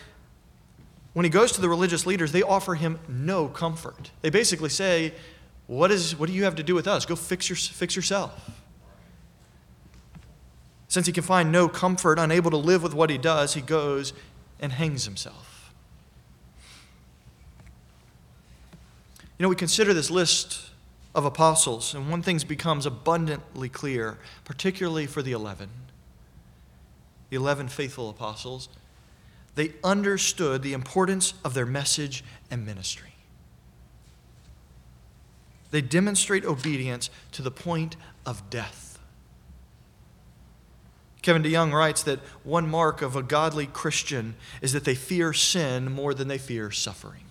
when 1.12 1.26
he 1.26 1.30
goes 1.30 1.52
to 1.52 1.60
the 1.60 1.68
religious 1.68 2.06
leaders, 2.06 2.32
they 2.32 2.42
offer 2.42 2.76
him 2.76 3.00
no 3.10 3.50
comfort. 3.50 4.12
They 4.22 4.30
basically 4.30 4.70
say, 4.70 5.14
What, 5.66 5.92
is, 5.92 6.16
what 6.16 6.28
do 6.28 6.34
you 6.34 6.46
have 6.46 6.56
to 6.56 6.64
do 6.64 6.74
with 6.74 6.88
us? 6.88 7.06
Go 7.06 7.18
fix, 7.18 7.50
your, 7.50 7.58
fix 7.58 7.98
yourself. 7.98 8.50
Since 10.88 11.06
he 11.06 11.12
can 11.12 11.24
find 11.24 11.52
no 11.52 11.68
comfort, 11.68 12.18
unable 12.18 12.50
to 12.50 12.56
live 12.56 12.82
with 12.82 12.94
what 12.94 13.10
he 13.10 13.18
does, 13.18 13.56
he 13.56 13.62
goes 13.62 14.14
and 14.62 14.72
hangs 14.72 15.04
himself. 15.04 15.74
You 19.38 19.44
know, 19.44 19.50
we 19.50 19.58
consider 19.58 19.94
this 19.94 20.10
list 20.10 20.70
of 21.14 21.26
apostles, 21.26 21.94
and 21.94 22.10
one 22.10 22.22
thing 22.22 22.40
becomes 22.48 22.86
abundantly 22.86 23.68
clear, 23.68 24.18
particularly 24.46 25.08
for 25.08 25.22
the 25.22 25.34
11. 25.34 25.68
The 27.30 27.36
11 27.36 27.67
faithful 27.69 28.09
apostles. 28.09 28.69
They 29.55 29.73
understood 29.84 30.61
the 30.61 30.73
importance 30.73 31.34
of 31.43 31.53
their 31.53 31.65
message 31.65 32.23
and 32.51 32.65
ministry. 32.65 33.13
They 35.71 35.82
demonstrate 35.82 36.45
obedience 36.45 37.09
to 37.34 37.41
the 37.41 37.51
point 37.51 37.95
of 38.25 38.49
death. 38.49 38.99
Kevin 41.21 41.43
DeYoung 41.43 41.73
writes 41.73 42.03
that 42.03 42.19
one 42.43 42.69
mark 42.69 43.01
of 43.01 43.15
a 43.15 43.23
godly 43.23 43.67
Christian 43.67 44.36
is 44.61 44.71
that 44.71 44.86
they 44.86 44.95
fear 44.95 45.34
sin 45.34 45.91
more 45.91 46.13
than 46.13 46.30
they 46.30 46.38
fear 46.38 46.71
suffering. 46.71 47.23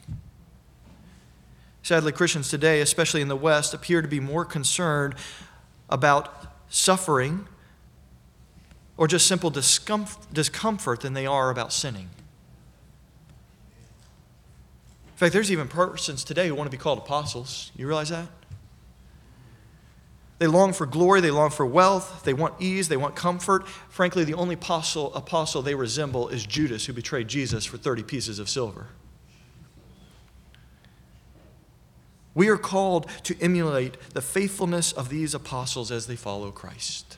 Sadly, 1.82 2.12
Christians 2.12 2.50
today, 2.50 2.80
especially 2.80 3.22
in 3.22 3.28
the 3.28 3.36
West, 3.36 3.72
appear 3.72 4.02
to 4.02 4.08
be 4.08 4.20
more 4.20 4.44
concerned 4.44 5.14
about 5.88 6.44
suffering 6.68 7.46
or 8.96 9.06
just 9.06 9.26
simple 9.26 9.50
discomfort 9.50 11.00
than 11.00 11.12
they 11.12 11.26
are 11.26 11.50
about 11.50 11.72
sinning. 11.72 12.08
In 15.06 15.18
fact, 15.18 15.32
there's 15.32 15.50
even 15.50 15.68
persons 15.68 16.24
today 16.24 16.48
who 16.48 16.54
want 16.54 16.70
to 16.70 16.76
be 16.76 16.80
called 16.80 16.98
apostles. 16.98 17.72
You 17.76 17.86
realize 17.86 18.10
that? 18.10 18.28
They 20.38 20.46
long 20.46 20.74
for 20.74 20.84
glory, 20.84 21.22
they 21.22 21.30
long 21.30 21.48
for 21.48 21.64
wealth, 21.64 22.22
they 22.24 22.34
want 22.34 22.60
ease, 22.60 22.88
they 22.88 22.98
want 22.98 23.16
comfort. 23.16 23.66
Frankly, 23.88 24.24
the 24.24 24.34
only 24.34 24.54
apostle, 24.54 25.14
apostle 25.14 25.62
they 25.62 25.74
resemble 25.74 26.28
is 26.28 26.44
Judas, 26.44 26.84
who 26.84 26.92
betrayed 26.92 27.28
Jesus 27.28 27.64
for 27.64 27.78
30 27.78 28.02
pieces 28.02 28.38
of 28.38 28.50
silver. 28.50 28.88
We 32.34 32.48
are 32.48 32.58
called 32.58 33.08
to 33.22 33.34
emulate 33.40 33.96
the 34.12 34.20
faithfulness 34.20 34.92
of 34.92 35.08
these 35.08 35.34
apostles 35.34 35.90
as 35.90 36.06
they 36.06 36.16
follow 36.16 36.50
Christ. 36.50 37.15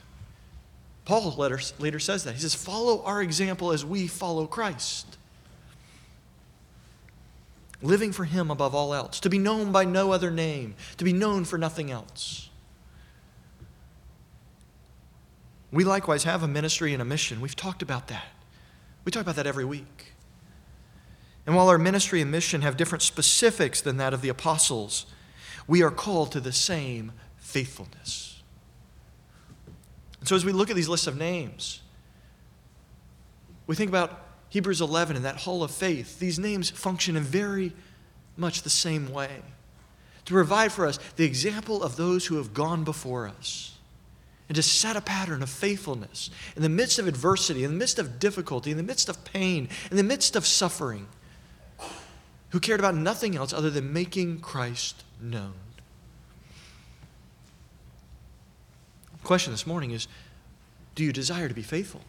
Paul 1.08 1.30
later, 1.38 1.58
later 1.78 1.98
says 1.98 2.24
that. 2.24 2.34
He 2.34 2.40
says, 2.40 2.54
Follow 2.54 3.02
our 3.02 3.22
example 3.22 3.72
as 3.72 3.82
we 3.82 4.06
follow 4.06 4.46
Christ. 4.46 5.16
Living 7.80 8.12
for 8.12 8.26
Him 8.26 8.50
above 8.50 8.74
all 8.74 8.92
else, 8.92 9.18
to 9.20 9.30
be 9.30 9.38
known 9.38 9.72
by 9.72 9.86
no 9.86 10.12
other 10.12 10.30
name, 10.30 10.74
to 10.98 11.04
be 11.04 11.14
known 11.14 11.46
for 11.46 11.56
nothing 11.56 11.90
else. 11.90 12.50
We 15.72 15.82
likewise 15.82 16.24
have 16.24 16.42
a 16.42 16.48
ministry 16.48 16.92
and 16.92 17.00
a 17.00 17.06
mission. 17.06 17.40
We've 17.40 17.56
talked 17.56 17.80
about 17.80 18.08
that. 18.08 18.26
We 19.06 19.10
talk 19.10 19.22
about 19.22 19.36
that 19.36 19.46
every 19.46 19.64
week. 19.64 20.12
And 21.46 21.56
while 21.56 21.70
our 21.70 21.78
ministry 21.78 22.20
and 22.20 22.30
mission 22.30 22.60
have 22.60 22.76
different 22.76 23.00
specifics 23.00 23.80
than 23.80 23.96
that 23.96 24.12
of 24.12 24.20
the 24.20 24.28
apostles, 24.28 25.06
we 25.66 25.82
are 25.82 25.90
called 25.90 26.32
to 26.32 26.40
the 26.40 26.52
same 26.52 27.12
faithfulness. 27.38 28.27
So 30.28 30.36
as 30.36 30.44
we 30.44 30.52
look 30.52 30.68
at 30.68 30.76
these 30.76 30.90
lists 30.90 31.06
of 31.06 31.16
names, 31.16 31.80
we 33.66 33.74
think 33.74 33.88
about 33.88 34.26
Hebrews 34.50 34.82
11 34.82 35.16
and 35.16 35.24
that 35.24 35.36
hall 35.36 35.62
of 35.62 35.70
faith. 35.70 36.18
These 36.18 36.38
names 36.38 36.68
function 36.68 37.16
in 37.16 37.22
very 37.22 37.72
much 38.36 38.60
the 38.60 38.68
same 38.68 39.10
way 39.10 39.40
to 40.26 40.32
provide 40.34 40.70
for 40.70 40.84
us 40.84 40.98
the 41.16 41.24
example 41.24 41.82
of 41.82 41.96
those 41.96 42.26
who 42.26 42.36
have 42.36 42.52
gone 42.52 42.84
before 42.84 43.26
us 43.26 43.78
and 44.50 44.56
to 44.56 44.62
set 44.62 44.96
a 44.96 45.00
pattern 45.00 45.42
of 45.42 45.48
faithfulness 45.48 46.28
in 46.56 46.62
the 46.62 46.68
midst 46.68 46.98
of 46.98 47.08
adversity, 47.08 47.64
in 47.64 47.70
the 47.70 47.78
midst 47.78 47.98
of 47.98 48.18
difficulty, 48.18 48.70
in 48.70 48.76
the 48.76 48.82
midst 48.82 49.08
of 49.08 49.24
pain, 49.24 49.66
in 49.90 49.96
the 49.96 50.02
midst 50.02 50.36
of 50.36 50.44
suffering 50.44 51.08
who 52.50 52.60
cared 52.60 52.80
about 52.80 52.94
nothing 52.94 53.34
else 53.34 53.54
other 53.54 53.70
than 53.70 53.94
making 53.94 54.40
Christ 54.40 55.04
known. 55.22 55.54
The 59.20 59.26
question 59.26 59.52
this 59.52 59.66
morning 59.66 59.90
is 59.90 60.08
do 60.94 61.04
you 61.04 61.12
desire 61.12 61.48
to 61.48 61.54
be 61.54 61.62
faithful? 61.62 62.02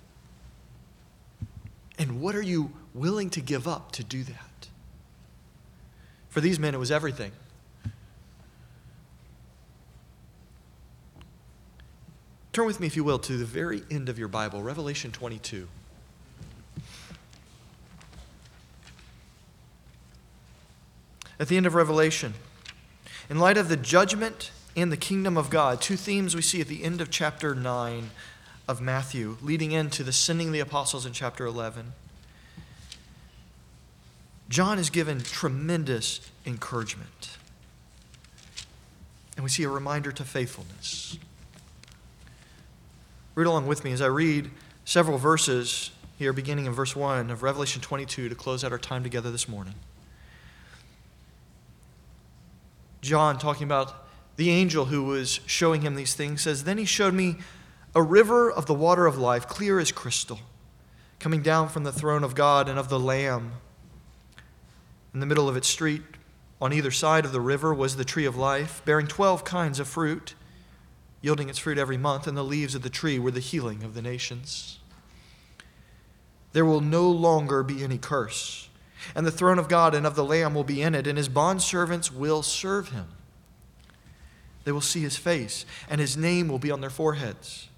And 1.98 2.22
what 2.22 2.36
are 2.36 2.42
you 2.42 2.72
willing 2.94 3.30
to 3.32 3.42
give 3.42 3.68
up 3.68 3.92
to 3.94 4.04
do 4.04 4.24
that? 4.24 4.68
For 6.30 6.42
these 6.42 6.60
men, 6.60 6.74
it 6.74 6.78
was 6.78 6.92
everything. 6.92 7.32
Turn 12.54 12.66
with 12.66 12.80
me, 12.80 12.88
if 12.88 12.96
you 12.96 13.04
will, 13.04 13.20
to 13.20 13.38
the 13.38 13.46
very 13.46 13.84
end 13.92 14.10
of 14.10 14.18
your 14.18 14.28
Bible, 14.28 14.64
Revelation 14.64 15.12
22. 15.12 15.68
at 21.40 21.48
the 21.48 21.58
end 21.58 21.66
of 21.66 21.74
Revelation. 21.74 22.34
In 23.30 23.40
light 23.40 23.58
of 23.58 23.70
the 23.70 23.78
judgment 23.78 24.52
and 24.82 24.92
the 24.92 24.98
kingdom 24.98 25.38
of 25.38 25.50
God, 25.50 25.82
two 25.82 25.96
themes 25.96 26.36
we 26.36 26.42
see 26.42 26.62
at 26.62 26.68
the 26.68 26.84
end 26.84 27.02
of 27.02 27.10
chapter 27.10 27.56
9 27.56 28.12
of 28.68 28.82
Matthew, 28.82 29.38
leading 29.42 29.72
into 29.72 30.04
the 30.04 30.14
sending 30.14 30.52
the 30.52 30.60
apostles 30.60 31.06
in 31.06 31.14
chapter 31.14 31.46
11. 31.46 31.94
John 34.48 34.80
is 34.80 34.90
given 34.90 35.22
tremendous 35.22 36.22
encouragement. 36.46 37.38
And 39.36 39.44
we 39.44 39.50
see 39.50 39.64
a 39.64 39.70
reminder 39.70 40.12
to 40.12 40.24
faithfulness. 40.24 41.18
Read 43.36 43.48
along 43.48 43.68
with 43.68 43.84
me 43.84 43.92
as 43.92 44.02
I 44.02 44.08
read 44.08 44.52
several 44.86 45.18
verses 45.18 45.92
here, 46.18 46.34
beginning 46.34 46.66
in 46.66 46.74
verse 46.74 46.96
1 46.96 47.30
of 47.32 47.44
Revelation 47.44 47.82
22 47.82 48.28
to 48.28 48.36
close 48.36 48.64
out 48.64 48.72
our 48.72 48.78
time 48.78 49.04
together 49.04 49.32
this 49.32 49.48
morning. 49.48 49.76
John, 53.02 53.40
talking 53.40 53.64
about 53.64 54.09
the 54.40 54.52
angel 54.52 54.86
who 54.86 55.04
was 55.04 55.42
showing 55.46 55.82
him 55.82 55.96
these 55.96 56.14
things, 56.14 56.44
says, 56.44 56.64
Then 56.64 56.78
he 56.78 56.86
showed 56.86 57.14
me 57.14 57.40
a 57.94 58.02
river 58.02 58.50
of 58.50 58.68
the 58.68 58.74
water 58.74 59.06
of 59.06 59.18
life, 59.18 59.46
clear 59.50 59.80
as 59.80 59.92
crystal, 59.92 60.40
coming 61.20 61.42
down 61.42 61.68
from 61.68 61.84
the 61.84 61.92
throne 61.92 62.24
of 62.24 62.36
God 62.36 62.70
and 62.70 62.80
of 62.80 62.88
the 62.88 63.02
Lamb. 63.02 63.52
In 65.14 65.20
the 65.20 65.26
middle 65.26 65.50
of 65.50 65.58
its 65.58 65.68
street, 65.68 66.04
on 66.62 66.72
either 66.72 66.90
side 66.90 67.26
of 67.26 67.34
the 67.34 67.42
river, 67.42 67.74
was 67.74 67.98
the 67.98 68.06
tree 68.06 68.24
of 68.24 68.38
life, 68.38 68.82
bearing 68.86 69.08
twelve 69.08 69.44
kinds 69.44 69.78
of 69.78 69.90
fruit, 69.90 70.36
yielding 71.22 71.50
its 71.50 71.60
fruit 71.60 71.78
every 71.78 71.98
month, 71.98 72.26
and 72.26 72.38
the 72.38 72.42
leaves 72.42 72.76
of 72.76 72.82
the 72.82 72.90
tree 72.90 73.20
were 73.20 73.32
the 73.32 73.42
healing 73.42 73.84
of 73.84 73.94
the 73.94 74.02
nations. 74.02 74.80
There 76.54 76.64
will 76.64 76.80
no 76.80 77.12
longer 77.12 77.62
be 77.62 77.84
any 77.84 77.98
curse, 77.98 78.70
and 79.14 79.28
the 79.28 79.32
throne 79.32 79.60
of 79.60 79.68
God 79.68 79.94
and 79.94 80.08
of 80.08 80.16
the 80.16 80.24
Lamb 80.24 80.56
will 80.56 80.64
be 80.64 80.82
in 80.82 80.96
it, 80.96 81.08
and 81.08 81.18
his 81.18 81.28
bondservants 81.28 82.10
will 82.10 82.42
serve 82.42 82.92
him. 82.92 83.10
They 84.70 84.74
will 84.74 84.82
see 84.82 85.02
his 85.02 85.18
face, 85.18 85.66
and 85.90 86.00
his 86.00 86.16
name 86.16 86.48
will 86.48 86.60
be 86.60 86.70
on 86.70 86.80
their 86.80 86.92
foreheads. 86.92 87.70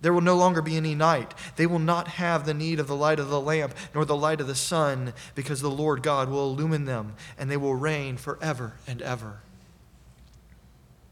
There 0.00 0.12
will 0.12 0.20
no 0.20 0.36
longer 0.36 0.62
be 0.62 0.76
any 0.76 0.94
night. 0.94 1.34
They 1.56 1.66
will 1.66 1.80
not 1.80 2.06
have 2.06 2.46
the 2.46 2.54
need 2.54 2.78
of 2.78 2.86
the 2.86 2.94
light 2.94 3.18
of 3.18 3.30
the 3.30 3.40
lamp 3.40 3.74
nor 3.92 4.04
the 4.04 4.14
light 4.14 4.40
of 4.40 4.46
the 4.46 4.54
sun, 4.54 5.12
because 5.34 5.60
the 5.60 5.68
Lord 5.68 6.04
God 6.04 6.28
will 6.28 6.52
illumine 6.52 6.84
them, 6.84 7.16
and 7.36 7.50
they 7.50 7.56
will 7.56 7.74
reign 7.74 8.16
forever 8.16 8.74
and 8.86 9.02
ever. 9.02 9.40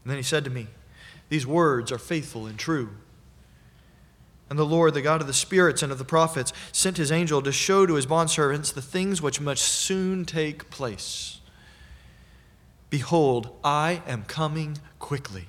And 0.05 0.11
then 0.11 0.15
he 0.15 0.23
said 0.23 0.45
to 0.45 0.49
me, 0.49 0.67
These 1.27 1.45
words 1.45 1.91
are 1.91 1.97
faithful 1.97 2.45
and 2.45 2.57
true. 2.57 2.91
And 4.49 4.57
the 4.57 4.63
Lord, 4.63 4.93
the 4.93 5.01
God 5.01 5.19
of 5.19 5.27
the 5.27 5.33
spirits 5.33 5.83
and 5.83 5.91
of 5.91 5.97
the 5.97 6.05
prophets, 6.05 6.53
sent 6.71 6.95
his 6.95 7.11
angel 7.11 7.41
to 7.41 7.51
show 7.51 7.85
to 7.85 7.95
his 7.95 8.07
bondservants 8.07 8.73
the 8.73 8.81
things 8.81 9.21
which 9.21 9.41
must 9.41 9.63
soon 9.65 10.23
take 10.23 10.69
place. 10.69 11.36
Behold, 12.89 13.57
I 13.63 14.01
am 14.07 14.23
coming 14.23 14.77
quickly. 14.99 15.45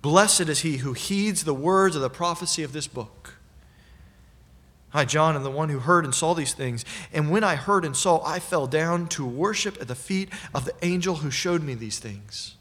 Blessed 0.00 0.42
is 0.42 0.60
he 0.60 0.78
who 0.78 0.94
heeds 0.94 1.44
the 1.44 1.54
words 1.54 1.94
of 1.94 2.02
the 2.02 2.10
prophecy 2.10 2.62
of 2.62 2.72
this 2.72 2.86
book. 2.86 3.34
I, 4.94 5.04
John, 5.04 5.36
am 5.36 5.42
the 5.42 5.50
one 5.50 5.68
who 5.68 5.78
heard 5.78 6.04
and 6.04 6.14
saw 6.14 6.34
these 6.34 6.52
things. 6.52 6.84
And 7.12 7.30
when 7.30 7.44
I 7.44 7.56
heard 7.56 7.84
and 7.84 7.96
saw, 7.96 8.22
I 8.24 8.40
fell 8.40 8.66
down 8.66 9.06
to 9.08 9.24
worship 9.24 9.80
at 9.80 9.88
the 9.88 9.94
feet 9.94 10.28
of 10.54 10.64
the 10.64 10.74
angel 10.82 11.16
who 11.16 11.30
showed 11.30 11.62
me 11.62 11.74
these 11.74 11.98
things. 11.98 12.56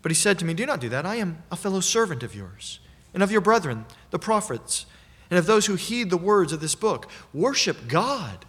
But 0.00 0.12
he 0.12 0.14
said 0.14 0.38
to 0.38 0.44
me, 0.44 0.54
Do 0.54 0.66
not 0.66 0.80
do 0.80 0.88
that. 0.90 1.06
I 1.06 1.16
am 1.16 1.42
a 1.50 1.56
fellow 1.56 1.80
servant 1.80 2.22
of 2.22 2.34
yours 2.34 2.78
and 3.14 3.22
of 3.22 3.32
your 3.32 3.40
brethren, 3.40 3.86
the 4.10 4.18
prophets, 4.18 4.86
and 5.30 5.38
of 5.38 5.46
those 5.46 5.66
who 5.66 5.74
heed 5.74 6.10
the 6.10 6.16
words 6.16 6.52
of 6.52 6.60
this 6.60 6.74
book. 6.74 7.10
Worship 7.34 7.88
God. 7.88 8.44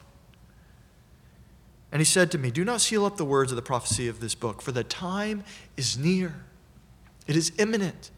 And 1.91 1.99
he 1.99 2.05
said 2.05 2.31
to 2.31 2.37
me, 2.37 2.51
Do 2.51 2.63
not 2.63 2.81
seal 2.81 3.05
up 3.05 3.17
the 3.17 3.25
words 3.25 3.51
of 3.51 3.55
the 3.55 3.61
prophecy 3.61 4.07
of 4.07 4.19
this 4.19 4.35
book, 4.35 4.61
for 4.61 4.71
the 4.71 4.83
time 4.83 5.43
is 5.75 5.97
near. 5.97 6.35
It 7.27 7.35
is 7.35 7.51
imminent. 7.57 8.11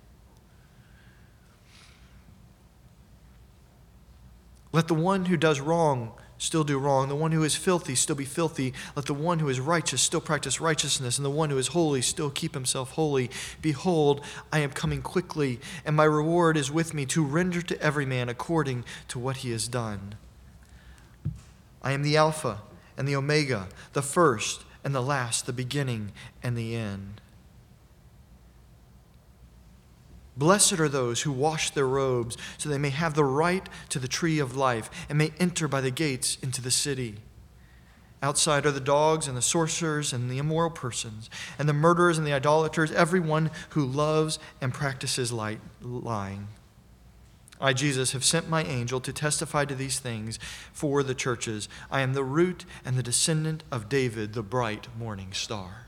Let 4.73 4.87
the 4.87 4.93
one 4.93 5.25
who 5.25 5.37
does 5.37 5.59
wrong 5.59 6.13
still 6.37 6.63
do 6.63 6.77
wrong. 6.79 7.07
The 7.07 7.15
one 7.15 7.31
who 7.31 7.43
is 7.43 7.55
filthy 7.55 7.93
still 7.93 8.15
be 8.15 8.25
filthy. 8.25 8.73
Let 8.95 9.05
the 9.05 9.13
one 9.13 9.39
who 9.39 9.49
is 9.49 9.59
righteous 9.59 10.01
still 10.01 10.21
practice 10.21 10.59
righteousness. 10.59 11.17
And 11.17 11.25
the 11.25 11.29
one 11.29 11.49
who 11.49 11.57
is 11.57 11.67
holy 11.67 12.01
still 12.01 12.29
keep 12.29 12.53
himself 12.53 12.91
holy. 12.91 13.29
Behold, 13.61 14.21
I 14.51 14.59
am 14.59 14.71
coming 14.71 15.01
quickly, 15.01 15.59
and 15.85 15.95
my 15.95 16.05
reward 16.05 16.57
is 16.57 16.71
with 16.71 16.93
me 16.93 17.05
to 17.07 17.23
render 17.23 17.61
to 17.61 17.81
every 17.81 18.05
man 18.05 18.27
according 18.27 18.85
to 19.09 19.19
what 19.19 19.37
he 19.37 19.51
has 19.51 19.67
done. 19.67 20.15
I 21.83 21.91
am 21.91 22.03
the 22.03 22.17
Alpha 22.17 22.61
and 23.01 23.07
the 23.07 23.15
Omega, 23.15 23.67
the 23.93 24.01
first 24.03 24.63
and 24.83 24.93
the 24.93 25.01
last, 25.01 25.47
the 25.47 25.53
beginning 25.53 26.11
and 26.43 26.55
the 26.55 26.75
end. 26.75 27.19
Blessed 30.37 30.79
are 30.79 30.87
those 30.87 31.23
who 31.23 31.31
wash 31.31 31.71
their 31.71 31.87
robes, 31.87 32.37
so 32.59 32.69
they 32.69 32.77
may 32.77 32.91
have 32.91 33.15
the 33.15 33.23
right 33.23 33.67
to 33.89 33.97
the 33.97 34.07
tree 34.07 34.37
of 34.37 34.55
life 34.55 34.87
and 35.09 35.17
may 35.17 35.33
enter 35.39 35.67
by 35.67 35.81
the 35.81 35.89
gates 35.89 36.37
into 36.43 36.61
the 36.61 36.69
city. 36.69 37.15
Outside 38.21 38.67
are 38.67 38.71
the 38.71 38.79
dogs 38.79 39.27
and 39.27 39.35
the 39.35 39.41
sorcerers 39.41 40.13
and 40.13 40.29
the 40.29 40.37
immoral 40.37 40.69
persons 40.69 41.27
and 41.57 41.67
the 41.67 41.73
murderers 41.73 42.19
and 42.19 42.27
the 42.27 42.33
idolaters, 42.33 42.91
everyone 42.91 43.49
who 43.69 43.83
loves 43.83 44.37
and 44.61 44.71
practices 44.71 45.33
lying. 45.33 46.49
I, 47.61 47.73
Jesus, 47.73 48.13
have 48.13 48.25
sent 48.25 48.49
my 48.49 48.63
angel 48.63 48.99
to 49.01 49.13
testify 49.13 49.65
to 49.65 49.75
these 49.75 49.99
things 49.99 50.39
for 50.73 51.03
the 51.03 51.13
churches. 51.13 51.69
I 51.91 52.01
am 52.01 52.13
the 52.13 52.23
root 52.23 52.65
and 52.83 52.97
the 52.97 53.03
descendant 53.03 53.63
of 53.71 53.87
David, 53.87 54.33
the 54.33 54.41
bright 54.41 54.87
morning 54.97 55.31
star. 55.31 55.85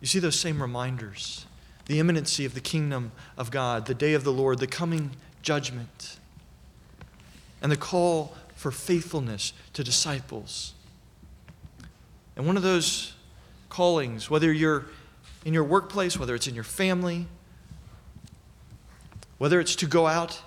You 0.00 0.08
see 0.08 0.18
those 0.18 0.38
same 0.38 0.60
reminders 0.60 1.46
the 1.86 1.98
imminency 1.98 2.44
of 2.44 2.54
the 2.54 2.60
kingdom 2.60 3.10
of 3.36 3.50
God, 3.50 3.86
the 3.86 3.94
day 3.94 4.14
of 4.14 4.22
the 4.22 4.32
Lord, 4.32 4.60
the 4.60 4.68
coming 4.68 5.10
judgment, 5.42 6.18
and 7.60 7.72
the 7.72 7.76
call 7.76 8.36
for 8.54 8.70
faithfulness 8.70 9.52
to 9.72 9.82
disciples. 9.82 10.72
And 12.36 12.46
one 12.46 12.56
of 12.56 12.62
those 12.62 13.14
callings, 13.70 14.30
whether 14.30 14.52
you're 14.52 14.86
in 15.44 15.52
your 15.52 15.64
workplace, 15.64 16.16
whether 16.16 16.36
it's 16.36 16.46
in 16.46 16.54
your 16.54 16.62
family, 16.62 17.26
whether 19.40 19.58
it's 19.58 19.74
to 19.74 19.86
go 19.86 20.06
out 20.06 20.42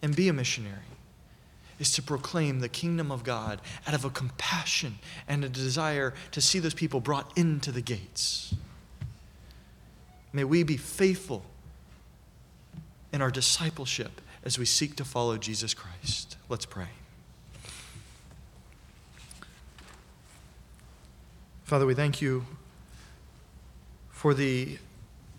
and 0.00 0.16
be 0.16 0.28
a 0.28 0.32
missionary, 0.32 0.78
is 1.78 1.92
to 1.92 2.00
proclaim 2.00 2.60
the 2.60 2.70
kingdom 2.70 3.12
of 3.12 3.22
God 3.22 3.60
out 3.86 3.92
of 3.92 4.06
a 4.06 4.08
compassion 4.08 4.98
and 5.28 5.44
a 5.44 5.48
desire 5.50 6.14
to 6.30 6.40
see 6.40 6.58
those 6.58 6.72
people 6.72 7.00
brought 7.00 7.36
into 7.36 7.70
the 7.70 7.82
gates. 7.82 8.54
May 10.32 10.44
we 10.44 10.62
be 10.62 10.78
faithful 10.78 11.44
in 13.12 13.20
our 13.20 13.30
discipleship 13.30 14.22
as 14.42 14.58
we 14.58 14.64
seek 14.64 14.96
to 14.96 15.04
follow 15.04 15.36
Jesus 15.36 15.74
Christ. 15.74 16.38
Let's 16.48 16.64
pray. 16.64 16.88
Father, 21.64 21.84
we 21.84 21.94
thank 21.94 22.22
you 22.22 22.46
for 24.08 24.32
the 24.32 24.78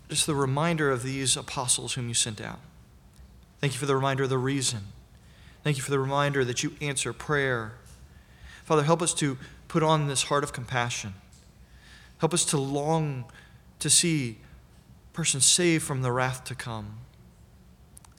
just 0.08 0.26
the 0.26 0.36
reminder 0.36 0.88
of 0.92 1.02
these 1.02 1.36
apostles 1.36 1.94
whom 1.94 2.06
you 2.06 2.14
sent 2.14 2.40
out. 2.40 2.60
Thank 3.66 3.74
you 3.74 3.80
for 3.80 3.86
the 3.86 3.96
reminder 3.96 4.22
of 4.22 4.30
the 4.30 4.38
reason. 4.38 4.78
Thank 5.64 5.76
you 5.76 5.82
for 5.82 5.90
the 5.90 5.98
reminder 5.98 6.44
that 6.44 6.62
you 6.62 6.76
answer 6.80 7.12
prayer. 7.12 7.72
Father, 8.64 8.84
help 8.84 9.02
us 9.02 9.12
to 9.14 9.38
put 9.66 9.82
on 9.82 10.06
this 10.06 10.22
heart 10.22 10.44
of 10.44 10.52
compassion. 10.52 11.14
Help 12.18 12.32
us 12.32 12.44
to 12.44 12.58
long 12.58 13.24
to 13.80 13.90
see 13.90 14.38
person 15.12 15.40
saved 15.40 15.82
from 15.82 16.02
the 16.02 16.12
wrath 16.12 16.44
to 16.44 16.54
come. 16.54 16.98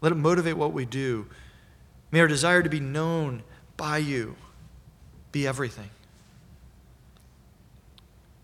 Let 0.01 0.11
it 0.11 0.15
motivate 0.15 0.57
what 0.57 0.73
we 0.73 0.83
do. 0.83 1.27
May 2.11 2.19
our 2.19 2.27
desire 2.27 2.61
to 2.61 2.69
be 2.69 2.81
known 2.81 3.41
by 3.77 3.99
you 3.99 4.35
be 5.31 5.47
everything. 5.47 5.91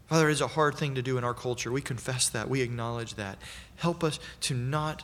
Father, 0.08 0.30
it 0.30 0.32
is 0.32 0.40
a 0.40 0.48
hard 0.48 0.76
thing 0.76 0.96
to 0.96 1.02
do 1.02 1.18
in 1.18 1.26
our 1.26 1.34
culture. 1.34 1.70
We 1.70 1.82
confess 1.82 2.30
that. 2.30 2.48
We 2.48 2.62
acknowledge 2.62 3.16
that. 3.16 3.40
Help 3.76 4.06
us 4.06 4.22
to 4.40 4.54
not 4.54 5.04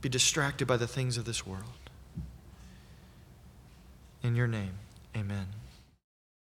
be 0.00 0.08
distracted 0.08 0.66
by 0.66 0.76
the 0.76 0.86
things 0.86 1.16
of 1.16 1.24
this 1.24 1.46
world. 1.46 1.64
In 4.22 4.36
your 4.36 4.46
name, 4.46 4.74
amen. 5.16 5.46